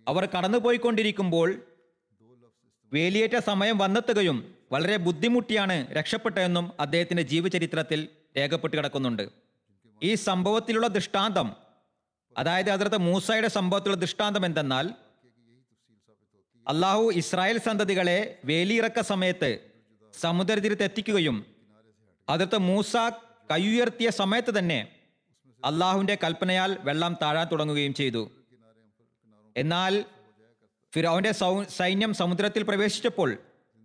അവർ 0.09 0.27
കടന്നുപോയിക്കൊണ്ടിരിക്കുമ്പോൾ 0.27 1.62
വേലിയേറ്റ 2.92 3.38
സമയം 3.38 3.79
വന്നെത്തുകയും 3.79 4.55
വളരെ 4.72 4.96
ബുദ്ധിമുട്ടിയാണ് 4.96 5.92
രക്ഷപ്പെട്ടതെന്നും 5.92 6.72
അദ്ദേഹത്തിന്റെ 6.81 7.22
ജീവചരിത്രത്തിൽ 7.22 8.09
രേഖപ്പെട്ട് 8.37 8.77
കിടക്കുന്നുണ്ട്. 8.77 9.29
ഈ 10.03 10.14
സംഭവത്തിലുള്ള 10.14 10.87
ദൃഷ്ടാന്തം 10.87 11.57
അതായത് 12.38 12.70
അതിർത്ത് 12.70 12.96
മൂസയുടെ 12.96 13.48
സംഭവത്തിലുള്ള 13.48 14.01
ദൃഷ്ടാന്തം 14.01 14.46
എന്തെന്നാൽ 14.46 14.94
അള്ളാഹു 16.68 17.11
ഇസ്രായേൽ 17.11 17.59
സന്തതികളെ 17.59 18.40
വേലിയിറക്ക 18.44 19.01
സമയത്ത് 19.01 19.59
സമുദ്രതീരത്ത് 20.14 20.83
എത്തിക്കുകയും 20.83 21.46
അതിർത്ത് 22.29 22.59
മൂസ 22.59 22.96
കൈയുയർത്തിയ 23.51 24.11
സമയത്ത് 24.11 24.59
തന്നെ 24.59 24.92
അള്ളാഹുവിന്റെ 25.64 26.18
കൽപ്പനയാൽ 26.24 26.79
വെള്ളം 26.81 27.16
താഴാൻ 27.22 27.46
തുടങ്ങുകയും 27.53 27.94
ചെയ്തു. 27.94 28.31
എന്നാൽ 29.57 30.05
ഫിറോന്റെ 30.94 31.33
സൈന്യം 31.68 32.14
സമുദ്രത്തിൽ 32.14 32.62
പ്രവേശിച്ചപ്പോൾ 32.62 33.37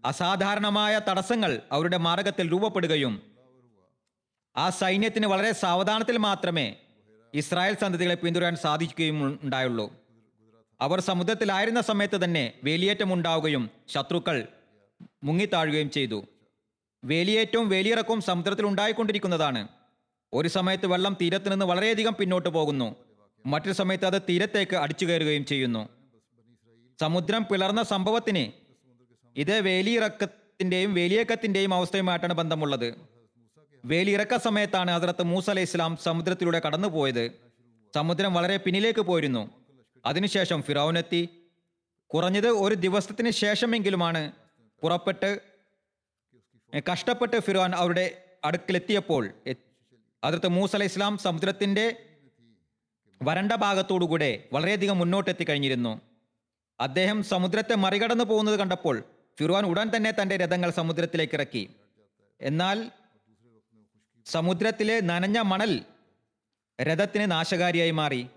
അസാധാരണമായ 0.05 1.01
തടസ്സങ്ങൾ 1.09 1.61
അവരുടെ 1.71 1.97
മാർഗത്തിൽ 1.97 2.51
രൂപപ്പെടുകയും 2.51 3.21
ആ 4.55 4.69
സൈന്യത്തിന് 4.69 5.27
വളരെ 5.27 5.51
സാവധാനത്തിൽ 5.51 6.17
മാത്രമേ 6.17 6.75
ഇസ്രായേൽ 7.33 7.75
സന്തതികളെ 7.81 8.15
പിന്തുടരാൻ 8.15 8.55
സാധിക്കുകയും 8.55 9.39
ഉണ്ടായുള്ളൂ. 9.43 9.93
അവർ 10.81 10.99
സമുദ്രത്തിലായിരുന്ന 10.99 11.81
സമയത്ത് 11.81 12.23
തന്നെ 12.23 12.53
വേലിയേറ്റം 12.63 13.13
ഉണ്ടാവുകയും 13.13 13.69
ശത്രുക്കൾ 13.87 14.47
മുങ്ങിത്താഴുകയും 15.23 15.89
ചെയ്തു. 15.89 16.25
വേലിയേറ്റവും 17.03 17.69
വേലിയിറക്കവും 17.69 18.21
സമുദ്രത്തിൽ 18.21 18.65
ഉണ്ടായിക്കൊണ്ടിരിക്കുന്നതാണ്. 18.65 19.67
ഒരു 20.33 20.47
സമയത്ത് 20.47 20.85
വെള്ളം 20.85 21.17
തീരത്ത് 21.21 21.51
നിന്ന് 21.51 21.65
വളരെയധികം 21.65 22.13
പിന്നോട്ട് 22.13 22.49
പോകുന്നു. 22.49 22.95
മറ്റൊരു 23.45 23.73
സമയത്ത് 23.73 24.05
അത് 24.05 24.21
തീരത്തേക്ക് 24.21 24.75
അടിച്ചു 24.75 25.05
കയറുകയും 25.05 25.45
ചെയ്യുന്നു. 25.45 26.02
സമുദ്രം 26.99 27.43
പിളർന്ന 27.51 27.83
സംഭവത്തിന് 27.83 28.51
ഇത് 29.37 29.59
വേലിയിറക്കത്തിന്റെയും 29.59 30.93
വേലിയേക്കത്തിന്റെയും 30.93 31.73
അവസ്ഥയുമായിട്ടാണ് 31.73 32.33
ബന്ധമുള്ളത്. 32.33 32.95
വേലിയിറക്ക 33.85 34.37
സമയത്താണ് 34.37 34.91
അതിർത്ത് 34.91 35.23
മൂസ 35.23 35.49
അലൈഹി 35.49 35.67
ഇസ്ലാം 35.67 35.97
സമുദ്രത്തിലൂടെ 35.97 36.61
കടന്നുപോയത്. 36.65 37.31
സമുദ്രം 37.95 38.33
വളരെ 38.33 38.57
പിന്നിലേക്ക് 38.57 38.99
പോയിരുന്നു. 38.99 39.49
അതിനുശേഷം 40.05 40.61
ഫിറൌനെത്തി 40.61 41.29
കുറഞ്ഞത് 42.07 42.47
ഒരു 42.47 42.75
ദിവസത്തിന് 42.75 43.29
ശേഷമെങ്കിലുമാണ് 43.29 44.31
പുറപ്പെട്ട് 44.81 45.41
കഷ്ടപ്പെട്ട് 46.91 47.39
ഫിറോൻ 47.39 47.75
അവരുടെ 47.75 48.23
അടുക്കിലെത്തിയപ്പോൾ 48.45 49.29
അതിർത്ത് 50.23 50.47
മൂസ 50.47 50.75
അലൈഹി 50.75 50.91
ഇസ്ലാം 50.91 51.17
സമുദ്രത്തിന്റെ 51.17 51.95
വരണ്ട 53.21 53.51
ഭാഗത്തോടുകൂടെ 53.51 54.43
വളരെയധികം 54.53 54.99
മുന്നോട്ടെത്തി 54.99 55.43
കഴിഞ്ഞിരുന്നു. 55.43 56.12
അദ്ദേഹം 56.79 57.23
സമുദ്രത്തെ 57.23 57.75
മറികടന്നു 57.75 58.23
പോകുന്നത് 58.23 58.59
കണ്ടപ്പോൾ 58.59 59.03
ഫിർവാൻ 59.39 59.65
ഉടൻ 59.65 59.91
തന്നെ 59.95 60.11
തന്റെ 60.11 60.37
രഥങ്ങൾ 60.37 60.71
സമുദ്രത്തിലേക്ക് 60.71 61.33
ഇറക്കി. 61.33 61.69
എന്നാൽ 62.41 62.91
സമുദ്രത്തിലെ 64.25 64.99
നനഞ്ഞ 64.99 65.39
മണൽ 65.39 65.85
രഥത്തിന് 66.81 67.31
നാശകാരിയായി 67.31 67.91
മാറി. 67.91 68.27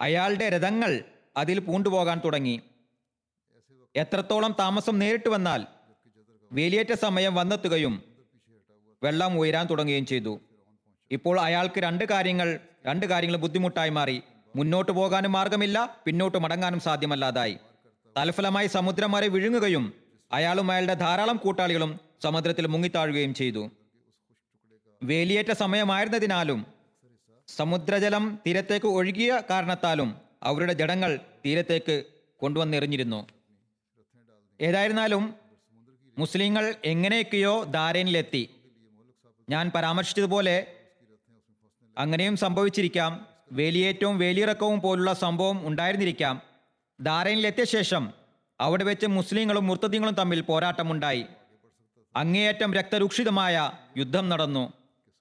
അയാളുടെ 0.00 0.48
രഥങ്ങൾ 0.48 1.04
അതിൽ 1.36 1.58
പൂണ്ടുപോകാൻ 1.60 2.20
തുടങ്ങി. 2.24 2.60
എത്രത്തോളം 3.96 4.56
താമസം 4.58 4.98
നേരിട്ട് 4.98 5.28
വന്നാൽ 5.28 5.66
വേലിയേറ്റ 6.52 6.92
സമയം 6.92 7.34
വന്നെത്തുകയും 7.34 8.04
വെള്ളം 9.02 9.38
ഉയരാൻ 9.38 9.66
തുടങ്ങുകയും 9.66 10.06
ചെയ്തു. 10.06 10.40
ഇപ്പോൾ 11.10 11.40
അയാൾക്ക് 11.40 11.80
രണ്ട് 11.80 12.04
കാര്യങ്ങൾ 12.04 12.60
രണ്ട് 12.86 13.06
കാര്യങ്ങൾ 13.06 13.36
ബുദ്ധിമുട്ടായി 13.36 13.90
മാറി. 13.90 14.22
മുന്നോട്ട് 14.56 14.92
പോകാനും 14.92 15.32
മാർഗമില്ല 15.32 16.02
പിന്നോട്ട് 16.04 16.38
മടങ്ങാനും 16.38 16.80
സാധ്യമല്ലാതായി. 16.80 17.56
തൽഫലമായി 18.16 18.66
സമുദ്രം 18.66 19.12
വരെ 19.12 19.28
വിഴുങ്ങുകയും 19.28 19.92
അയാളും 20.32 20.70
അയാളുടെ 20.70 20.94
ധാരാളം 20.94 21.36
കൂട്ടാളികളും 21.36 22.00
സമുദ്രത്തിൽ 22.22 22.66
മുങ്ങിത്താഴുകയും 22.66 23.34
ചെയ്തു. 23.34 23.70
വേലിയേറ്റ 25.02 25.52
സമയമായിരുന്നതിനാലും 25.52 26.66
സമുദ്രജലം 27.48 28.38
തീരത്തേക്ക് 28.46 28.86
ഒഴുകിയ 28.86 29.42
കാരണത്താലും 29.50 30.16
അവരുടെ 30.42 30.72
ജടങ്ങൾ 30.72 31.20
തീരത്തേക്ക് 31.44 32.04
കൊണ്ടുവന്നെറിഞ്ഞിരുന്നു. 32.38 33.26
ഏതായിരുന്നാലും 34.60 35.34
മുസ്ലിങ്ങൾ 36.18 36.74
എങ്ങനെയൊക്കെയോ 36.84 37.54
ധാരനിലെത്തി. 37.64 38.42
ഞാൻ 39.48 39.70
പരാമർശിച്ചതുപോലെ 39.74 40.56
അങ്ങനെയും 41.98 42.36
സംഭവിച്ചിരിക്കാം. 42.36 43.35
വേലിയേറ്റവും 43.52 44.18
വേലിയിറക്കവും 44.18 44.80
പോലുള്ള 44.80 45.12
സംഭവം 45.12 45.68
ഉണ്ടായിരുന്നിരിക്കാം. 45.68 46.42
ധാരയിലെത്തിയ 47.00 47.64
ശേഷം 47.64 48.12
അവിടെ 48.60 48.84
വെച്ച് 48.84 49.06
മുസ്ലിങ്ങളും 49.06 49.66
മുർത്തദ്യങ്ങളും 49.66 50.14
തമ്മിൽ 50.14 50.40
പോരാട്ടമുണ്ടായി. 50.40 51.24
അങ്ങേയറ്റം 52.16 52.74
രക്തരൂക്ഷിതമായ 52.74 53.72
യുദ്ധം 53.96 54.28
നടന്നു. 54.28 54.72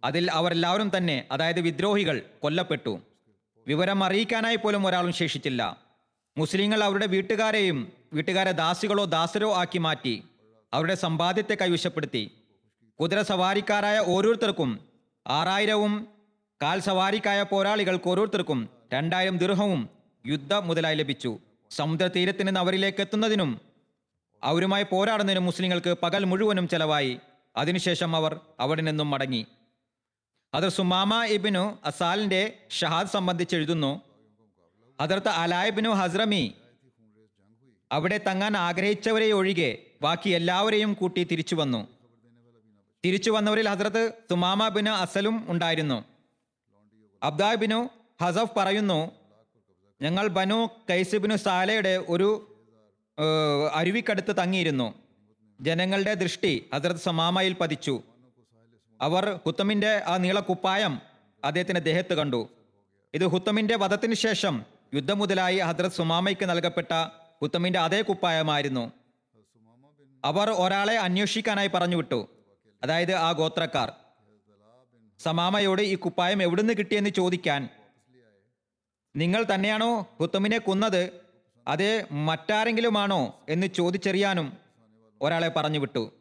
അതിൽ 0.03 0.31
അവരെല്ലാവരും 0.31 0.97
തന്നെ 0.97 1.23
അതായത് 1.31 1.59
വിദ്രോഹികൾ 1.59 2.21
കൊല്ലപ്പെട്ടു. 2.43 2.99
വിവരം 3.67 4.03
അറിയിക്കാനായി 4.03 4.55
പോലും 4.55 4.87
ഒരാളും 4.87 5.13
ശേഷിച്ചില്ല. 5.13 5.77
മുസ്ലിങ്ങൾ 6.37 6.83
അവരുടെ 6.83 7.05
വീട്ടുകാരെയും 7.05 7.91
വീട്ടുകാരെ 8.13 8.51
ദാസികളോ 8.51 9.05
ദാസരോ 9.05 9.53
ആക്കി 9.53 9.77
മാറ്റി 9.77 10.23
അവരുടെ 10.73 10.95
സമ്പാദ്യത്തെ 10.95 11.55
കൈവശപ്പെടുത്തി. 11.55 12.31
കുതിര 13.01 13.21
സവാരിക്കാരായ 13.21 13.99
ഓരോരുത്തർക്കും 13.99 14.79
ആറായിരവും 15.27 16.07
കാൽ 16.61 16.79
സവാരിക്കായ 16.79 17.43
പോരാളികൾക്ക് 17.43 18.09
ഓരോരുത്തർക്കും 18.09 18.69
രണ്ടായിരം 18.93 19.37
ദീർഘവും 19.37 19.89
യുദ്ധ 20.27 20.53
മുതലായി 20.53 20.95
ലഭിച്ചു. 20.95 21.39
സമുദ്ര 21.71 22.07
തീരത്ത് 22.07 22.47
നിന്ന് 22.47 22.59
അവരിലേക്ക് 22.59 23.01
എത്തുന്നതിനും 23.01 23.61
അവരുമായി 24.43 24.85
പോരാടുന്നതിനും 24.91 25.45
മുസ്ലിങ്ങൾക്ക് 25.45 25.97
പകൽ 26.03 26.23
മുഴുവനും 26.23 26.67
ചെലവായി. 26.67 27.19
അതിനുശേഷം 27.57 28.15
അവർ 28.15 28.39
അവിടെ 28.59 28.81
നിന്നും 28.81 29.09
മടങ്ങി. 29.09 29.45
അതർ 30.53 30.69
സുമാമ 30.69 31.23
ഇബിനു 31.25 31.63
അസാലിന്റെ 31.85 32.41
ഷഹാദ് 32.71 33.07
സംബന്ധിച്ച് 33.07 33.55
എഴുതുന്നു 33.55 34.01
അതിർത്ത് 34.99 35.27
അലായിബിനു 35.27 35.89
ഹസ്രമി 35.89 36.43
അവിടെ 37.91 38.17
തങ്ങാൻ 38.27 38.57
ആഗ്രഹിച്ചവരെ 38.57 39.31
ഒഴികെ 39.31 39.71
ബാക്കി 40.01 40.29
എല്ലാവരെയും 40.29 40.93
കൂട്ടി 40.93 41.23
തിരിച്ചു 41.23 41.55
വന്നു. 41.55 41.87
തിരിച്ചു 43.03 43.31
വന്നവരിൽ 43.31 43.67
ഹസ്രത്ത് 43.67 44.13
സുമാമ 44.29 44.67
ബിന് 44.67 44.89
അസലും 44.89 45.45
ഉണ്ടായിരുന്നു. 45.51 46.14
അബ്ദായ് 47.25 47.55
ബിനു 47.55 47.89
ഹസഫ് 48.21 48.55
പറയുന്നു 48.57 49.11
ഞങ്ങൾ 50.01 50.27
ബനു 50.27 50.69
കൈസിബിനു 50.89 51.35
സാലയുടെ 51.35 52.05
ഒരു 52.09 52.55
അരുവിക്കടുത്ത് 53.73 54.35
തങ്ങിയിരുന്നു. 54.43 54.93
ജനങ്ങളുടെ 55.61 56.13
ദൃഷ്ടി 56.13 56.69
അതിർത്ത് 56.73 56.99
സമാമയിൽ 56.99 57.53
പതിച്ചു. 57.53 58.01
അവർ 59.01 59.39
ഹുത്തമിന്റെ 59.45 60.03
ആ 60.07 60.17
നീളക്കുപ്പായം 60.17 61.01
അദ്ദേഹത്തിന്റെ 61.45 61.81
ദേഹത്ത് 61.81 62.13
കണ്ടു. 62.13 62.49
ഇത് 63.13 63.27
ഹുത്തമിന്റെ 63.27 63.75
വധത്തിന് 63.75 64.13
ശേഷം 64.13 64.63
യുദ്ധം 64.93 65.19
മുതലായി 65.19 65.57
ഹദ്രത് 65.57 65.91
സുമാമയ്ക്ക് 65.91 66.45
നൽകപ്പെട്ട 66.49 66.93
ഹുത്തമിന്റെ 67.41 67.79
അതേ 67.79 68.01
കുപ്പായമായിരുന്നു. 68.01 68.91
അവർ 70.25 70.49
ഒരാളെ 70.51 70.97
അന്വേഷിക്കാനായി 70.97 71.67
പറഞ്ഞു 71.67 71.95
വിട്ടു. 71.95 72.27
അതായത് 72.83 73.13
ആ 73.13 73.31
ഗോത്രക്കാർ. 73.31 73.93
സമാമയോട് 75.19 75.81
ഈ 75.81 75.95
കുപ്പായം 75.95 76.43
എവിടുന്ന് 76.43 76.73
കിട്ടിയെന്ന് 76.73 77.09
ചോദിക്കാൻ 77.09 77.69
നിങ്ങൾ 79.15 79.45
തന്നെയാണോ 79.53 80.07
ഹുത്തമിനെ 80.21 80.57
കൊന്നത്? 80.57 81.09
അതേ 81.67 82.05
മറ്റാരെങ്കിലുമാണോ? 82.11 83.39
എന്ന് 83.49 83.67
ചോദിച്ചറിയാനും 83.67 84.53
ഒരാളെ 85.21 85.49
പറഞ്ഞു 85.49 85.79
വിട്ടു. 85.79 86.11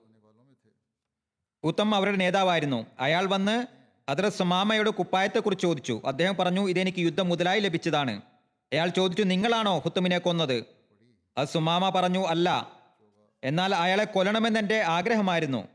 ഉത്തം 1.63 1.95
അവരുടെ 1.95 2.17
നേതാവായിരുന്നു. 2.17 2.87
അയാൾ 3.01 3.27
വന്ന് 3.27 3.67
അതിർ 4.09 4.29
സമാമയുടെ 4.29 4.91
കുപ്പായത്തെക്കുറിച്ച് 4.91 5.63
ചോദിച്ചു. 5.63 6.03
അദ്ദേഹം 6.07 6.37
പറഞ്ഞു 6.37 6.69
ഇതെനിക്ക് 6.69 6.99
യുദ്ധം 6.99 7.29
മുതലായി 7.29 7.61
ലഭിച്ചതാണ്. 7.61 8.23
അയാൾ 8.73 8.89
ചോദിച്ചു 8.89 9.23
നിങ്ങളാണോ 9.23 9.79
ഹുത്തമിനെ 9.79 10.19
കൊന്നത്? 10.19 10.65
അത് 11.39 11.49
സുമാമ 11.49 11.89
പറഞ്ഞു 11.89 12.27
അല്ല. 12.27 12.73
എന്നാൽ 13.45 13.75
അയാളെ 13.75 14.05
കൊല്ലണമെന്ന് 14.05 14.61
എന്റെ 14.61 14.81
ആഗ്രഹമായിരുന്നു. 14.81 15.69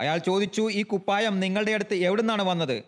അയാൾ 0.00 0.18
ചോദിച്ചു 0.18 0.70
ഈ 0.70 0.82
കുപ്പായം 0.82 1.40
നിങ്ങളുടെ 1.40 1.72
അടുത്ത് 1.72 1.94
എവിടുന്നാണ് 1.94 2.42
വന്നത്? 2.42 2.84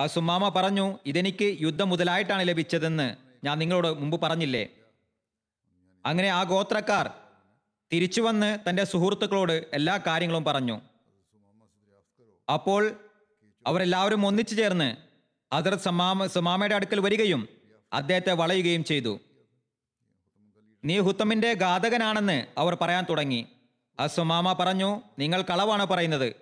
ആ 0.00 0.06
സുമാമ 0.06 0.48
പറഞ്ഞു 0.48 0.98
ഇതെനിക്ക് 1.06 1.58
യുദ്ധം 1.60 1.88
മുതലായിട്ടാണ് 1.88 2.48
ലഭിച്ചതെന്ന് 2.48 3.16
ഞാൻ 3.44 3.58
നിങ്ങളോട് 3.58 3.88
മുമ്പ് 4.00 4.20
പറഞ്ഞില്ലേ? 4.22 4.68
അങ്ങനെ 6.06 6.28
ആ 6.28 6.42
ഗോത്രക്കാർ 6.42 7.10
തിരിച്ചു 7.92 8.20
വന്ന് 8.20 8.70
തന്റെ 8.70 8.84
സുഹൃത്തുക്കളോട് 8.84 9.66
എല്ലാ 9.74 9.96
കാര്യങ്ങളും 10.06 10.44
പറഞ്ഞു. 10.44 10.80
അപ്പോൾ 12.48 12.82
അവരെല്ലാവരും 13.66 14.26
ഒന്നിച്ചു 14.26 14.54
ചേർന്ന് 14.54 14.96
അതർ 15.52 15.74
സമാമ 15.74 16.26
സമാമയുടെ 16.26 16.74
അടുക്കൽ 16.74 17.00
വരികയും 17.00 17.48
അദ്ദേഹത്തെ 17.92 18.32
വളയുകയും 18.32 18.84
ചെയ്തു. 18.84 19.20
നീ 20.84 20.98
ഹുത്തമിന്റെ 20.98 21.52
ഘാതകനാണെന്ന് 21.52 22.46
അവർ 22.58 22.74
പറയാൻ 22.74 23.06
തുടങ്ങി. 23.10 23.40
ആ 24.00 24.06
സുമാമ 24.06 24.52
പറഞ്ഞു 24.52 25.02
നിങ്ങൾ 25.18 25.42
കളവാണ് 25.42 25.86
പറയുന്നത്. 25.86 26.36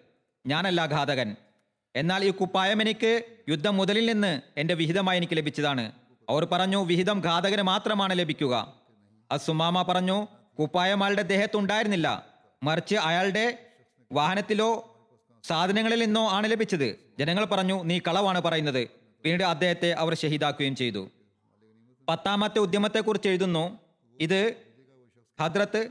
ഞാനല്ല 0.47 0.87
ഘാതകൻ. 0.87 1.37
എന്നാൽ 1.97 2.25
ഈ 2.25 2.31
കുപ്പായം 2.31 2.83
എനിക്ക് 2.83 3.23
യുദ്ധം 3.49 3.77
മുതലിൽ 3.77 4.13
നിന്ന് 4.13 4.41
എന്റെ 4.57 4.75
വിഹിതമായി 4.75 5.17
എനിക്ക് 5.17 5.37
ലഭിച്ചതാണ്. 5.37 5.93
അവർ 6.29 6.45
പറഞ്ഞു 6.45 6.85
വിഹിതം 6.85 7.21
ഘാതകന് 7.21 7.63
മാത്രമാണ് 7.63 8.19
ലഭിക്കുക. 8.19 8.75
അസുമാമ 9.31 9.83
പറഞ്ഞു 9.83 10.27
കുപ്പായം 10.61 11.05
അയാളുടെ 11.05 11.23
ദേഹത്തുണ്ടായിരുന്നില്ല. 11.23 12.27
മറിച്ച് 12.63 12.97
അയാളുടെ 12.97 13.59
വാഹനത്തിലോ 14.13 14.97
സാധനങ്ങളിൽ 15.45 16.01
നിന്നോ 16.01 16.29
ആണ് 16.29 16.51
ലഭിച്ചത്. 16.51 16.97
ജനങ്ങൾ 17.19 17.45
പറഞ്ഞു 17.45 17.83
നീ 17.83 17.99
കളവാണ് 17.99 18.41
പറയുന്നത്. 18.41 18.89
പിന്നീട് 19.25 19.45
അദ്ദേഹത്തെ 19.45 19.93
അവർ 19.93 20.15
ഷഹീദാക്കുകയും 20.15 20.77
ചെയ്തു. 20.77 21.09
പത്താമത്തെ 22.09 22.59
ഉദ്യമത്തെക്കുറിച്ച് 22.59 23.29
എഴുതുന്നു. 23.29 23.79
ഇത് 24.21 24.55
ഹദ്രത്ത് 25.41 25.89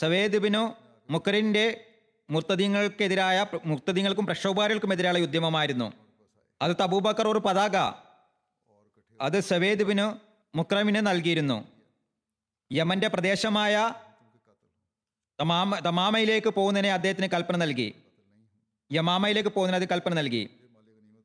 സവേദ് 0.00 0.36
ബിനു 0.36 0.74
മുക്കറിന്റെ 1.10 1.84
മുർത്തദീങ്ങൾക്കെതിരായ 2.30 3.46
മുർത്തദീങ്ങൾക്കും 3.64 4.26
പ്രക്ഷോഭകാരികൾക്കുമെതിരായ 4.26 5.22
ഉദ്യമമായിരുന്നു 5.22 5.92
അത് 6.62 6.76
തബൂബക്കർ 6.82 7.28
ഒരു 7.28 7.38
പതാക. 7.38 7.76
അത് 9.20 9.40
സവേദ് 9.40 9.82
ബിനു 9.82 10.06
മുക്രമിന് 10.56 11.06
നൽകിയിരുന്നു. 11.06 11.68
യമന്റെ 12.72 13.08
പ്രദേശമായ 13.08 13.94
തമാമ 15.40 15.78
തമാമയിലേക്ക് 15.78 16.48
പോകുന്നതിനെ 16.48 16.92
അദ്ദേഹത്തിന് 16.92 17.28
കൽപ്പന 17.32 17.56
നൽകി. 17.56 17.94
യമാമയിലേക്ക് 18.92 19.48
പോകുന്നതിന് 19.48 19.84
അത് 19.84 19.90
കൽപ്പന 19.90 20.14
നൽകി. 20.14 20.50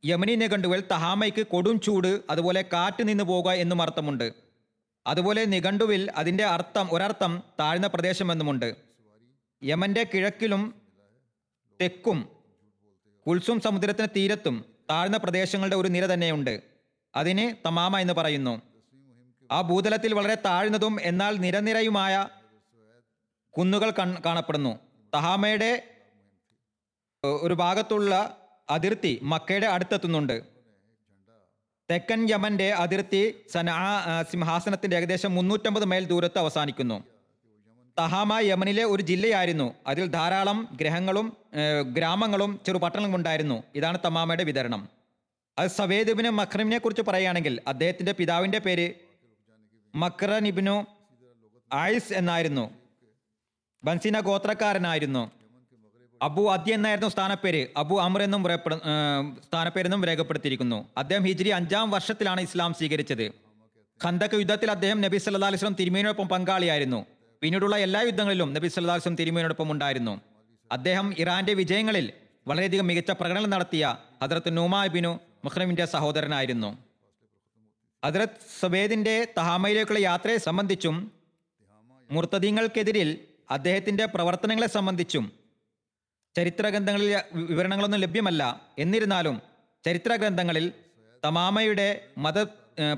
യമനി 0.05 0.35
നിഘണ്ടുവിൽ 0.35 0.81
തഹാമയ്ക്ക് 0.91 1.47
കൊടും 1.47 1.81
ചൂട് 1.81 2.21
അതുപോലെ 2.29 2.61
കാറ്റ് 2.73 3.07
നിന്ന് 3.07 3.23
പോകുക 3.23 3.51
എന്നും 3.51 3.81
അർത്ഥമുണ്ട്. 3.81 4.44
അതുപോലെ 5.07 5.45
നിഘണ്ടുവിൽ 5.45 6.11
അതിന്റെ 6.15 6.45
അർത്ഥം 6.45 6.87
ഒരർത്ഥം 6.91 7.43
താഴ്ന്ന 7.59 7.87
പ്രദേശം 7.87 8.31
എന്നുമുണ്ട് 8.31 8.75
യമന്റെ 9.63 10.03
കിഴക്കിലും 10.03 10.81
തെക്കും 11.81 12.29
കുൽസും 13.27 13.59
സമുദ്രത്തിന് 13.59 14.07
തീരത്തും 14.15 14.65
താഴ്ന്ന 14.89 15.17
പ്രദേശങ്ങളുടെ 15.17 15.75
ഒരു 15.75 15.87
നിര 15.87 16.05
തന്നെയുണ്ട്. 16.05 16.61
അതിനെ 17.15 17.57
തമാമ 17.65 17.99
എന്ന് 17.99 18.13
പറയുന്നു. 18.13 18.61
ആ 19.51 19.61
ഭൂതലത്തിൽ 19.61 20.13
വളരെ 20.13 20.35
താഴ്ന്നതും 20.35 20.97
എന്നാൽ 21.01 21.37
നിരനിരയുമായ 21.37 22.27
കുന്നുകൾ 23.57 23.89
കാണപ്പെടുന്നു. 24.25 24.79
തഹാമയുടെ 25.15 25.83
ഒരു 27.25 27.53
ഭാഗത്തുള്ള 27.53 28.37
അതിർത്തി 28.69 29.19
മക്കയുടെ 29.23 29.67
അടുത്തെത്തുന്നുണ്ട്. 29.67 30.54
തെക്കൻ 31.91 32.29
യമന്റെ 32.29 32.73
അതിർത്തി 32.73 33.35
സനാ 33.51 34.01
സിംഹാസനത്തിന്റെ 34.31 34.97
ഏകദേശം 34.97 35.35
മുന്നൂറ്റമ്പത് 35.35 35.85
മൈൽ 35.85 36.05
ദൂരത്ത് 36.05 36.39
അവസാനിക്കുന്നു. 36.39 37.03
തഹാമ 37.99 38.39
യമനിലെ 38.39 38.83
ഒരു 38.83 39.03
ജില്ലയായിരുന്നു. 39.03 39.73
അതിൽ 39.87 40.07
ധാരാളം 40.07 40.77
ഗ്രഹങ്ങളും 40.81 41.37
ഗ്രാമങ്ങളും 41.93 42.59
ചെറു 42.65 42.77
പട്ടണങ്ങളും 42.77 43.17
ഉണ്ടായിരുന്നു. 43.17 43.63
ഇതാണ് 43.75 43.97
തമാമയുടെ 44.05 44.43
വിതരണം. 44.43 44.89
അത് 45.59 45.69
സവേദിബിന് 45.69 46.29
മഖ്രമിനെ 46.29 46.77
കുറിച്ച് 46.77 47.01
പറയുകയാണെങ്കിൽ 47.01 47.61
അദ്ദേഹത്തിന്റെ 47.67 48.11
പിതാവിന്റെ 48.11 48.59
പേര് 48.59 48.93
മക്രനിബിനു 49.95 50.85
ആയിസ് 51.73 52.13
എന്നായിരുന്നു. 52.13 52.71
ബൻസീന 53.83 54.19
ഗോത്രക്കാരനായിരുന്നു. 54.19 55.31
അബു 56.25 56.43
അദ്യ 56.53 56.73
എന്നായിരുന്നു 56.77 57.09
സ്ഥാനപ്പേര്. 57.13 57.61
അബു 57.81 57.95
അമർ 58.05 58.21
എന്നും 58.23 58.43
സ്ഥാനപ്പേരെന്നും 59.47 60.05
രേഖപ്പെടുത്തിയിരിക്കുന്നു. 60.09 60.79
അദ്ദേഹം 61.01 61.23
ഹിജ്രി 61.29 61.49
അഞ്ചാം 61.57 61.91
വർഷത്തിലാണ് 61.91 62.41
ഇസ്ലാം 62.41 62.73
സ്വീകരിച്ചത്. 62.73 63.25
ഖന്തക് 64.01 64.35
യുദ്ധത്തിൽ 64.41 64.71
അദ്ദേഹം 64.71 65.01
നബി 65.01 65.17
സല്ലാ 65.17 65.47
അലിസ്ലം 65.47 65.75
തിരുമേനോടൊപ്പം 65.79 66.27
പങ്കാളിയായിരുന്നു. 66.29 67.05
പിന്നീടുള്ള 67.41 67.75
എല്ലാ 67.85 68.01
യുദ്ധങ്ങളിലും 68.01 68.49
നബി 68.53 68.67
സല്ലാ 68.67 68.93
അലിസ്ലം 68.93 69.15
തിരുമേനോടൊപ്പം 69.15 69.71
ഉണ്ടായിരുന്നു. 69.71 70.21
അദ്ദേഹം 70.71 71.13
ഇറാന്റെ 71.17 71.53
വിജയങ്ങളിൽ 71.53 72.05
വളരെയധികം 72.47 72.87
മികച്ച 72.87 73.11
പ്രകടനം 73.11 73.49
നടത്തിയ 73.49 73.95
ഹദ്രത്ത് 74.23 74.57
നുമാബിനു 74.57 75.19
മുഹ്റമിന്റെ 75.45 75.85
സഹോദരനായിരുന്നു. 75.85 76.69
ഹദ്രത്ത് 78.05 78.41
സുബേദിന്റെ 78.61 79.15
തഹാമയിലേക്കുള്ള 79.37 79.99
യാത്രയെ 79.99 80.37
സംബന്ധിച്ചും 80.37 81.11
മുർത്തദീങ്ങൾക്കെതിരിൽ 82.11 83.09
അദ്ദേഹത്തിന്റെ 83.51 84.05
പ്രവർത്തനങ്ങളെ 84.05 84.67
സംബന്ധിച്ചും 84.67 85.44
ചരിത്ര 86.35 86.69
ഗ്രന്ഥങ്ങളിൽ 86.69 87.21
വിവരണങ്ങളൊന്നും 87.33 87.99
ലഭ്യമല്ല. 87.99 88.71
എന്നിരുന്നാലും 88.79 89.41
ചരിത്രഗ്രന്ഥങ്ങളിൽ 89.85 90.71
തമാമയുടെ 91.25 92.07
മത 92.17 92.43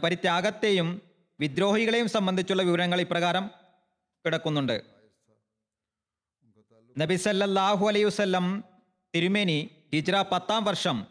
പരിത്യാഗത്തെയും 0.04 1.02
വിദ്രോഹികളെയും 1.40 2.08
സംബന്ധിച്ചുള്ള 2.08 2.64
വിവരങ്ങൾ 2.64 3.02
ഇപ്രകാരം 3.02 3.52
കിടക്കുന്നുണ്ട്. 4.26 4.84
നബിസല്ലാഹു 6.98 7.86
വസല്ലം 7.86 8.64
തിരുമേനി 9.16 9.70
ഹിജ്ര 9.94 10.24
പത്താം 10.32 10.64
വർഷം 10.66 11.06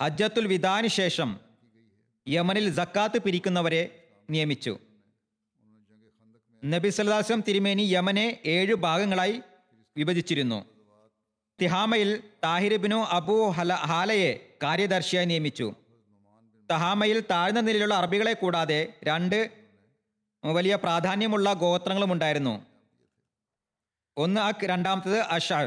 അജ്ജത്തുൽ 0.00 0.46
വിദാന് 0.46 0.86
ശേഷം 0.86 1.40
യമനിൽ 2.28 2.68
ജക്കാത്ത് 2.68 3.22
പിരിക്കുന്നവരെ 3.22 4.08
നിയമിച്ചു. 4.30 4.78
നബി 6.64 6.88
സല്ലാസ്ലം 6.88 7.44
തിരുമേനി 7.48 7.82
യമനെ 7.82 8.40
ഏഴ് 8.46 8.74
ഭാഗങ്ങളായി 8.74 9.40
വിഭജിച്ചിരുന്നു. 9.96 10.77
തിഹാമയിൽ 11.60 12.10
താഹിരിബിനു 12.44 12.98
അബു 13.18 13.36
ഹല 13.56 13.72
ഹാലയെ 13.90 14.32
കാര്യദർശിയായി 14.62 15.26
നിയമിച്ചു. 15.30 15.66
തഹാമയിൽ 16.70 17.18
താഴ്ന്ന 17.30 17.60
നിലയിലുള്ള 17.66 17.94
അറബികളെ 17.94 18.32
കൂടാതെ 18.32 18.80
രണ്ട് 19.08 19.38
വലിയ 20.44 20.74
പ്രാധാന്യമുള്ള 20.84 21.52
ഗോത്രങ്ങളും 21.62 22.12
ഉണ്ടായിരുന്നു. 22.12 22.54
ഒന്ന് 24.16 24.40
അക് 24.40 24.64
രണ്ടാമത്തത് 24.70 25.18
അഷാർ 25.36 25.66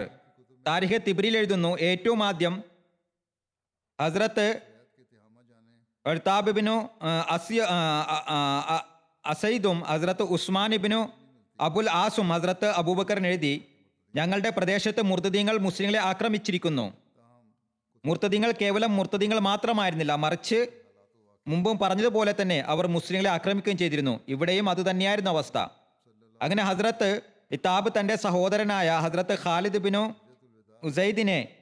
താരിഖ് 0.65 0.99
തിബിരിൽ 1.07 1.37
എഴുതുന്നു 1.37 1.71
ഏറ്റവും 1.89 2.23
ആദ്യം 2.23 2.55
ഹസ്രത്ത് 3.99 4.47
അഴ്താബിബിനു 6.05 6.75
അസിയ 7.35 7.61
അസൈദും 9.25 9.79
ഹസ്രത്ത് 9.91 10.23
ഉസ്മാൻ 10.35 10.73
ഇബിനു 10.73 11.01
അബുൽ 11.59 11.89
ആസും 12.03 12.29
ഹസ്രത്ത് 12.29 12.67
അബൂബക്കറിന് 12.81 13.27
എഴുതി 13.27 13.53
ഞങ്ങളുടെ 14.15 14.49
പ്രദേശത്ത് 14.49 15.01
മുർത്തദീങ്ങൾ 15.01 15.57
മുസ്ലിങ്ങളെ 15.57 15.99
ആക്രമിച്ചിരിക്കുന്നു. 15.99 16.93
മുർത്തദീങ്ങൾ 18.05 18.53
കേവലം 18.61 18.95
മുർത്തദീങ്ങൾ 18.95 19.39
മാത്രമായിരുന്നില്ല. 19.39 20.15
മറിച്ച് 20.15 20.67
മുമ്പും 21.47 21.79
പറഞ്ഞതുപോലെ 21.79 22.33
തന്നെ 22.41 22.61
അവർ 22.61 22.87
മുസ്ലിങ്ങളെ 22.87 23.29
ആക്രമിക്കുകയും 23.29 23.77
ചെയ്തിരുന്നു. 23.77 24.19
ഇവിടെയും 24.27 24.69
അത് 24.69 24.89
തന്നെയായിരുന്നു 24.89 25.31
അവസ്ഥ. 25.31 25.57
അങ്ങനെ 26.41 26.63
ഹസ്രത്ത് 26.63 27.21
ഇത്താബ് 27.51 27.89
തന്റെ 27.99 28.15
സഹോദരനായ 28.15 28.89
ഹസ്രത്ത് 28.89 29.37
ഖാലിദ് 29.43 29.77
ബിനു 29.77 30.15
ഉസൈദിനെ 30.83 31.55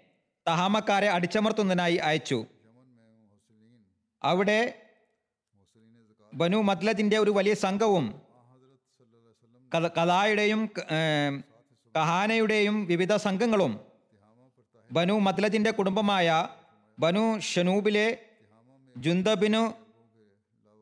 തഹാമക്കാരെ 0.47 1.09
അടിച്ചമർത്തുന്നതിനായി 1.09 1.95
അയച്ചു. 1.95 2.45
അവിടെ 4.23 4.59
ബനു 6.33 6.57
മദ്ലജിന്റെ 6.57 7.17
ഒരു 7.17 7.31
വലിയ 7.31 7.53
സംഘവും 7.53 8.21
കഥായുടെയും 9.97 10.61
കഹാനയുടെയും 11.95 12.85
വിവിധ 12.85 13.15
സംഘങ്ങളും 13.15 13.79
ബനു 14.91 15.13
മദ്ലജിന്റെ 15.13 15.71
കുടുംബമായ 15.71 16.47
ബനു 16.99 17.39
ഷനൂബിലെ 17.39 18.17
ജുന്തബിനു 18.97 19.73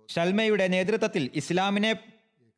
ഷൽമയുടെ 0.09 0.67
നേതൃത്വത്തിൽ 0.67 1.29
ഇസ്ലാമിനെ 1.35 1.99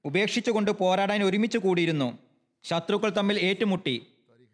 ഉപേക്ഷിച്ചുകൊണ്ട് 0.06 0.72
പോരാടാൻ 0.72 1.24
ഒരുമിച്ച് 1.24 1.58
കൂടിയിരുന്നു. 1.58 2.18
ശത്രുക്കൾ 2.64 3.10
തമ്മിൽ 3.10 3.40
ഏറ്റുമുട്ടി. 3.40 4.08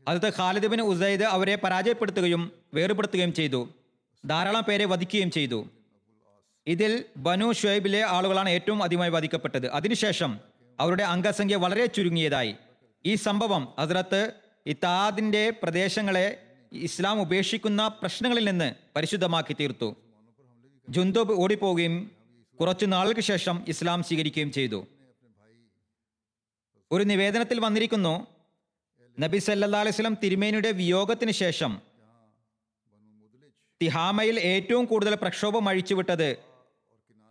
അതത് 0.08 0.34
ഖാലിദ് 0.38 0.82
ഉസൈദ് 0.82 1.24
അവരെ 1.24 1.56
പരാജയപ്പെടുത്തുകയും 1.56 2.52
വേർപെടുത്തുകയും 2.74 3.34
ചെയ്തു. 3.34 3.70
ധാരാളം 4.26 4.64
പേരെ 4.64 4.86
വധിക്കുകയും 4.86 5.32
ചെയ്തു. 5.32 5.70
ഇതിൽ 6.68 7.06
ബനു 7.18 7.52
ഷുഹൈബിലെ 7.52 8.02
ആളുകളാണ് 8.04 8.50
ഏറ്റവും 8.50 8.84
അധികമായി 8.84 9.10
വധിക്കപ്പെട്ടത്. 9.10 9.72
അതിനുശേഷം 9.72 10.40
അവരുടെ 10.80 11.04
അംഗസംഖ്യ 11.04 11.56
വളരെ 11.56 11.86
ചുരുങ്ങിയതായി. 11.86 12.56
ഈ 13.06 13.15
സംഭവം 13.15 13.68
ഹസ്രത്ത് 13.80 14.34
ഇത്താദിന്റെ 14.65 15.50
പ്രദേശങ്ങളെ 15.50 16.28
ഇസ്ലാം 16.74 17.22
ഉപേക്ഷിക്കുന്ന 17.22 17.88
പ്രശ്നങ്ങളിൽ 17.88 18.46
നിന്ന് 18.50 18.76
പരിശുദ്ധമാക്കി 18.96 19.56
തീർത്തു. 19.60 19.96
ജുന്തോബ് 20.89 21.34
ഓടിപ്പോവുകയും 21.34 22.12
കുറച്ചു 22.60 22.86
നാളുകൾക്ക് 22.86 23.22
ശേഷം 23.22 23.65
ഇസ്ലാം 23.68 24.04
സ്വീകരിക്കുകയും 24.04 24.52
ചെയ്തു. 24.52 24.88
ഒരു 26.91 27.04
നിവേദനത്തിൽ 27.04 27.60
വന്നിരിക്കുന്നു 27.60 28.28
നബി 29.20 29.38
സല്ലാ 29.38 29.80
അലൈഹി 29.80 29.96
സ്വലം 29.96 30.18
തിരുമേനിയുടെ 30.24 30.72
വിയോഗത്തിന് 30.72 31.32
ശേഷം 31.32 31.82
തിഹാമയിൽ 33.82 34.39
ഏറ്റവും 34.39 34.86
കൂടുതൽ 34.86 35.15
പ്രക്ഷോഭം 35.15 35.70
അഴിച്ചുവിട്ടത് 35.70 36.38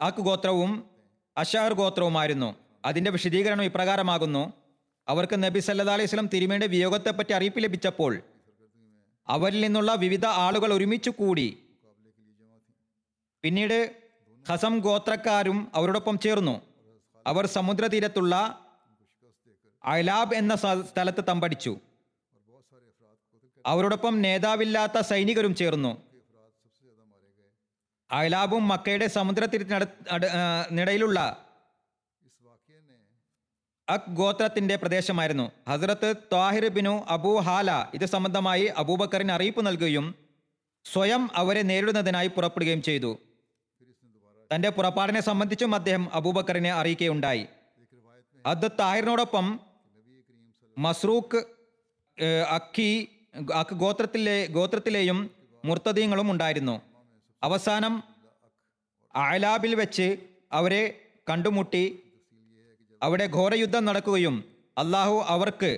അക് 0.02 0.20
ഗോത്രവും 0.20 0.90
അഷാർ 1.36 1.72
ഗോത്രവുമായിരുന്നു. 1.72 2.54
അതിന്റെ 2.84 3.10
വിശദീകരണം 3.10 3.64
ഇപ്രകാരമാകുന്നു 3.64 4.52
അവർക്ക് 5.08 5.42
നബി 5.42 5.60
സല്ലാ 5.60 5.94
അലൈഹി 5.94 6.06
സ്വലം 6.06 6.26
തിരുമേന്റെ 6.26 6.66
വിയോഗത്തെപ്പറ്റി 6.66 7.32
അറിയിപ്പ് 7.32 7.62
ലഭിച്ചപ്പോൾ 7.62 8.22
അവരിൽ 9.28 9.60
നിന്നുള്ള 9.60 9.94
വിവിധ 9.94 10.26
ആളുകൾ 10.26 10.74
ഒരുമിച്ച് 10.74 11.10
കൂടി 11.10 11.58
പിന്നീട് 13.42 13.96
ഹസം 14.48 14.78
ഗോത്രക്കാരും 14.78 15.72
അവരോടൊപ്പം 15.74 16.18
ചേർന്നു. 16.18 16.60
അവർ 17.26 17.46
സമുദ്രതീരത്തുള്ള 17.46 18.60
അലാബ് 19.84 20.34
എന്ന 20.34 20.56
സ്ഥ- 20.56 20.84
സ്ഥലത്ത് 20.84 21.24
തമ്പടിച്ചു. 21.28 21.78
അവരോടൊപ്പം 23.66 24.22
നേതാവില്ലാത്ത 24.22 25.00
സൈനികരും 25.00 25.54
ചേർന്നു. 25.54 26.02
അയലാബും 28.10 28.68
മക്കയുടെ 28.68 29.06
സമുദ്രതീരത്തിനട 29.06 29.84
അട- 30.10 30.26
ആ, 30.26 30.66
നിടയിലുള്ള 30.70 31.43
അക് 33.88 34.10
ഗോത്രത്തിന്റെ 34.10 34.76
പ്രദേശമായിരുന്നു. 34.76 35.52
ഹസ്രത്ത് 35.68 36.16
ത്വാഹിർ 36.16 36.68
ബിനു 36.68 37.04
അബൂ 37.08 37.38
ഹാല 37.38 37.90
ഇത് 37.94 38.06
സംബന്ധമായി 38.06 38.64
അബൂബക്കറിന് 38.64 39.32
അറിയിപ്പ് 39.32 39.66
നൽകുകയും 39.66 40.14
സ്വയം 40.84 41.30
അവരെ 41.34 41.62
നേരിടുന്നതിനായി 41.62 42.28
പുറപ്പെടുകയും 42.28 42.82
ചെയ്തു. 42.82 43.18
തന്റെ 44.54 44.68
പുറപ്പാടിനെ 44.68 45.20
സംബന്ധിച്ചും 45.20 45.74
അദ്ദേഹം 45.74 46.14
അബൂബക്കറിനെ 46.14 46.72
അറിയിക്കുകയുണ്ടായി. 46.72 47.46
അത് 48.46 48.70
താഹിറിനോടൊപ്പം 48.80 49.60
മസ്റൂഖ് 50.78 51.44
അക്കി 52.50 53.08
അക്ക് 53.54 53.74
ഗോത്രത്തിലെ 53.74 54.46
ഗോത്രത്തിലെയും 54.46 55.30
മുർത്തദീങ്ങളും 55.64 56.30
ഉണ്ടായിരുന്നു. 56.30 56.82
അവസാനം 57.42 58.02
അയലാബിൽ 59.14 59.74
വെച്ച് 59.74 60.16
അവരെ 60.52 61.00
കണ്ടുമുട്ടി 61.30 62.03
അവിടെ 63.04 63.26
ഘോരയുദ്ധം 63.36 63.84
നടക്കുകയും 63.84 64.34
അള്ളാഹു 64.78 65.16
അവർക്ക് 65.34 65.70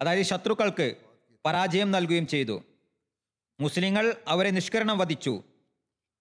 അതായത് 0.00 0.26
ശത്രുക്കൾക്ക് 0.30 0.86
പരാജയം 1.44 1.88
നൽകുകയും 1.90 2.26
ചെയ്തു. 2.26 2.56
മുസ്ലിങ്ങൾ 3.60 4.04
അവരെ 4.28 4.50
നിഷ്കരണം 4.50 4.98
വധിച്ചു. 4.98 5.34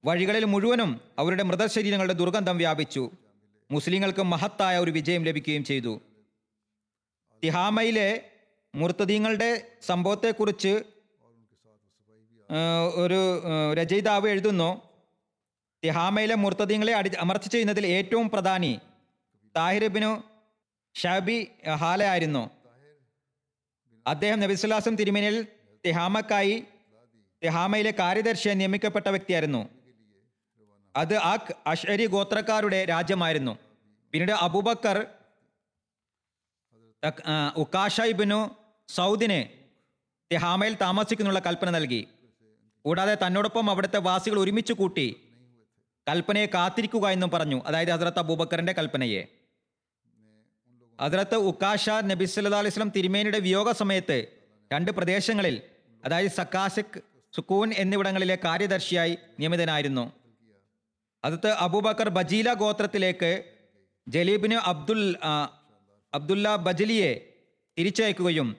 വഴികളിൽ 0.05 0.45
മുഴുവനും 0.45 0.91
അവരുടെ 1.19 1.43
മൃതശരീരങ്ങളുടെ 1.43 2.15
ദുർഗന്ധം 2.21 2.57
വ്യാപിച്ചു. 2.57 3.03
മുസ്ലിങ്ങൾക്ക് 3.71 4.23
മഹത്തായ 4.33 4.75
ഒരു 4.77 4.91
വിജയം 4.91 5.23
ലഭിക്കുകയും 5.23 5.63
ചെയ്തു. 5.63 5.93
തിഹാമയിലെ 7.43 8.09
മുർത്തദീങ്ങളുടെ 8.75 9.49
സംഭവത്തെക്കുറിച്ച് 9.81 10.73
ഒരു 13.03 13.21
രചയിതാവ് 13.79 14.27
എഴുതുന്നു 14.29 14.69
തിഹാമയിലെ 15.83 16.35
മുർത്തദീങ്ങളെ 16.35 16.93
അടി 16.93 17.09
അമർച്ച 17.25 17.47
ചെയ്യുന്നതിൽ 17.47 17.85
ഏറ്റവും 17.95 18.27
പ്രധാനി 18.29 18.73
താഹിറിബിനു 19.55 20.11
ഷാബി 20.95 21.47
ഹാലയായിരുന്നു 21.75 22.49
അദ്ദേഹം 24.07 24.39
നബിസുല്ലാസം 24.39 24.95
തിരുമേനിയിൽ 24.95 25.47
തിഹാമക്കായി 25.85 26.63
തിഹാമയിലെ 27.43 27.93
കാര്യദർശിയായി 27.99 28.57
നിയമിക്കപ്പെട്ട 28.57 29.07
വ്യക്തിയായിരുന്നു. 29.07 29.69
അത് 30.95 31.15
ആക് 31.17 31.53
അഷരി 31.67 32.05
ഗോത്രക്കാരുടെ 32.05 32.85
രാജ്യമായിരുന്നു. 32.85 33.57
പിന്നീട് 34.11 34.31
അബൂബക്കർ 34.31 35.07
ഉക്കാഷ 37.57 38.01
സൗദിന് 38.89 39.39
തിഹാമയിൽ 40.33 40.73
താമസിക്കുന്നുള്ള 40.73 41.39
കൽപ്പന 41.39 41.69
നൽകി. 41.69 42.07
കൂടാതെ 42.85 43.17
തന്നോടൊപ്പം 43.27 43.69
അവിടുത്തെ 43.69 43.97
വാസികൾ 43.97 44.39
ഒരുമിച്ച് 44.39 44.73
കൂട്ടി 44.73 45.07
കൽപ്പനയെ 46.09 46.45
കാത്തിരിക്കുക 46.45 47.09
എന്നും 47.09 47.29
പറഞ്ഞു. 47.29 47.63
അതായത് 47.65 47.89
ഹസ്രത്ത് 47.89 48.19
അബൂബക്കറിന്റെ 48.19 48.73
കൽപ്പനയെ. 48.73 49.23
ഹസ്രത്ത് 50.99 51.37
ഉക്കാഷ 51.49 51.85
നബി 52.11 52.25
സല്ലാ 52.31 52.59
അലൈഹി 52.61 52.73
സ്വലം 52.75 52.91
തിരുമേനിയുടെ 52.97 53.39
വിയോഗ 53.45 53.69
സമയത്ത് 53.81 54.17
രണ്ട് 54.71 54.91
പ്രദേശങ്ങളിൽ 54.97 55.55
അതായത് 56.03 56.35
സക്കാസിക് 56.39 56.97
സുക്കൂൻ 57.33 57.69
എന്നിവിടങ്ങളിലെ 57.81 58.35
കാര്യദർശിയായി 58.45 59.13
നിയമിതനായിരുന്നു. 59.39 60.05
അതത് 61.23 61.49
അബൂബക്കർ 61.65 62.09
ബജീല 62.17 62.49
ഗോത്രത്തിലേക്ക് 62.61 63.31
ജലീബിന് 64.07 64.57
അബ്ദുൽ 64.71 65.01
അബ്ദുല്ല 66.13 66.47
ബജലിയെ 66.67 67.11
തിരിച്ചയക്കുകയും 67.77 68.49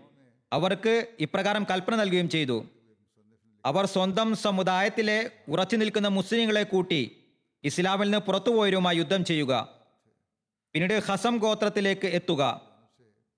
അവർക്ക് 0.52 0.94
ഇപ്രകാരം 1.26 1.64
കൽപ്പന 1.70 1.94
നൽകുകയും 2.00 2.28
ചെയ്തു. 2.34 2.58
അവർ 3.64 3.84
സ്വന്തം 3.94 4.28
സമുദായത്തിലെ 4.46 5.18
ഉറച്ചു 5.52 5.76
നിൽക്കുന്ന 5.80 6.08
മുസ്ലിങ്ങളെ 6.18 6.64
കൂട്ടി 6.72 7.02
ഇസ്ലാമിൽ 7.64 8.08
നിന്ന് 8.08 8.20
പുറത്തുപോയവരുമായി 8.26 8.98
യുദ്ധം 9.00 9.22
ചെയ്യുക. 9.30 9.52
പിന്നീട് 10.74 11.02
ഹസം 11.02 11.36
ഗോത്രത്തിലേക്ക് 11.36 12.06
എത്തുക. 12.06 12.60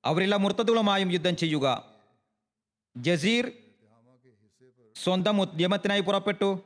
അവരെല്ലാം 0.04 0.42
മുർത്തതുകളുമായും 0.42 1.12
യുദ്ധം 1.12 1.36
ചെയ്യുക. 1.36 1.92
ജസീർ 2.96 3.52
സ്വന്തം 4.94 5.40
ഉദ്യമത്തിനായി 5.40 6.00
പുറപ്പെട്ടു. 6.00 6.60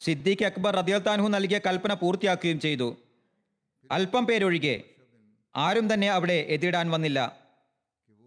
സിദ്ദീഖ് 0.00 0.44
അക്ബർ 0.44 0.76
റദിയൽത്താൻഹു 0.76 1.28
നൽകിയ 1.28 1.60
കൽപ്പന 1.66 1.94
പൂർത്തിയാക്കുകയും 1.94 2.60
ചെയ്തു. 2.60 2.96
അല്പം 3.90 4.26
പേരൊഴികെ 4.26 4.84
ആരും 5.56 5.94
തന്നെ 5.94 6.10
അവിടെ 6.10 6.32
എതിരിടാൻ 6.32 6.90
വന്നില്ല. 6.90 7.38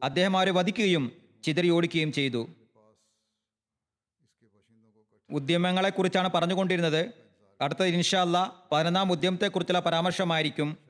അദ്ദേഹം 0.04 0.38
അവരെ 0.38 0.52
വധിക്കുകയും 0.52 1.12
ചിതറി 1.44 1.70
ഓടിക്കുകയും 1.70 2.12
ചെയ്തു. 2.12 2.48
ഉദ്യമങ്ങളെക്കുറിച്ചാണ് 5.30 6.30
പറഞ്ഞുകൊണ്ടിരുന്നത്. 6.30 7.12
അടുത്ത 7.62 7.84
ഇൻഷാല്ല 7.84 8.66
പതിനൊന്നാം 8.72 9.12
ഉദ്യമത്തെക്കുറിച്ചുള്ള 9.12 9.80
പരാമർശമായിരിക്കും. 9.80 10.85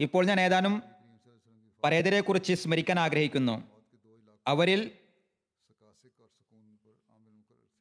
ഇപ്പോൾ 0.00 0.22
ഞാൻ 0.28 0.38
ഏതാനും 0.40 0.74
പരേതരെക്കുറിച്ച് 1.84 2.54
സ്മരിക്കാൻ 2.62 2.98
ആഗ്രഹിക്കുന്നു. 3.00 3.54
അവരിൽ 4.46 4.80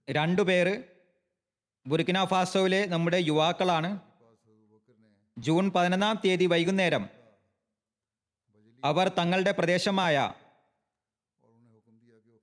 രണ്ടുപേർ 0.07 0.67
ബുർക്കിന 1.85 2.19
ഫാസോയിലെ 2.31 2.79
നമ്മുടെ 2.93 3.19
യുവാക്കളാണ്. 3.29 3.89
ജൂൺ 5.37 5.65
പതിനൊന്നാം 5.75 6.15
തീയതി 6.23 6.45
വൈകുന്നേരം 6.53 7.03
അവർ 8.83 9.07
തങ്ങളുടെ 9.19 9.51
പ്രദേശമായ 9.51 10.15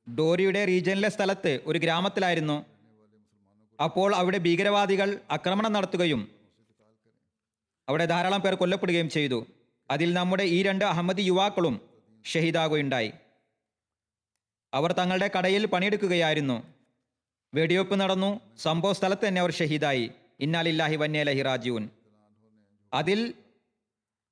ഡോരിയുടെ 0.07 0.63
റീജിയനിലെ 0.71 1.09
സ്ഥലത്ത് 1.09 1.53
ഒരു 1.67 1.79
ഗ്രാമത്തിലായിരുന്നു. 1.79 2.59
അപ്പോൾ 3.79 4.11
അവിടെ 4.21 4.39
ഭീകരവാദികൾ 4.39 5.09
ആക്രമണം 5.31 5.73
നടത്തുകയും 5.73 6.23
അവിടെ 7.89 8.07
ധാരാളം 8.07 8.41
പേർ 8.41 8.55
കൊല്ലപ്പെടുകയും 8.55 9.09
ചെയ്തു. 9.11 9.39
അതിൽ 9.91 10.13
നമ്മുടെ 10.13 10.43
ഈ 10.43 10.63
രണ്ട് 10.63 10.85
അഹമ്മദി 10.85 11.23
യുവാക്കളും 11.23 11.81
ഷഹീദാകുകയുണ്ടായി. 12.25 13.13
അവർ 14.75 14.93
തങ്ങളുടെ 14.93 15.31
കടയിൽ 15.39 15.67
പണിയെടുക്കുകയായിരുന്നു. 15.67 16.63
വെടിവെപ്പ് 17.55 18.01
നടന്നു. 18.01 18.41
സംഭവ 18.57 18.93
സ്ഥലത്ത് 18.93 19.29
തന്നെ 19.29 19.41
അവർ 19.41 19.53
ഷഹീദായി. 19.53 20.11
ഇന്നാലില്ലാഹി 20.41 20.97
വന്യലഹി 20.97 21.43
റാജീവൻ 21.43 21.89
അതിൽ 22.93 23.35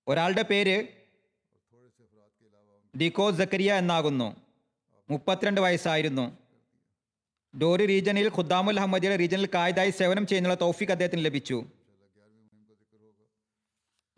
ഒരാളുടെ 0.09 0.43
പേര് 0.43 0.87
ഡിക്കോ 3.01 3.31
ജക്കരിയ 3.31 3.73
എന്നാകുന്നു. 3.75 4.37
മുപ്പത്തിരണ്ട് 5.11 5.61
വയസ്സായിരുന്നു. 5.61 6.39
ഡോറി 7.61 7.87
റീജനിൽ 7.87 8.29
ഖുദ്ദാമുൽ 8.29 8.79
അഹമ്മദിയുടെ 8.79 9.17
റീജനിൽ 9.17 9.49
കായതായി 9.55 9.91
സേവനം 9.91 10.27
ചെയ്യുന്നുള്ള 10.27 10.57
തൗഫീഖ് 10.61 10.91
അദ്ദേഹത്തിന് 10.91 11.25
ലഭിച്ചു. 11.25 11.65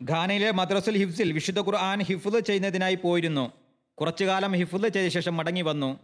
ഘാനയിലെ 0.01 0.51
മദ്രസുൽ 0.51 0.97
ഹിഫ്സിൽ 0.97 1.31
വിശുദ്ധ 1.31 1.59
ഖുർആൻ 1.59 2.01
ഹിഫുദ് 2.01 2.39
ചെയ്യുന്നതിനായി 2.45 2.95
പോയിരുന്നു. 2.95 3.51
കുറച്ചു 3.97 4.25
കാലം 4.25 4.51
ഹിഫുദ് 4.51 4.87
ചെയ്ത 4.87 5.09
ശേഷം 5.11 5.37
മടങ്ങി 5.37 5.61
വന്നു. 5.61 5.99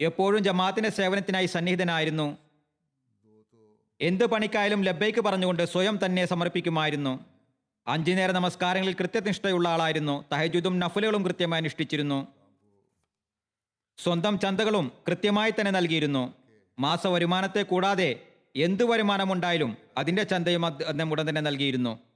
എപ്പോഴും 0.00 0.44
ജമാഅത്തിന്റെ 0.44 0.90
സേവനത്തിനായി 0.90 1.46
സന്നിഹിതനായിരുന്നു. 1.46 2.38
എന്ത് 4.00 4.26
പണിക്കായാലും 4.26 4.84
ലബ്ബൈക്ക് 4.84 5.20
പറഞ്ഞുകൊണ്ട് 5.20 5.62
സ്വയം 5.64 5.98
തന്നെ 6.04 6.24
സമർപ്പിക്കുമായിരുന്നു. 6.26 7.20
അഞ്ചു 7.86 8.12
നേര 8.12 8.30
നമസ്കാരങ്ങളിൽ 8.30 8.94
കൃത്യനിഷ്ഠയുള്ള 8.94 9.68
ആളായിരുന്നു. 9.68 10.24
തഹജുദും 10.32 10.78
നഫലുകളും 10.78 11.22
കൃത്യമായി 11.22 11.62
അനുഷ്ഠിച്ചിരുന്നു. 11.62 12.26
സ്വന്തം 13.98 14.38
ചന്തകളും 14.38 14.92
കൃത്യമായി 15.06 15.50
തന്നെ 15.50 15.70
നൽകിയിരുന്നു. 15.70 16.34
മാസ 16.78 17.06
വരുമാനത്തെ 17.06 17.62
കൂടാതെ 17.62 18.10
എന്ത് 18.56 18.84
വരുമാനമുണ്ടായാലും 18.84 19.76
അതിന്റെ 19.98 20.22
ചന്തയും 20.22 20.66
അദ്ദേഹം 20.66 21.10
ഉടൻ 21.12 21.28
തന്നെ 21.28 21.40
നൽകിയിരുന്നു. 21.40 22.07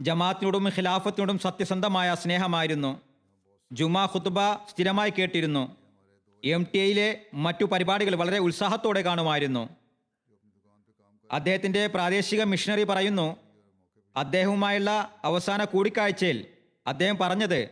ജമാഅത്തിനോടും 0.00 0.68
ഖിലാഫത്തിനോടും 0.68 1.38
സത്യസന്ധമായ 1.38 2.14
സ്നേഹമായിരുന്നു. 2.14 3.00
ജുമാ 3.72 4.04
ഖുത്ബ 4.04 4.38
സ്ഥിരമായി 4.70 5.10
കേട്ടിരുന്നു. 5.10 5.76
എം 6.44 6.66
ടി 6.74 6.78
ഐയിലെ 6.78 7.20
മറ്റു 7.34 7.64
പരിപാടികൾ 7.64 8.14
വളരെ 8.14 8.38
ഉത്സാഹത്തോടെ 8.38 9.00
കാണുമായിരുന്നു. 9.00 9.68
അദ്ദേഹത്തിന്റെ 11.32 11.86
പ്രാദേശിക 11.86 12.42
മിഷണറി 12.42 12.84
പറയുന്നു 12.84 13.36
അദ്ദേഹവുമായുള്ള 14.16 14.90
അവസാന 15.24 15.64
കൂടിക്കാഴ്ചയിൽ 15.64 16.46
അദ്ദേഹം 16.86 17.18
പറഞ്ഞത് 17.18 17.70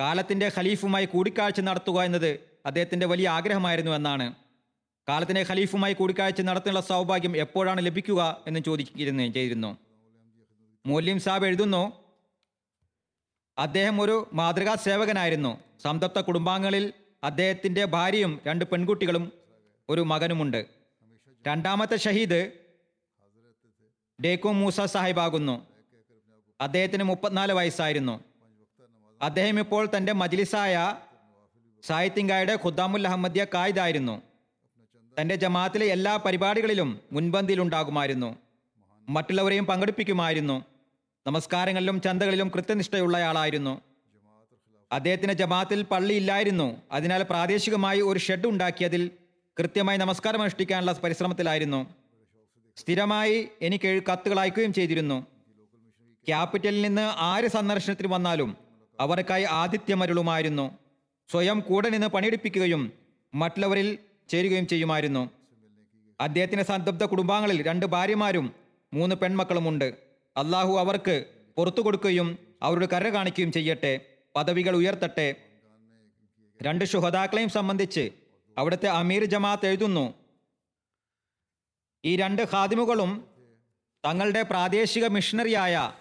കാലത്തിന്റെ 0.00 0.50
ഖലീഫുമായി 0.58 1.06
കൂടിക്കാഴ്ച 1.06 1.60
നടത്തുക 1.60 2.02
എന്നത് 2.02 2.40
അദ്ദേഹത്തിന്റെ 2.66 3.06
വലിയ 3.06 3.28
ആഗ്രഹമായിരുന്നു 3.28 3.90
എന്നാണ്. 3.90 4.34
കാലത്തിന്റെ 5.08 5.46
ഖലീഫുമായി 5.50 5.94
കൂടിക്കാഴ്ച 5.94 6.40
നടത്താനുള്ള 6.40 6.80
സൗഭാഗ്യം 6.80 7.36
എപ്പോഴാണ് 7.36 7.86
ലഭിക്കുക 7.86 8.42
എന്ന് 8.46 8.60
ചോദിക്കുന്നു 8.60 9.22
ചെയ്തിരുന്നു. 9.22 9.83
മൂല്യം 10.86 11.20
സാബ് 11.20 11.46
എഴുതുന്നു. 11.46 11.92
അദ്ദേഹം 13.58 14.00
ഒരു 14.00 14.30
മാതൃകാ 14.32 14.74
സേവകനായിരുന്നു. 14.74 15.60
സംതപ്ത 15.82 16.18
കുടുംബാംഗങ്ങളിൽ 16.20 16.92
അദ്ദേഹത്തിന്റെ 17.24 17.84
ഭാര്യയും 17.84 18.40
രണ്ട് 18.46 18.64
പെൺകുട്ടികളും 18.64 19.32
ഒരു 19.88 20.00
മകനുമുണ്ട്. 20.00 20.66
രണ്ടാമത്തെ 21.46 21.96
ഷഹീദ് 21.96 22.52
ഡേക്കോ 24.24 24.52
മൂസ 24.52 24.80
സാഹിബാകുന്നു. 24.80 25.66
അദ്ദേഹത്തിന് 26.60 27.04
മുപ്പത്തിനാല് 27.04 27.52
വയസ്സായിരുന്നു. 27.52 28.20
അദ്ദേഹം 29.22 29.60
ഇപ്പോൾ 29.60 29.88
തന്റെ 29.96 30.12
മജ്ലിസായ 30.12 30.96
സാഹിത്യങ്കായുടെ 31.82 32.54
ഖുദ്ദാമുൽ 32.64 33.06
അഹമ്മദിയ 33.06 33.46
കായിദായിരുന്നു 33.54 34.22
തന്റെ 35.20 35.34
ജമാഅത്തിലെ 35.34 35.86
എല്ലാ 35.86 36.16
പരിപാടികളിലും 36.16 37.00
മുൻപന്തിയിലുണ്ടാകുമായിരുന്നു. 37.12 38.36
മറ്റുള്ളവരെയും 39.08 39.66
പങ്കെടുപ്പിക്കുമായിരുന്നു. 39.66 40.73
നമസ്കാരങ്ങളിലും 41.26 42.00
ചന്തകളിലും 42.00 42.48
കൃത്യനിഷ്ഠയുള്ളയാളായിരുന്നു. 42.54 43.80
അദ്ദേഹത്തിന് 44.92 45.32
ജമാത്തിൽ 45.32 45.82
പള്ളി 45.82 46.14
ഇല്ലായിരുന്നു 46.14 46.66
അതിനാൽ 46.92 47.22
പ്രാദേശികമായി 47.22 48.00
ഒരു 48.00 48.18
ഷെഡ് 48.18 48.46
ഉണ്ടാക്കിയതിൽ 48.46 49.10
കൃത്യമായി 49.60 49.98
നമസ്കാരം 49.98 50.42
അനുഷ്ഠിക്കാനുള്ള 50.42 50.92
പരിശ്രമത്തിലായിരുന്നു. 51.04 51.80
സ്ഥിരമായി 52.76 53.48
എനിക്ക് 53.62 54.02
കത്തുകൾ 54.12 54.40
അയക്കുകയും 54.40 54.72
ചെയ്തിരുന്നു. 54.72 55.26
ക്യാപിറ്റലിൽ 56.28 56.82
നിന്ന് 56.82 57.06
ആര് 57.16 57.48
സന്ദർശനത്തിന് 57.48 58.08
വന്നാലും 58.08 58.56
അവർക്കായി 59.00 59.44
ആതിഥ്യമരുളുമായിരുന്നു. 59.50 60.70
സ്വയം 61.30 61.60
കൂടെ 61.60 61.88
നിന്ന് 61.88 62.06
പണിയെടുപ്പിക്കുകയും 62.06 62.92
മറ്റുള്ളവരിൽ 63.34 63.98
ചേരുകയും 64.28 64.66
ചെയ്യുമായിരുന്നു. 64.66 65.30
അദ്ദേഹത്തിന്റെ 66.20 66.64
സന്തബ്ധ 66.64 67.04
കുടുംബാംഗങ്ങളിൽ 67.04 67.62
രണ്ട് 67.62 67.86
ഭാര്യമാരും 67.86 68.46
മൂന്ന് 68.92 69.16
പെൺമക്കളുമുണ്ട്. 69.16 69.88
അള്ളാഹു 70.36 70.72
അവർക്ക് 70.78 71.16
പുറത്തു 71.56 71.80
കൊടുക്കുകയും 71.80 72.28
അവരുടെ 72.62 72.86
കര 72.92 73.08
കാണിക്കുകയും 73.08 73.52
ചെയ്യട്ടെ 73.52 73.92
പദവികൾ 74.36 74.76
ഉയർത്തട്ടെ. 74.76 75.28
രണ്ട് 76.62 76.84
ഷുഹദാക്കളെയും 76.84 77.48
സംബന്ധിച്ച് 77.48 78.04
അവിടുത്തെ 78.58 78.88
അമീർ 78.88 79.24
ജമാഅത്ത് 79.24 79.66
എഴുതുന്നു 79.66 80.14
ഈ 82.04 82.16
രണ്ട് 82.16 82.42
ഖാദിമുകളും 82.52 83.10
തങ്ങളുടെ 84.04 84.42
പ്രാദേശിക 84.42 85.06
മിഷണറിയായ 85.06 85.92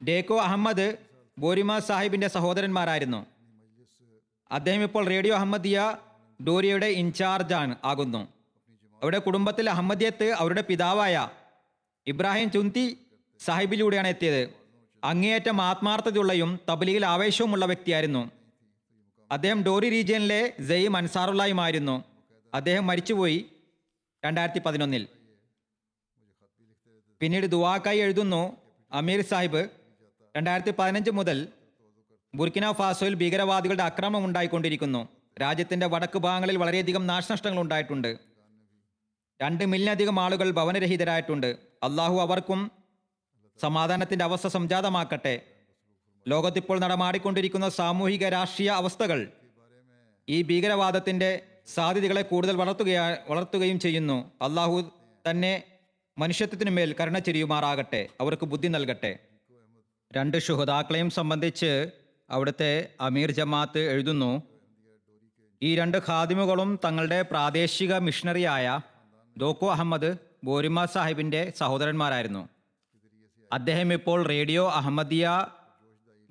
ഡേക്കോ 0.00 0.40
അഹമ്മദ് 0.40 0.86
ബോരിമ 1.38 1.78
സാഹിബിന്റെ 1.78 2.28
സഹോദരന്മാരായിരുന്നു. 2.28 3.26
അദ്ദേഹം 4.50 4.82
ഇപ്പോൾ 4.82 5.04
റേഡിയോ 5.08 5.34
അഹമ്മദിയ 5.34 5.78
ഡോരിയയുടെ 6.40 6.86
ഇൻചാർജാണ് 6.86 7.76
ആകുന്നു. 7.84 8.22
അവരുടെ 9.02 9.18
കുടുംബത്തിൽ 9.18 9.70
അഹമ്മദിയത്ത് 9.70 10.28
അവരുടെ 10.32 10.60
പിതാവായ 10.60 11.28
ഇബ്രാഹിം 12.06 12.50
ചുന്തി 12.50 12.86
സാഹിബിലൂടെയാണ് 13.38 14.08
എത്തിയത്. 14.08 14.50
അങ്ങേയറ്റം 15.04 15.62
ആത്മാർത്ഥതയുള്ളയും 15.62 16.60
തബ്ലീഗിൽ 16.68 17.06
ആവേശവുമുള്ള 17.06 17.66
വ്യക്തിയായിരുന്നു. 17.66 18.30
അദ്ദേഹം 19.30 19.62
ഡോറി 19.62 19.90
റീജിയനിലെ 19.90 20.52
ജയീം 20.60 20.96
അൻസാറുള്ളയുമായിരുന്നു. 20.96 22.04
അദ്ദേഹം 22.54 22.86
മരിച്ചുപോയി 22.86 23.46
രണ്ടായിരത്തി 24.24 24.58
പതിനൊന്നിൽ 24.58 25.08
പിന്നീട് 27.20 27.46
ദുവാക്കായി 27.46 27.98
എഴുതുന്നു 27.98 28.56
അമീർ 28.92 29.20
സാഹിബ്. 29.20 29.68
രണ്ടായിരത്തി 30.36 30.74
പതിനഞ്ച് 30.78 31.10
മുതൽ 31.10 31.48
ബുർക്കിന 32.34 32.72
ഫാസോയിൽ 32.72 33.14
ഭീകരവാദികളുടെ 33.14 33.82
ആക്രമണം 33.82 34.24
ഉണ്ടായിക്കൊണ്ടിരിക്കുന്നു. 34.24 35.08
രാജ്യത്തിന്റെ 35.40 35.86
വടക്ക് 35.86 36.18
ഭാഗങ്ങളിൽ 36.18 36.56
വളരെയധികം 36.56 37.06
നാശനഷ്ടങ്ങൾ 37.06 37.60
ഉണ്ടായിട്ടുണ്ട്. 37.60 38.18
രണ്ട് 39.42 39.64
മില്യനധികം 39.64 40.20
ആളുകൾ 40.20 40.50
ഭവനരഹിതരായിട്ടുണ്ട്. 40.50 41.56
അള്ളാഹു 41.82 42.20
അവർക്കും 42.20 42.77
സമാധാനത്തിന്റെ 43.60 44.24
അവസ്ഥ 44.24 44.46
സംജാതമാക്കട്ടെ. 44.46 45.40
ലോകത്തിപ്പോൾ 46.28 46.80
നടമാടിക്കൊണ്ടിരിക്കുന്ന 46.80 47.68
സാമൂഹിക 47.68 48.28
രാഷ്ട്രീയ 48.28 48.70
അവസ്ഥകൾ 48.70 49.28
ഈ 50.28 50.42
ഭീകരവാദത്തിന്റെ 50.42 51.42
സാധ്യതകളെ 51.74 52.22
കൂടുതൽ 52.22 52.56
വളർത്തുകയാ 52.56 53.16
വളർത്തുകയും 53.28 53.80
ചെയ്യുന്നു. 53.80 54.32
അള്ളാഹു 54.42 54.92
തന്നെ 55.30 55.62
മനുഷ്യത്വത്തിനു 56.18 56.70
മേൽ 56.70 56.94
കരുണ 57.00 57.18
ചെരിയുമാറാകട്ടെ. 57.18 58.08
അവർക്ക് 58.20 58.46
ബുദ്ധി 58.46 58.68
നൽകട്ടെ. 58.68 59.18
രണ്ട് 60.16 60.38
ശുഹതാക്കളെയും 60.38 61.10
സംബന്ധിച്ച് 61.10 61.90
അവിടുത്തെ 62.30 62.88
അമീർ 63.00 63.30
ജമാഅത്ത് 63.30 63.78
എഴുതുന്നു. 63.78 64.42
ഈ 65.62 65.76
രണ്ട് 65.76 65.98
ഖാദിമുകളും 66.08 66.78
തങ്ങളുടെ 66.84 67.22
പ്രാദേശിക 67.22 67.98
മിഷണറിയായ 67.98 68.80
ദോക്കോ 69.36 69.70
അഹമ്മദ് 69.70 70.16
ബോരിമ 70.44 70.84
സാഹിബിന്റെ 70.84 71.52
സഹോദരന്മാരായിരുന്നു. 71.56 72.48
അദ്ദേഹം 73.52 73.92
ഇപ്പോൾ 73.92 74.26
റേഡിയോ 74.26 74.70
അഹമ്മദിയ 74.70 75.46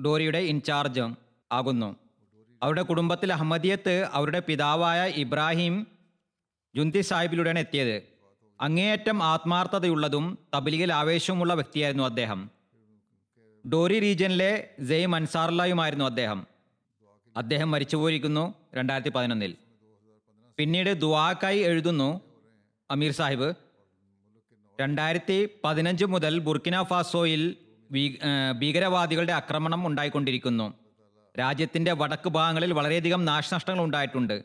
ഡോറിയുടെ 0.06 0.38
ഇൻചാർജ് 0.38 1.16
ആകുന്നു. 1.52 1.96
അവരുടെ 2.64 2.82
കുടുംബത്തിൽ 2.82 3.34
അഹമ്മദിയത്ത് 3.34 4.10
അവരുടെ 4.12 4.40
പിതാവായ 4.40 5.10
ഇബ്രാഹിം 5.10 5.88
ജുന്തി 6.76 7.02
സാഹിബിലൂടെയാണ് 7.02 7.60
എത്തിയത്. 7.60 8.04
അങ്ങേയറ്റം 8.62 9.24
ആത്മാർത്ഥതയുള്ളതും 9.24 10.38
തബലിയിൽ 10.56 10.94
ആവേശവുമുള്ള 10.94 11.54
വ്യക്തിയായിരുന്നു 11.54 12.04
അദ്ദേഹം. 12.04 12.52
ഡോറി 13.74 14.00
റീജിയനിലെ 14.00 14.70
ജെയ് 14.80 15.08
അൻസാറുള്ളയുമായിരുന്നു 15.16 16.06
അദ്ദേഹം. 16.06 16.48
അദ്ദേഹം 17.38 17.72
മരിച്ചുപോയിരിക്കുന്നു 17.72 18.54
രണ്ടായിരത്തി 18.76 19.10
പതിനൊന്നിൽ. 19.10 19.56
പിന്നീട് 20.58 21.02
ദുവാക്കായി 21.02 21.60
എഴുതുന്നു 21.60 22.22
അമീർ 22.92 23.12
സാഹിബ്. 23.12 23.67
രണ്ടായിരത്തി 24.82 25.50
പതിനഞ്ച് 25.64 26.06
മുതൽ 26.06 26.40
ബുർക്കിന 26.40 26.84
ഫാസോയിൽ 26.84 27.56
ഭീകരവാദികളുടെ 28.60 29.34
ആക്രമണം 29.34 29.88
ഉണ്ടായിക്കൊണ്ടിരിക്കുന്നു. 29.88 30.74
രാജ്യത്തിന്റെ 31.40 31.92
വടക്ക് 31.92 32.30
ഭാഗങ്ങളിൽ 32.30 32.74
വളരെയധികം 32.74 33.26
നാശനഷ്ടങ്ങൾ 33.26 33.84
ഉണ്ടായിട്ടുണ്ട്. 33.84 34.44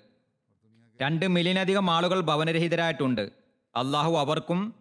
രണ്ട് 1.03 1.27
മില്യനധികം 1.27 1.91
ആളുകൾ 1.91 2.21
ഭവനരഹിതരായിട്ടുണ്ട്. 2.21 3.31
അള്ളാഹു 3.75 4.13
അവർക്കും 4.19 4.75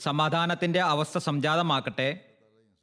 സമാധാനത്തിന്റെ 0.00 0.80
അവസ്ഥ 0.80 1.18
സംജാതമാക്കട്ടെ. 1.18 2.08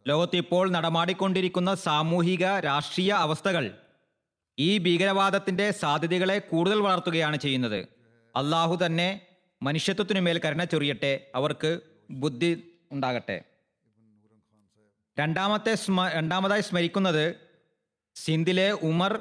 ലോകത്ത് 0.08 0.36
ഇപ്പോൾ 0.36 0.70
നടമാടിക്കൊണ്ടിരിക്കുന്ന 0.72 1.76
സാമൂഹിക 1.76 2.46
രാഷ്ട്രീയ 2.46 3.12
അവസ്ഥകൾ 3.12 3.72
ഈ 4.58 4.78
ഭീകരവാദത്തിന്റെ 4.78 5.72
സാധ്യതകളെ 5.72 6.40
കൂടുതൽ 6.40 6.80
വളർത്തുകയാണ് 6.82 7.38
ചെയ്യുന്നത്. 7.38 7.80
അള്ളാഹു 8.36 8.76
തന്നെ 8.86 9.22
മനുഷ്യത്വത്തിനുമേൽ 9.62 10.42
കരുണ 10.46 10.64
ചൊറിയട്ടെ. 10.64 11.14
അവർക്ക് 11.36 11.72
ബുദ്ധി 12.14 12.80
ഉണ്ടാകട്ടെ. 12.92 13.44
രണ്ടാമത്തെ 15.20 15.76
സ്മ 15.76 16.10
രണ്ടാമതായി 16.10 16.62
സ്മരിക്കുന്നത് 16.62 17.36
സിന്ധിലെ 18.16 18.72
ഉമർ 18.72 19.20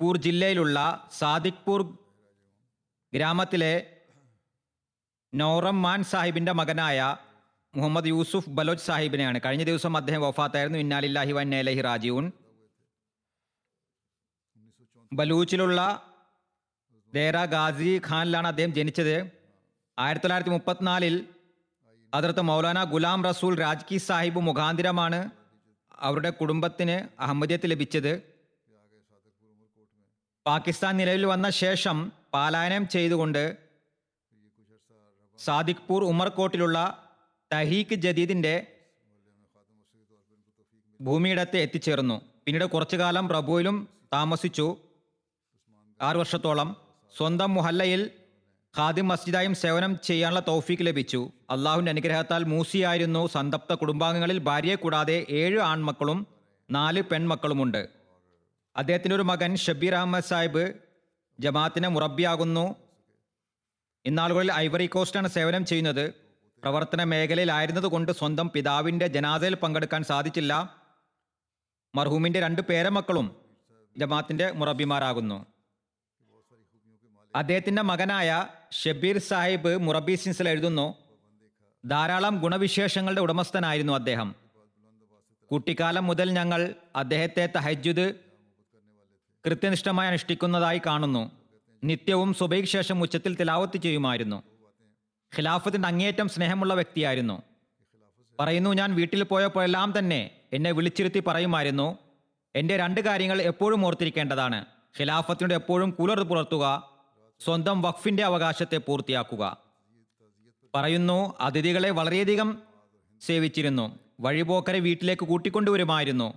പൂർ 0.00 0.16
ജില്ലയിലുള്ള 0.16 1.08
സാദിഖ്പൂർ 1.12 1.82
ഗ്രാമത്തിലെ 3.14 3.94
നൗറം 5.34 6.04
സാഹിബിന്റെ 6.04 6.52
മകനായ 6.52 7.16
മുഹമ്മദ് 7.74 8.06
യൂസുഫ് 8.06 8.48
ബലോച്ച് 8.48 8.84
സാഹിബിനെയാണ്. 8.84 9.40
കഴിഞ്ഞ 9.44 9.64
ദിവസം 9.64 9.96
അദ്ദേഹം 9.96 10.22
വഫാത്തായിരുന്നു. 10.22 10.78
ഇന്നാലില്ലാഹി 10.78 11.32
നേലഹി 11.32 11.80
റാജീവൻ 11.80 12.32
ബലൂച്ചിലുള്ള 15.12 15.80
ദേറ 17.14 17.44
ഗാസി 17.44 18.00
ഖാനിലാണ് 18.08 18.46
അദ്ദേഹം 18.46 18.74
ജനിച്ചത്. 18.74 19.16
ആയിരത്തി 19.98 20.24
തൊള്ളായിരത്തി 20.24 20.50
മുപ്പത്തിനാലിൽ 20.50 21.28
അതിർത്ത് 22.14 22.40
മൗലാന 22.40 22.84
ഗുലാം 22.84 23.24
റസൂൽ 23.24 23.58
രാജ്കി 23.60 23.96
സാഹിബ് 23.96 24.40
മുഖാന്തിരമാണ് 24.40 25.30
അവരുടെ 25.96 26.30
കുടുംബത്തിന് 26.30 27.22
അഹമ്മദിയത്ത് 27.22 27.70
ലഭിച്ചത്. 27.70 28.22
പാകിസ്ഥാൻ 30.46 30.96
നിലവിൽ 30.96 31.26
വന്ന 31.26 31.50
ശേഷം 31.50 32.12
പാലായനം 32.34 32.88
ചെയ്തുകൊണ്ട് 32.88 33.56
സാദിഖ്പൂർ 35.38 36.04
ഉമർകോട്ടിലുള്ള 36.04 37.08
തഹീഖ് 37.52 37.94
ജദീദിന്റെ 37.94 38.66
ഭൂമിയിടത്ത് 41.00 41.56
എത്തിച്ചേർന്നു. 41.56 42.20
പിന്നീട് 42.44 42.64
കുറച്ചു 42.64 42.96
കാലം 42.96 43.28
പ്രഭുവിലും 43.28 43.88
താമസിച്ചു. 44.12 44.76
ആറു 46.02 46.18
വർഷത്തോളം 46.18 46.76
സ്വന്തം 47.16 47.54
മുഹല്ലയിൽ 47.54 48.10
ഖാദിം 48.78 49.06
മസ്ജിദായും 49.10 49.54
സേവനം 49.60 49.92
ചെയ്യാനുള്ള 50.06 50.40
തൗഫീക്ക് 50.48 50.84
ലഭിച്ചു. 50.86 51.20
അള്ളാഹുവിന്റെ 51.50 51.92
അനുഗ്രഹത്താൽ 51.94 52.42
മൂസിയായിരുന്നു 52.52 53.22
സന്തപ്ത 53.26 53.72
കുടുംബാംഗങ്ങളിൽ 53.80 54.38
ഭാര്യയെ 54.48 54.76
കൂടാതെ 54.82 55.16
ഏഴ് 55.40 55.58
ആൺമക്കളും 55.70 56.18
നാല് 56.70 57.00
പെൺമക്കളുമുണ്ട്. 57.10 57.80
അദ്ദേഹത്തിന്റെ 58.76 59.16
ഒരു 59.16 59.24
മകൻ 59.30 59.50
ഷബീർ 59.64 59.94
അഹമ്മദ് 60.00 60.28
സാഹിബ് 60.30 60.64
ജമാഅത്തിനെ 61.38 61.88
മുറബിയാകുന്നു 61.88 62.64
ഇന്നാളുകളിൽ 64.04 64.52
ഐവറി 64.64 64.86
കോസ്റ്റാണ് 64.86 65.28
സേവനം 65.36 65.62
ചെയ്യുന്നത്. 65.66 66.04
പ്രവർത്തന 66.62 67.00
മേഖലയിലായിരുന്നതുകൊണ്ട് 67.12 68.12
സ്വന്തം 68.12 68.46
പിതാവിന്റെ 68.54 69.06
ജനാദയിൽ 69.16 69.54
പങ്കെടുക്കാൻ 69.62 70.02
സാധിച്ചില്ല. 70.04 70.52
മർഹൂമിന്റെ 71.94 72.40
രണ്ട് 72.40 72.62
പേരമക്കളും 72.70 73.28
ജമാഅത്തിന്റെ 73.96 74.46
മുറബിമാരാകുന്നു 74.60 75.38
അദ്ദേഹത്തിന്റെ 77.36 77.82
മകനായ 77.82 78.46
ഷബീർ 78.72 79.18
സാഹിബ് 79.18 79.76
മുറബി 79.76 80.14
സിൻസിൽ 80.14 80.48
എഴുതുന്നു 80.48 80.94
ധാരാളം 81.86 82.38
ഗുണവിശേഷങ്ങളുടെ 82.38 83.20
ഉടമസ്ഥനായിരുന്നു 83.20 83.92
അദ്ദേഹം. 83.92 84.34
കുട്ടിക്കാലം 85.52 86.06
മുതൽ 86.06 86.30
ഞങ്ങൾ 86.30 86.74
അദ്ദേഹത്തെ 86.96 87.48
തഹജുദ് 87.56 88.14
കൃത്യനിഷ്ഠമായി 89.46 90.08
അനുഷ്ഠിക്കുന്നതായി 90.08 90.80
കാണുന്നു. 90.86 91.30
നിത്യവും 91.84 92.34
സുബൈക്ക് 92.34 92.68
ശേഷം 92.68 93.02
ഉച്ചത്തിൽ 93.02 93.36
തിലാവത്ത് 93.36 93.76
ചെയ്യുമായിരുന്നു. 93.76 94.42
ഖിലാഫത്തിന്റെ 95.36 95.88
അങ്ങേയറ്റം 95.88 96.28
സ്നേഹമുള്ള 96.28 96.74
വ്യക്തിയായിരുന്നു. 96.74 97.42
പറയുന്നു 98.40 98.70
ഞാൻ 98.70 98.94
വീട്ടിൽ 98.94 99.22
പോയപ്പോഴെല്ലാം 99.22 99.98
തന്നെ 99.98 100.30
എന്നെ 100.52 100.70
വിളിച്ചിരുത്തി 100.72 101.22
പറയുമായിരുന്നു 101.26 101.98
എന്റെ 102.56 102.76
രണ്ട് 102.76 103.00
കാര്യങ്ങൾ 103.00 103.42
എപ്പോഴും 103.42 103.86
ഓർത്തിരിക്കേണ്ടതാണ്. 103.86 104.66
ഖിലാഫത്തിനോട് 105.00 105.54
എപ്പോഴും 105.54 105.90
കൂലർ 105.90 106.20
പുലർത്തുക 106.20 106.97
സ്വന്തം 107.40 107.82
വഖഫിന്റെ 107.82 108.24
അവകാശത്തെ 108.24 108.76
പൂർത്തിയാക്കുക. 108.76 109.56
പറയുന്നു 110.74 111.34
അതിഥികളെ 111.40 111.90
വളരെയധികം 111.90 112.58
സേവിച്ചിരുന്നു. 113.20 113.98
വഴിപോക്കരെ 114.20 114.78
വീട്ടിലേക്ക് 114.78 115.26
കൂട്ടിക്കൊണ്ടുവരുമായിരുന്നു. 115.26 116.34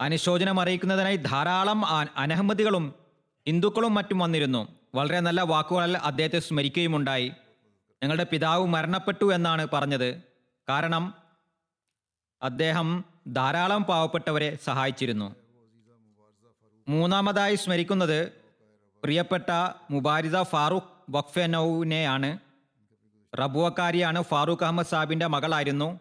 അനുശോചനം 0.00 0.60
അറിയിക്കുന്നതിനായി 0.60 1.16
ധാരാളം 1.16 1.86
അനഹമ്മദികളും 2.16 2.94
ഹിന്ദുക്കളും 3.48 3.94
മറ്റും 3.94 4.18
വന്നിരുന്നു. 4.18 4.68
വളരെ 4.94 5.20
നല്ല 5.20 5.40
വാക്കുകളിൽ 5.40 5.96
അദ്ദേഹത്തെ 5.96 6.38
സ്മരിക്കുകയുമുണ്ടായി. 6.38 7.32
ഞങ്ങളുടെ 8.02 8.26
പിതാവ് 8.30 8.66
മരണപ്പെട്ടു 8.66 9.34
എന്നാണ് 9.34 9.66
പറഞ്ഞത്. 9.72 10.22
കാരണം 10.68 11.14
അദ്ദേഹം 12.42 13.04
ധാരാളം 13.28 13.84
പാവപ്പെട്ടവരെ 13.84 14.58
സഹായിച്ചിരുന്നു. 14.64 15.34
മൂന്നാമതായി 16.88 17.54
സ്മരിക്കുന്നത് 17.54 18.39
പ്രിയപ്പെട്ട 19.04 19.50
മുബാരിദ 19.90 20.42
ഫാറൂഖ് 20.42 20.90
വഖ്ഫെനൌവിനെയാണ് 21.10 22.38
റബുവക്കാരിയാണ് 23.38 24.22
ഫാറൂഖ് 24.22 24.64
അഹമ്മദ് 24.64 24.86
സാബിന്റെ 24.86 25.26
മകളായിരുന്നു. 25.26 26.00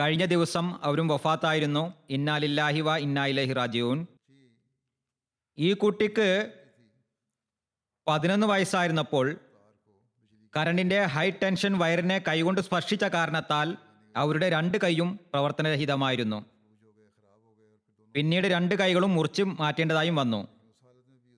കഴിഞ്ഞ 0.00 0.24
ദിവസം 0.24 0.84
അവരും 0.84 1.08
വഫാത്തായിരുന്നു. 1.08 1.94
ഇന്നാലില്ലാഹി 2.10 2.80
വ 2.80 2.96
ഇന്നായിലഹി 2.96 3.52
റാജീവൻ 3.52 4.06
ഈ 5.58 5.72
കുട്ടിക്ക് 5.72 6.52
പതിനൊന്ന് 8.08 8.46
വയസ്സായിരുന്നപ്പോൾ 8.46 9.36
കരണ്ടിന്റെ 10.56 11.02
ഹൈ 11.04 11.30
ടെൻഷൻ 11.30 11.78
വയറിനെ 11.78 12.18
കൈകൊണ്ട് 12.28 12.60
സ്പർശിച്ച 12.60 13.04
കാരണത്താൽ 13.04 13.76
അവരുടെ 14.16 14.50
രണ്ട് 14.50 14.78
കൈയും 14.78 15.20
പ്രവർത്തനരഹിതമായിരുന്നു. 15.32 16.44
പിന്നീട് 18.14 18.46
രണ്ട് 18.46 18.74
കൈകളും 18.74 19.14
മുറിച്ച് 19.14 19.42
മാറ്റേണ്ടതായും 19.42 20.16
വന്നു. 20.16 20.61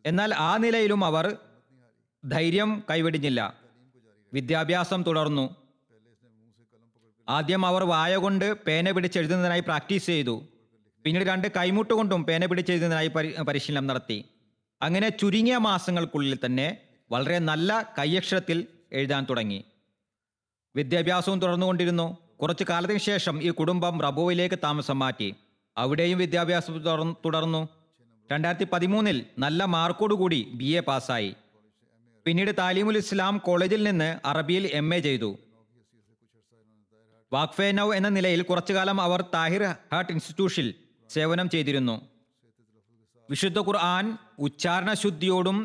എന്നാൽ 0.06 0.34
ആ 0.34 0.56
നിലയിലും 0.56 1.04
അവർ 1.04 1.36
ധൈര്യം 2.28 2.82
കൈവെടിഞ്ഞില്ല. 2.90 3.54
വിദ്യാഭ്യാസം 4.32 5.02
തുടർന്നു. 5.02 5.56
ആദ്യം 7.28 7.66
അവർ 7.66 7.84
വായ 7.84 8.16
കൊണ്ട് 8.16 8.54
പേന 8.54 8.90
പിടിച്ചെഴുതുന്നതിനായി 8.90 9.60
പ്രാക്ടീസ് 9.60 10.06
ചെയ്തു. 10.06 10.42
പിന്നീട് 11.04 11.24
രണ്ട് 11.24 11.48
കൈമുട്ടുകൊണ്ടും 11.48 12.24
പേന 12.24 12.46
പിടിച്ചെഴുതുന്നതിനായി 12.46 13.08
പരി- 13.08 13.42
പരിശീലനം 13.42 13.86
നടത്തി. 13.86 14.24
അങ്ങനെ 14.82 15.08
ചുരുങ്ങിയ 15.08 15.56
മാസങ്ങൾക്കുള്ളിൽ 15.56 16.38
തന്നെ 16.46 16.78
വളരെ 17.10 17.38
നല്ല 17.38 17.94
കൈയക്ഷരത്തിൽ 17.98 18.66
എഴുതാൻ 18.92 19.26
തുടങ്ങി. 19.30 19.64
വിദ്യാഭ്യാസവും 20.76 21.40
തുടർന്നുകൊണ്ടിരുന്നു 21.40 22.18
കുറച്ചു 22.42 22.64
കാലത്തിന് 22.68 22.98
ശേഷം 22.98 23.42
ഈ 23.42 23.50
കുടുംബം 23.50 24.00
റബുവിലേക്ക് 24.00 24.58
താമസം 24.64 24.98
മാറ്റി. 24.98 25.34
അവിടെയും 25.76 26.18
വിദ്യാഭ്യാസം 26.18 27.14
തുടർന്നു. 27.24 27.68
രണ്ടായിരത്തി 28.32 28.66
പതിമൂന്നിൽ 28.72 29.26
നല്ല 29.38 29.64
മാർക്കോടുകൂടി 29.64 30.52
ബി 30.54 30.64
എ 30.64 30.80
പാസ്സായി. 30.80 31.34
പിന്നീട് 32.26 32.52
താലീമുൽ 32.58 32.96
ഇസ്ലാം 32.96 33.38
കോളേജിൽ 33.38 33.82
നിന്ന് 33.82 34.26
അറബിയിൽ 34.26 34.66
എം 34.66 34.94
എ 34.94 34.98
ചെയ്തു. 34.98 35.38
വാക്ഫേ 37.32 37.70
നൌ 37.72 37.94
എന്ന 37.94 38.08
നിലയിൽ 38.08 38.42
കുറച്ചുകാലം 38.42 39.00
അവർ 39.00 39.20
താഹിർ 39.34 39.62
ഹാർട്ട് 39.92 40.12
ഇൻസ്റ്റിറ്റ്യൂഷനിൽ 40.12 40.74
സേവനം 41.10 41.50
ചെയ്തിരുന്നു. 41.50 41.96
വിശുദ്ധ 43.30 43.58
ഖുർആൻ 43.58 44.18
ഉച്ചാരണ 44.38 44.92
ശുദ്ധിയോടും 44.92 45.58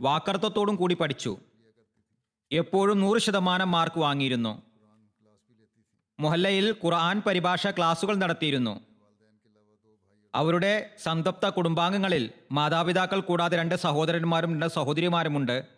വാക്കർത്ഥത്തോടും 0.00 0.76
കൂടി 0.76 0.94
പഠിച്ചു. 0.94 1.38
എപ്പോഴും 2.52 3.00
നൂറ് 3.00 3.18
ശതമാനം 3.18 3.70
മാർക്ക് 3.70 3.98
വാങ്ങിയിരുന്നു. 4.00 4.62
മൊഹല്ലയിൽ 6.18 6.74
ഖുർആൻ 6.84 7.22
പരിഭാഷ 7.26 7.66
ക്ലാസുകൾ 7.66 8.16
നടത്തിയിരുന്നു. 8.16 8.80
അവരുടെ 10.34 10.96
സംതപ്ത 10.98 11.46
കുടുംബാംഗങ്ങളിൽ 11.46 12.30
മാതാപിതാക്കൾ 12.52 13.20
കൂടാതെ 13.20 13.56
രണ്ട് 13.56 13.74
സഹോദരന്മാരും 13.74 14.52
രണ്ട് 14.52 14.66
സഹോദരിമാരുമുണ്ട്. 14.66 15.68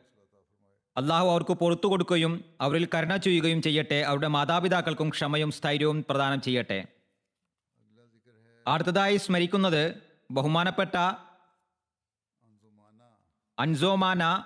അള്ളാഹു 0.96 1.28
അവർക്ക് 1.28 1.52
പുറത്തു 1.52 1.86
കൊടുക്കുകയും 1.86 2.44
അവരിൽ 2.60 2.88
കരുണ 2.94 3.16
ചെയ്യുകയും 3.16 3.62
ചെയ്യട്ടെ. 3.62 4.02
അവരുടെ 4.02 4.26
മാതാപിതാക്കൾക്കും 4.26 5.08
ക്ഷമയും 5.08 5.50
സ്ഥൈര്യവും 5.50 6.04
പ്രദാനം 6.10 6.40
ചെയ്യട്ടെ. 6.40 6.84
അടുത്തതായി 8.66 9.16
സ്മരിക്കുന്നത് 9.16 10.02
ബഹുമാനപ്പെട്ട 10.30 10.96
അൻസോമാന 13.58 14.44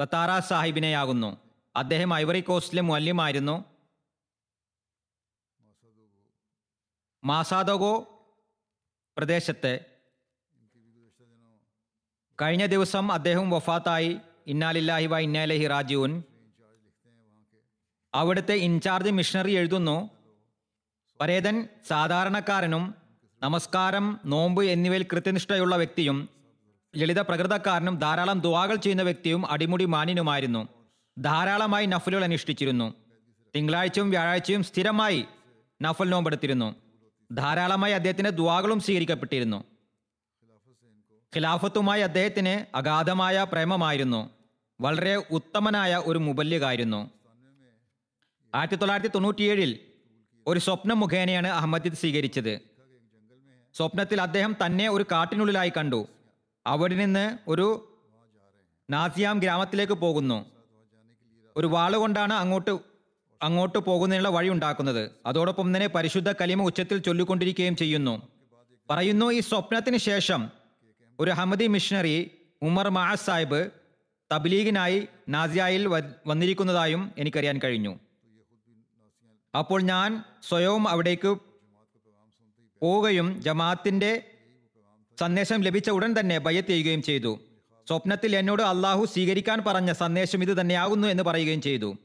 ബത്താറ 0.00 0.38
സാഹിബിനെയാകുന്നു. 0.38 1.36
അദ്ദേഹം 1.76 2.14
ഐവറി 2.14 2.40
കോസ്റ്റിലെ 2.40 2.82
മുല്യമായിരുന്നു 2.82 3.64
മാസാദോഗോ 7.24 8.09
പ്രദേശത്തെ 9.20 9.80
കഴിഞ്ഞ 12.42 12.66
ദിവസം 12.66 13.12
അദ്ദേഹം 13.12 13.50
വഫാത്തായി. 13.50 14.18
ഇന്നാലില്ലാഹി 14.46 15.06
വ 15.06 15.18
ഇന്നാലഹി 15.18 15.66
റാജുൻ 15.66 16.22
അവിടുത്തെ 18.14 18.54
ഇൻചാർജ് 18.54 19.10
മിഷണറി 19.10 19.50
എഴുതുന്നു 19.50 20.10
പരേതൻ 21.20 21.68
സാധാരണക്കാരനും 21.88 22.94
നമസ്കാരം 23.42 24.20
നോമ്പ് 24.24 24.64
എന്നിവയിൽ 24.64 25.06
കൃത്യനിഷ്ഠയുള്ള 25.12 25.76
വ്യക്തിയും 25.76 26.28
ലളിത 26.96 27.20
പ്രകൃതക്കാരനും 27.20 27.98
ധാരാളം 27.98 28.40
ദുവാകൾ 28.40 28.74
ചെയ്യുന്ന 28.74 29.02
വ്യക്തിയും 29.02 29.50
അടിമുടി 29.50 29.84
മാന്യനുമായിരുന്നു. 29.84 30.68
ധാരാളമായി 31.18 31.86
നഫലുകൾ 31.86 32.24
അനുഷ്ഠിച്ചിരുന്നു. 32.24 32.94
തിങ്കളാഴ്ചയും 33.56 34.10
വ്യാഴാഴ്ചയും 34.10 34.62
സ്ഥിരമായി 34.62 35.24
നഫൽ 35.82 36.08
നോമ്പെടുത്തിരുന്നു. 36.08 36.89
ധാരാളമായി 37.32 37.92
അദ്ദേഹത്തിന്റെ 37.92 38.30
ദുവാകളും 38.30 38.80
സ്വീകരിക്കപ്പെട്ടിരുന്നു. 38.80 39.64
ഖിലാഫത്തുമായി 41.36 42.00
അദ്ദേഹത്തിന് 42.00 42.76
അഗാധമായ 42.76 43.46
പ്രേമമായിരുന്നു. 43.52 44.30
വളരെ 44.80 45.16
ഉത്തമനായ 45.16 46.02
ഒരു 46.06 46.18
മുബല്യകായിരുന്നു 46.18 47.10
ആയിരത്തി 48.54 48.76
തൊള്ളായിരത്തി 48.76 49.10
തൊണ്ണൂറ്റിയേഴിൽ 49.14 49.80
ഒരു 50.46 50.60
സ്വപ്നം 50.60 51.00
മുഖേനയാണ് 51.00 51.48
അഹമ്മദ് 51.48 51.92
സ്വീകരിച്ചത്. 51.92 52.60
സ്വപ്നത്തിൽ 53.74 54.20
അദ്ദേഹം 54.20 54.56
തന്നെ 54.66 54.90
ഒരു 54.90 55.04
കാട്ടിനുള്ളിലായി 55.12 55.72
കണ്ടു. 55.76 56.08
അവിടെ 56.66 56.94
നിന്ന് 56.94 57.38
ഒരു 57.48 57.98
നാസിയാം 58.90 59.38
ഗ്രാമത്തിലേക്ക് 59.38 59.92
പോകുന്നു. 59.92 60.46
ഒരു 61.56 61.66
വാളുകൊണ്ടാണ് 61.66 62.32
അങ്ങോട്ട് 62.32 62.89
അങ്ങോട്ട് 63.42 63.78
പോകുന്നതിനുള്ള 63.78 64.28
വഴി 64.28 64.48
ഉണ്ടാക്കുന്നത്. 64.48 65.10
അതോടൊപ്പം 65.26 65.76
തന്നെ 65.76 65.86
പരിശുദ്ധ 65.86 66.32
കലിമ 66.32 66.62
ഉച്ചത്തിൽ 66.62 66.98
ചൊല്ലിക്കൊണ്ടിരിക്കുകയും 66.98 67.76
ചെയ്യുന്നു. 67.76 68.28
പറയുന്നു 68.90 69.26
ഈ 69.32 69.40
സ്വപ്നത്തിന് 69.40 69.96
ശേഷം 69.96 70.50
ഒരു 71.20 71.30
ഹമദി 71.30 71.66
മിഷണറി 71.66 72.30
ഉമർ 72.62 72.88
മഹാസ് 72.88 73.26
സാഹിബ് 73.26 73.70
തബ്ലീഗിനായി 74.32 75.08
നാസിയായിൽ 75.28 75.86
വന്നിരിക്കുന്നതായും 76.26 77.12
എനിക്കറിയാൻ 77.18 77.60
കഴിഞ്ഞു. 77.64 77.98
അപ്പോൾ 79.58 79.82
ഞാൻ 79.82 80.24
സ്വയവും 80.48 80.88
അവിടേക്ക് 80.88 81.36
പോവുകയും 82.82 83.42
ജമാഅത്തിന്റെ 83.42 84.22
സന്ദേശം 85.20 85.60
ലഭിച്ച 85.60 85.90
ഉടൻ 85.90 86.20
തന്നെ 86.20 86.38
ബയ്യത്ത് 86.38 86.68
ചെയ്യുകയും 86.68 87.02
ചെയ്തു. 87.02 87.40
സ്വപ്നത്തിൽ 87.88 88.36
എന്നോട് 88.36 88.62
അള്ളാഹു 88.62 89.04
സ്വീകരിക്കാൻ 89.04 89.62
പറഞ്ഞ 89.66 89.92
സന്ദേശം 89.92 90.42
ഇത് 90.42 90.60
തന്നെയാകുന്നു 90.60 91.08
എന്ന് 91.08 91.22
പറയുകയും 91.22 91.62
ചെയ്തു. 91.62 91.96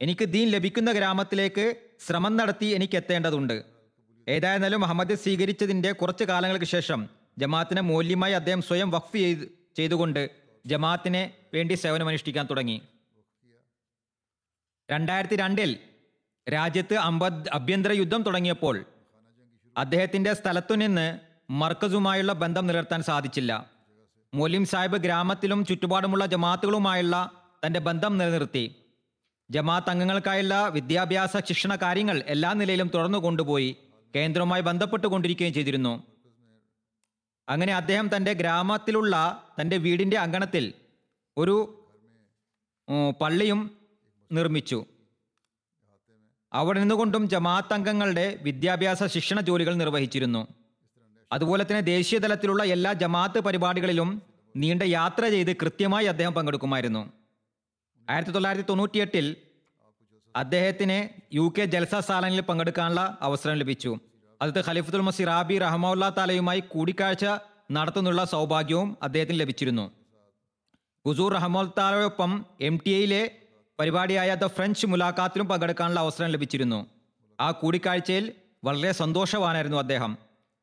എനിക്ക് 0.00 0.24
ദീൻ 0.32 0.46
ലഭിക്കുന്ന 0.54 0.90
ഗ്രാമത്തിലേക്ക് 0.92 1.64
ശ്രമം 2.06 2.32
നടത്തി 2.36 2.66
എനിക്ക് 2.76 2.96
എത്തേണ്ടതുണ്ട്. 2.96 3.56
ഏതായിരുന്നാലും 4.26 4.80
മുഹമ്മദ് 4.80 5.14
സ്വീകരിച്ചതിന്റെ 5.22 5.90
കുറച്ച് 5.92 6.24
കാലങ്ങൾക്ക് 6.24 6.68
ശേഷം 6.74 7.00
ജമാഅത്തിന് 7.38 7.82
മൂല്യമായി 7.90 8.32
അദ്ദേഹം 8.32 8.62
സ്വയം 8.62 8.88
വഖഫ് 8.94 9.18
ചെയ്ത് 9.24 9.44
ചെയ്തുകൊണ്ട് 9.76 10.22
ജമാഅത്തിന് 10.66 11.22
വേണ്ടി 11.54 11.74
സേവനമനുഷ്ഠിക്കാൻ 11.74 12.44
തുടങ്ങി. 12.50 12.76
രണ്ടായിരത്തി 14.90 15.36
രണ്ടിൽ 15.36 15.70
രാജ്യത്ത് 16.46 16.96
അമ്പത് 17.08 17.48
അഭ്യന്തര 17.58 17.92
യുദ്ധം 17.92 18.22
തുടങ്ങിയപ്പോൾ 18.22 18.76
അദ്ദേഹത്തിന്റെ 19.76 20.32
സ്ഥലത്തു 20.32 20.74
നിന്ന് 20.74 21.06
മർക്കസുമായുള്ള 21.62 22.32
ബന്ധം 22.42 22.64
നിലനിർത്താൻ 22.66 23.00
സാധിച്ചില്ല. 23.02 23.52
മോലിം 24.32 24.64
സാഹിബ് 24.72 24.98
ഗ്രാമത്തിലും 25.04 25.60
ചുറ്റുപാടുമുള്ള 25.64 26.26
ജമാഅത്തുകളുമായുള്ള 26.26 27.16
തന്റെ 27.64 27.80
ബന്ധം 27.88 28.12
നിലനിർത്തി. 28.18 28.64
ജമാഅത്ത് 29.50 29.90
അംഗങ്ങൾക്കായുള്ള 29.92 30.54
വിദ്യാഭ്യാസ 30.76 31.36
ശിക്ഷണ 31.48 31.72
കാര്യങ്ങൾ 31.82 32.16
എല്ലാ 32.34 32.50
നിലയിലും 32.60 32.88
തുടർന്നു 32.94 33.18
കൊണ്ടുപോയി 33.24 33.70
കേന്ദ്രവുമായി 34.14 34.62
ബന്ധപ്പെട്ടുകൊണ്ടിരിക്കുകയും 34.68 35.54
ചെയ്തിരുന്നു. 35.56 35.92
അങ്ങനെ 37.48 37.72
അദ്ദേഹം 37.80 38.06
തന്റെ 38.14 38.32
ഗ്രാമത്തിലുള്ള 38.40 39.14
തന്റെ 39.58 39.76
വീടിന്റെ 39.84 40.16
അങ്കണത്തിൽ 40.24 40.64
ഒരു 41.36 41.56
പള്ളിയും 43.20 43.60
നിർമ്മിച്ചു. 44.30 44.78
അവിടെ 46.52 46.78
നിന്നുകൊണ്ടും 46.82 47.22
ജമാഅത്ത് 47.34 47.74
അംഗങ്ങളുടെ 47.76 48.26
വിദ്യാഭ്യാസ 48.46 49.04
ശിക്ഷണ 49.14 49.38
ജോലികൾ 49.48 49.74
നിർവഹിച്ചിരുന്നു. 49.82 50.42
അതുപോലെ 51.30 51.62
തന്നെ 51.64 51.82
ദേശീയ 51.94 52.18
തലത്തിലുള്ള 52.24 52.62
എല്ലാ 52.74 52.90
ജമാഅത്ത് 53.02 53.40
പരിപാടികളിലും 53.46 54.10
നീണ്ട 54.54 54.82
യാത്ര 54.98 55.22
ചെയ്ത് 55.34 55.52
കൃത്യമായി 55.62 56.06
അദ്ദേഹം 56.12 56.34
പങ്കെടുക്കുമായിരുന്നു. 56.34 57.02
ആയിരത്തി 58.10 58.30
തൊള്ളായിരത്തി 58.30 58.68
തൊണ്ണൂറ്റിയെട്ടിൽ 58.68 59.36
അദ്ദേഹത്തിന് 60.36 61.08
യു 61.34 61.52
കെ 61.58 61.64
ജൽസ 61.64 61.94
സാലനിൽ 61.94 62.40
പങ്കെടുക്കാനുള്ള 62.40 63.18
അവസരം 63.20 63.54
ലഭിച്ചു. 63.54 63.98
അത് 64.42 64.60
ഖലീഫത്തുൽ 64.68 65.00
മസി 65.00 65.24
റാബി 65.24 65.58
റഹമുല്ലാ 65.58 66.08
താലയുമായി 66.08 66.60
കൂടിക്കാഴ്ച 66.60 67.26
നടത്തുന്നുള്ള 67.70 68.24
സൗഭാഗ്യവും 68.24 68.96
അദ്ദേഹത്തിന് 69.02 69.40
ലഭിച്ചിരുന്നു. 69.40 69.92
ഹുസൂർ 71.06 71.32
റഹമുൽത്താലയോടൊപ്പം 71.32 72.44
എം 72.60 72.80
ടി 72.86 72.90
എയിലെ 72.90 73.30
പരിപാടിയായ 73.80 74.34
ദ 74.34 74.46
ഫ്രഞ്ച് 74.46 74.86
മുലാഖാത്തിലും 74.86 75.48
പങ്കെടുക്കാനുള്ള 75.48 76.00
അവസരം 76.00 76.28
ലഭിച്ചിരുന്നു. 76.28 76.86
ആ 77.40 77.50
കൂടിക്കാഴ്ചയിൽ 77.50 78.32
വളരെ 78.64 78.92
സന്തോഷവാനായിരുന്നു 78.92 79.76
അദ്ദേഹം. 79.76 80.18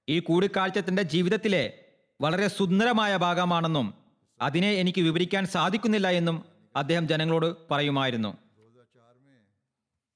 ഈ 0.10 0.20
കൂടിക്കാഴ്ച 0.20 0.80
തന്റെ 0.80 1.04
ജീവിതത്തിലെ 1.04 1.74
വളരെ 2.22 2.48
സുന്ദരമായ 2.48 3.18
ഭാഗമാണെന്നും 3.18 3.94
അതിനെ 4.42 4.72
എനിക്ക് 4.72 5.02
വിവരിക്കാൻ 5.02 5.46
സാധിക്കുന്നില്ല 5.46 6.08
എന്നും 6.10 6.53
അദ്ദേഹം 6.76 7.08
ജനങ്ങളോട് 7.08 7.56
പറയുമായിരുന്നു. 7.72 8.38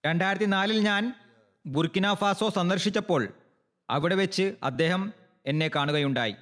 രണ്ടായിരത്തി 0.06 0.46
നാലിൽ 0.46 0.80
ഞാൻ 0.80 1.14
ബുർക്കിന 1.66 2.14
ഫാസോ 2.14 2.50
സന്ദർശിച്ചപ്പോൾ 2.50 3.34
അവിടെ 3.90 4.16
വെച്ച് 4.16 4.56
അദ്ദേഹം 4.64 5.14
എന്നെ 5.46 5.72
കാണുകയുണ്ടായി. 5.76 6.36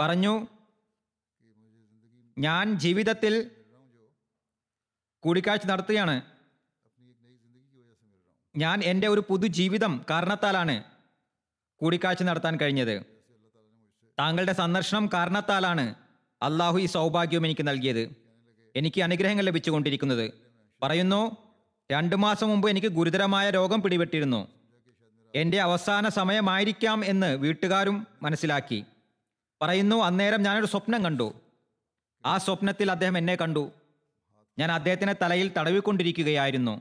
പറഞ്ഞു 0.00 0.46
ഞാൻ 2.38 2.74
ജീവിതത്തിൽ 2.74 3.50
കൂടിക്കാഴ്ച 5.20 5.66
നടത്തുകയാണ്. 5.66 6.22
ഞാൻ 8.56 8.80
എന്റെ 8.84 9.08
ഒരു 9.08 9.22
പുതു 9.28 9.46
ജീവിതം 9.46 10.04
കാരണത്താലാണ് 10.10 10.84
കൂടിക്കാഴ്ച 11.76 12.22
നടത്താൻ 12.22 12.56
കഴിഞ്ഞത്. 12.56 13.02
താങ്കളുടെ 14.18 14.52
സന്ദർശനം 14.52 15.10
കാരണത്താലാണ് 15.12 15.94
അള്ളാഹു 16.42 16.78
ഈ 16.78 16.86
സൗഭാഗ്യം 16.86 17.44
എനിക്ക് 17.44 17.68
നൽകിയത്. 17.68 18.27
എനിക്ക് 18.76 19.00
അനുഗ്രഹങ്ങൾ 19.02 19.44
ലഭിച്ചുകൊണ്ടിരിക്കുന്നത്. 19.44 20.32
പറയുന്നു 20.82 21.36
രണ്ടു 21.92 22.16
മാസം 22.16 22.48
മുമ്പ് 22.48 22.70
എനിക്ക് 22.70 22.86
ഗുരുതരമായ 22.86 23.50
രോഗം 23.50 23.82
പിടിപെട്ടിരുന്നു. 23.82 24.48
എന്റെ 25.34 25.60
അവസാന 25.60 26.08
സമയമായിരിക്കാം 26.08 27.04
എന്ന് 27.04 27.36
വീട്ടുകാരും 27.36 28.06
മനസ്സിലാക്കി. 28.22 28.84
പറയുന്നു 29.62 29.96
അന്നേരം 29.96 30.42
ഞാനൊരു 30.42 30.66
സ്വപ്നം 30.66 31.04
കണ്ടു. 31.04 31.34
ആ 32.26 32.38
സ്വപ്നത്തിൽ 32.38 32.90
അദ്ദേഹം 32.90 33.18
എന്നെ 33.18 33.34
കണ്ടു. 33.34 33.72
ഞാൻ 34.58 34.72
അദ്ദേഹത്തിനെ 34.72 35.14
തലയിൽ 35.22 35.50
തടവിക്കൊണ്ടിരിക്കുകയായിരുന്നു. 35.58 36.80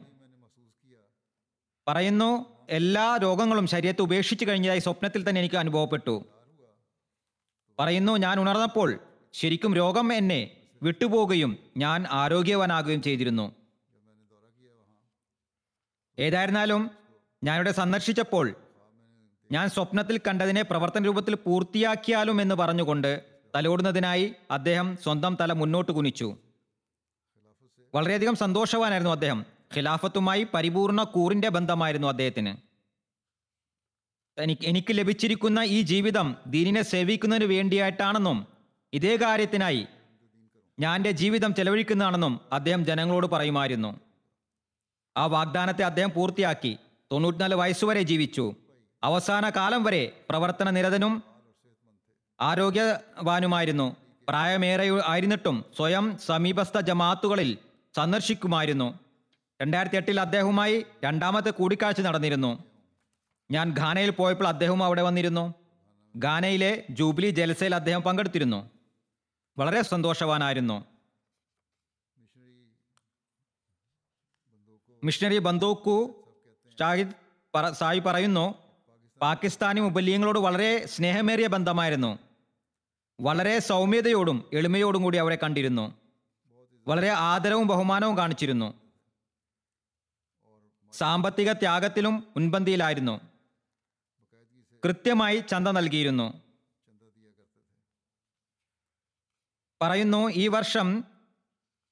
പറയുന്നു 1.87 2.45
എല്ലാ 2.69 3.17
രോഗങ്ങളും 3.17 3.67
ശരീരത്തെ 3.67 4.01
ഉപേക്ഷിച്ചു 4.01 4.45
കഴിഞ്ഞതായി 4.45 4.79
സ്വപ്നത്തിൽ 4.79 5.29
തന്നെ 5.29 5.41
എനിക്ക് 5.41 5.55
അനുഭവപ്പെട്ടു. 5.55 6.25
പറയുന്നു 7.79 8.17
ഞാൻ 8.17 8.39
ഉണർന്നപ്പോൾ 8.39 8.99
ശരിക്കും 9.33 9.75
രോഗം 9.75 10.13
എന്നെ 10.13 10.56
വിട്ടുപോകുകയും 10.83 11.57
ഞാൻ 11.77 12.05
ആരോഗ്യവാനാകുകയും 12.11 13.01
ചെയ്തിരുന്നു. 13.01 13.55
ഏതായിരുന്നാലും 16.19 16.91
ഞാനിവിടെ 17.43 17.71
സന്ദർശിച്ചപ്പോൾ 17.71 18.55
ഞാൻ 19.51 19.69
സ്വപ്നത്തിൽ 19.69 20.17
കണ്ടതിനെ 20.17 20.61
പ്രവർത്തന 20.61 21.05
രൂപത്തിൽ 21.05 21.35
പൂർത്തിയാക്കിയാലും 21.35 22.41
എന്ന് 22.41 22.55
പറഞ്ഞുകൊണ്ട് 22.55 23.25
തലോടുന്നതിനായി 23.55 24.33
അദ്ദേഹം 24.51 24.97
സ്വന്തം 25.03 25.37
തല 25.41 25.53
മുന്നോട്ട് 25.53 25.91
കുനിച്ചു. 25.91 26.37
വളരെയധികം 27.95 28.35
സന്തോഷവാനായിരുന്നു 28.35 29.11
അദ്ദേഹം. 29.11 29.45
ഖിലാഫത്തുമായി 29.75 30.47
പരിപൂർണ 30.53 31.03
കൂറിന്റെ 31.03 31.49
ബന്ധമായിരുന്നു 31.49 32.07
അദ്ദേഹത്തിന്. 32.07 32.67
എനിക്ക് 34.41 34.61
എനിക്ക് 34.65 34.87
ലഭിച്ചിരിക്കുന്ന 34.91 35.59
ഈ 35.59 35.81
ജീവിതം 35.81 36.35
ദീനിനെ 36.47 36.81
സേവിക്കുന്നതിന് 36.81 37.45
വേണ്ടിയായിട്ടാണെന്നും 37.45 38.47
ഇതേ 38.93 39.15
കാര്യത്തിനായി 39.15 39.87
ഞാൻ 40.79 40.95
എന്റെ 40.95 41.11
ജീവിതം 41.11 41.53
ചെലവഴിക്കുന്നതാണെന്നും 41.53 42.41
അദ്ദേഹം 42.53 42.85
ജനങ്ങളോട് 42.85 43.27
പറയുമായിരുന്നു. 43.27 43.99
ആ 45.17 45.25
വാഗ്ദാനത്തെ 45.25 45.83
അദ്ദേഹം 45.83 46.11
പൂർത്തിയാക്കി. 46.15 46.77
തൊണ്ണൂറ്റിനാല് 47.11 47.55
വയസ്സുവരെ 47.55 48.01
ജീവിച്ചു. 48.01 48.53
അവസാന 49.03 49.49
കാലം 49.49 49.83
വരെ 49.83 50.11
പ്രവർത്തന 50.29 50.69
നിരതനും 50.69 51.23
ആരോഗ്യവാനുമായിരുന്നു. 52.41 53.95
പ്രായമേറെ 54.29 55.01
ആയിരുന്നിട്ടും 55.05 55.65
സ്വയം 55.77 56.17
സമീപസ്ഥ 56.25 56.79
ജമാഅത്തുകളിൽ 56.79 57.57
സന്ദർശിക്കുമായിരുന്നു. 57.95 58.99
രണ്ടായിരത്തി 59.61 59.95
എട്ടിൽ 59.95 60.21
അദ്ദേഹവുമായി 60.21 60.85
രണ്ടാമത്തെ 61.03 61.49
കൂടിക്കാഴ്ച 61.49 62.01
നടന്നിരുന്നു. 62.01 62.63
ഞാൻ 63.51 63.75
ഘാനയിൽ 63.79 64.09
പോയപ്പോൾ 64.09 64.47
അദ്ദേഹവും 64.47 64.83
അവിടെ 64.83 65.01
വന്നിരുന്നു. 65.01 65.53
ഘാനയിലെ 66.17 66.83
ജൂബിലി 66.89 67.29
ജലസയിൽ 67.29 67.75
അദ്ദേഹം 67.75 68.01
പങ്കെടുത്തിരുന്നു. 68.01 68.76
വളരെ 69.59 69.81
സന്തോഷവാനായിരുന്നു. 69.81 70.85
മിഷണറി 75.03 75.37
ബന്ദോക്കു 75.37 76.25
ഷാഹിദ് 76.79 77.11
സായി 77.71 77.99
പറയുന്നു 77.99 78.55
പാകിസ്ഥാനി 79.21 79.79
മുബല്യങ്ങളോട് 79.79 80.39
വളരെ 80.39 80.85
സ്നേഹമേറിയ 80.85 81.47
ബന്ധമായിരുന്നു. 81.47 82.19
വളരെ 83.19 83.59
സൗമ്യതയോടും 83.59 84.49
എളിമയോടും 84.53 85.03
കൂടി 85.03 85.17
അവരെ 85.17 85.35
കണ്ടിരുന്നു. 85.35 85.95
വളരെ 86.87 87.09
ആദരവും 87.09 87.67
ബഹുമാനവും 87.67 88.17
കാണിച്ചിരുന്നു. 88.17 88.73
സാമ്പത്തിക 90.93 91.51
ത്യാഗത്തിലും 91.51 92.27
മുൻപന്തിയിലായിരുന്നു. 92.35 93.21
കൃത്യമായി 94.85 95.37
ചന്ത 95.39 95.67
നൽകിയിരുന്നു. 95.67 96.46
പറയുന്നു 99.81 100.29
ഈ 100.29 100.47
വർഷം 100.47 101.03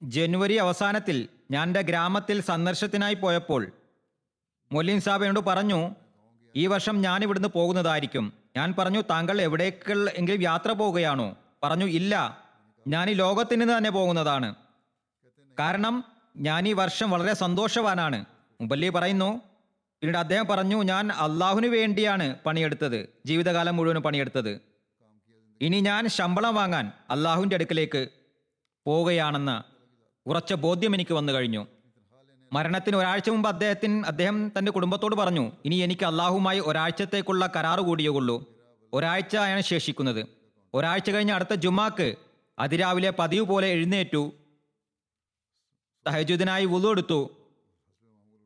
ജനുവരി 0.04 0.56
അവസാനത്തിൽ 0.56 1.30
ഞാൻ 1.52 1.68
എന്റെ 1.68 1.82
ഗ്രാമത്തിൽ 1.82 2.42
സന്ദർശത്തിനായി 2.42 3.14
പോയപ്പോൾ 3.14 3.72
മൊല്ലിൻ 4.72 5.00
സാബ് 5.00 5.24
എന്നോട് 5.26 5.46
പറഞ്ഞു 5.46 5.96
ഈ 6.56 6.68
വർഷം 6.68 7.02
ഞാൻ 7.02 7.24
ഇവിടുന്ന് 7.24 7.50
പോകുന്നതായിരിക്കും. 7.50 8.34
ഞാൻ 8.58 8.74
പറഞ്ഞു 8.80 9.02
താങ്കൾ 9.02 9.42
എവിടേക്ക് 9.42 10.10
എങ്കിലും 10.16 10.42
യാത്ര 10.42 10.72
പോവുകയാണോ 10.72 11.38
പറഞ്ഞു 11.64 11.86
ഇല്ല. 11.86 12.44
ഞാൻ 12.88 13.10
ഈ 13.10 13.14
ലോകത്തിൽ 13.14 13.60
നിന്ന് 13.60 13.78
തന്നെ 13.78 13.90
പോകുന്നതാണ്. 13.90 14.56
കാരണം 15.60 16.04
ഞാൻ 16.38 16.68
ഈ 16.68 16.74
വർഷം 16.74 17.12
വളരെ 17.12 17.34
സന്തോഷവാനാണ്. 17.34 18.26
മുബല്ലി 18.62 18.90
പറയുന്നു 18.90 19.42
പിന്നീട് 20.02 20.18
അദ്ദേഹം 20.18 20.48
പറഞ്ഞു 20.48 20.84
ഞാൻ 20.84 21.12
അള്ളാഹുവിന് 21.12 21.68
വേണ്ടിയാണ് 21.68 22.36
പണിയെടുത്തത്. 22.46 23.10
ജീവിതകാലം 23.26 23.76
മുഴുവൻ 23.76 23.96
പണിയെടുത്തത്. 23.96 24.75
ഇനി 25.62 25.82
ഞാൻ 25.82 26.08
ശമ്പളം 26.08 26.56
വാങ്ങാൻ 26.56 26.92
അള്ളാഹുവിന്റെ 27.10 27.54
അടുക്കലേക്ക് 27.54 28.08
പോവുകയാണെന്ന 28.86 29.64
ഉറച്ച 30.26 30.54
ബോധ്യം 30.54 30.96
എനിക്ക് 30.96 31.14
വന്നു 31.14 31.34
കഴിഞ്ഞു. 31.34 31.68
മരണത്തിന് 32.54 32.96
ഒരാഴ്ച 32.96 33.30
മുമ്പ് 33.30 33.50
അദ്ദേഹത്തിന് 33.50 34.06
അദ്ദേഹം 34.06 34.52
തന്റെ 34.58 34.72
കുടുംബത്തോട് 34.72 35.16
പറഞ്ഞു 35.16 35.52
ഇനി 35.66 35.76
എനിക്ക് 35.76 36.06
അള്ളാഹുമായി 36.06 36.60
ഒരാഴ്ചത്തേക്കുള്ള 36.60 37.50
കരാറ് 37.56 37.80
കൂടിയേ 37.80 38.10
ഉള്ളൂ. 38.10 38.56
ഒരാഴ്ചയാണ് 38.94 39.62
ശേഷിക്കുന്നത്. 39.62 40.26
ഒരാഴ്ച 40.74 41.10
കഴിഞ്ഞ് 41.10 41.34
അടുത്ത 41.34 41.54
ജുമാക്ക് 41.54 42.16
അതിരാവിലെ 42.60 43.14
പതിവ് 43.20 43.46
പോലെ 43.46 43.68
എഴുന്നേറ്റു. 43.68 44.34
തഹജുദിനായി 46.08 46.66
വുളു 46.66 46.90
എടുത്തു. 46.90 47.32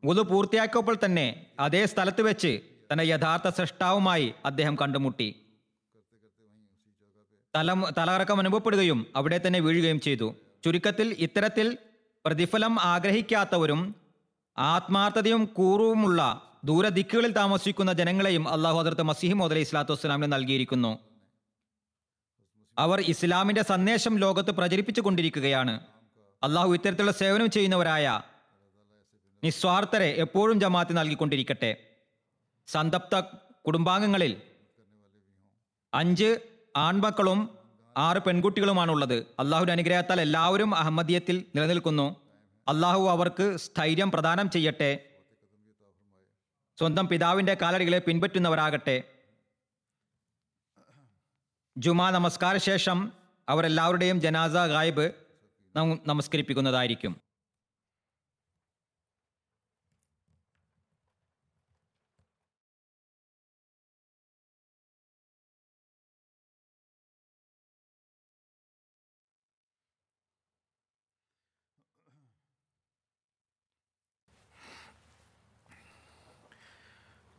വുളു 0.04 0.22
പൂർത്തിയാക്കിയപ്പോൾ 0.22 0.96
തന്നെ 1.04 1.46
അതേ 1.60 1.86
സ്ഥലത്ത് 1.86 2.22
വെച്ച് 2.22 2.60
തന്റെ 2.92 3.04
യഥാർത്ഥ 3.04 3.48
സൃഷ്ടാവുമായി 3.48 4.34
അദ്ദേഹം 4.44 4.76
കണ്ടുമുട്ടി. 4.76 5.46
തല 7.54 7.72
തലകറക്കം 7.98 8.38
അനുഭവപ്പെടുകയും 8.38 9.06
അവിടെ 9.16 9.40
തന്നെ 9.46 9.60
വീഴുകയും 9.60 10.00
ചെയ്തു. 10.00 10.34
ചുരുക്കത്തിൽ 10.64 11.16
ഇത്തരത്തിൽ 11.18 11.78
പ്രതിഫലം 12.26 12.80
ആഗ്രഹിക്കാത്തവരും 12.80 13.94
ആത്മാർത്ഥതയും 14.58 15.44
കൂറുവുമുള്ള 15.44 16.20
ദൂരദിക്കുകളിൽ 16.64 17.32
താമസിക്കുന്ന 17.32 17.92
ജനങ്ങളെയും 17.92 18.48
അള്ളാഹു 18.48 18.78
ഹദർത്ത് 18.78 19.02
മസീഹ് 19.02 19.42
അലൈഹി 19.42 19.60
ഇസ്ലാത്തു 19.60 19.92
വസ്സലാമിന് 19.92 20.32
നൽകിയിരിക്കുന്നു. 20.32 20.98
അവർ 22.78 23.00
ഇസ്ലാമിന്റെ 23.00 23.62
സന്ദേശം 23.62 24.18
ലോകത്ത് 24.18 24.50
പ്രചരിപ്പിച്ചു 24.50 25.00
കൊണ്ടിരിക്കുകയാണ് 25.00 25.80
അള്ളാഹു 26.42 26.74
ഇത്തരത്തിലുള്ള 26.74 27.12
സേവനം 27.12 27.50
ചെയ്യുന്നവരായ 27.50 28.22
നിസ്വാർത്ഥരെ 29.44 30.08
എപ്പോഴും 30.24 30.60
ജമാഅത്ത് 30.60 30.96
നൽകിക്കൊണ്ടിരിക്കട്ടെ. 30.98 31.72
സന്തപ്ത 32.68 33.20
കുടുംബാംഗങ്ങളിൽ 33.66 34.42
അഞ്ച് 35.94 36.30
ആൺമക്കളും 36.76 37.58
ആറ് 37.96 38.18
പെൺകുട്ടികളുമാണ് 38.18 38.90
ഉള്ളത് 38.90 39.14
അള്ളാഹുവിന്റെ 39.14 39.72
അനുഗ്രഹത്താൽ 39.72 40.20
എല്ലാവരും 40.20 40.74
അഹമ്മദിയത്തിൽ 40.74 41.44
നിലനിൽക്കുന്നു. 41.54 42.16
അള്ളാഹു 42.68 43.08
അവർക്ക് 43.10 43.56
സ്ഥൈര്യം 43.56 44.10
പ്രദാനം 44.10 44.50
ചെയ്യട്ടെ. 44.50 45.06
സ്വന്തം 46.78 47.08
പിതാവിന്റെ 47.08 47.54
കാലടികളെ 47.54 47.98
പിൻപറ്റുന്നവരാകട്ടെ. 47.98 49.02
ജുമാ 51.78 52.10
നമസ്കാര 52.10 52.56
ശേഷം 52.56 53.12
അവരെല്ലാവരുടെയും 53.48 54.20
ജനാസ 54.20 54.52
ഗായിബ് 54.52 55.12
നമസ്കരിപ്പിക്കുന്നതായിരിക്കും. 56.06 57.29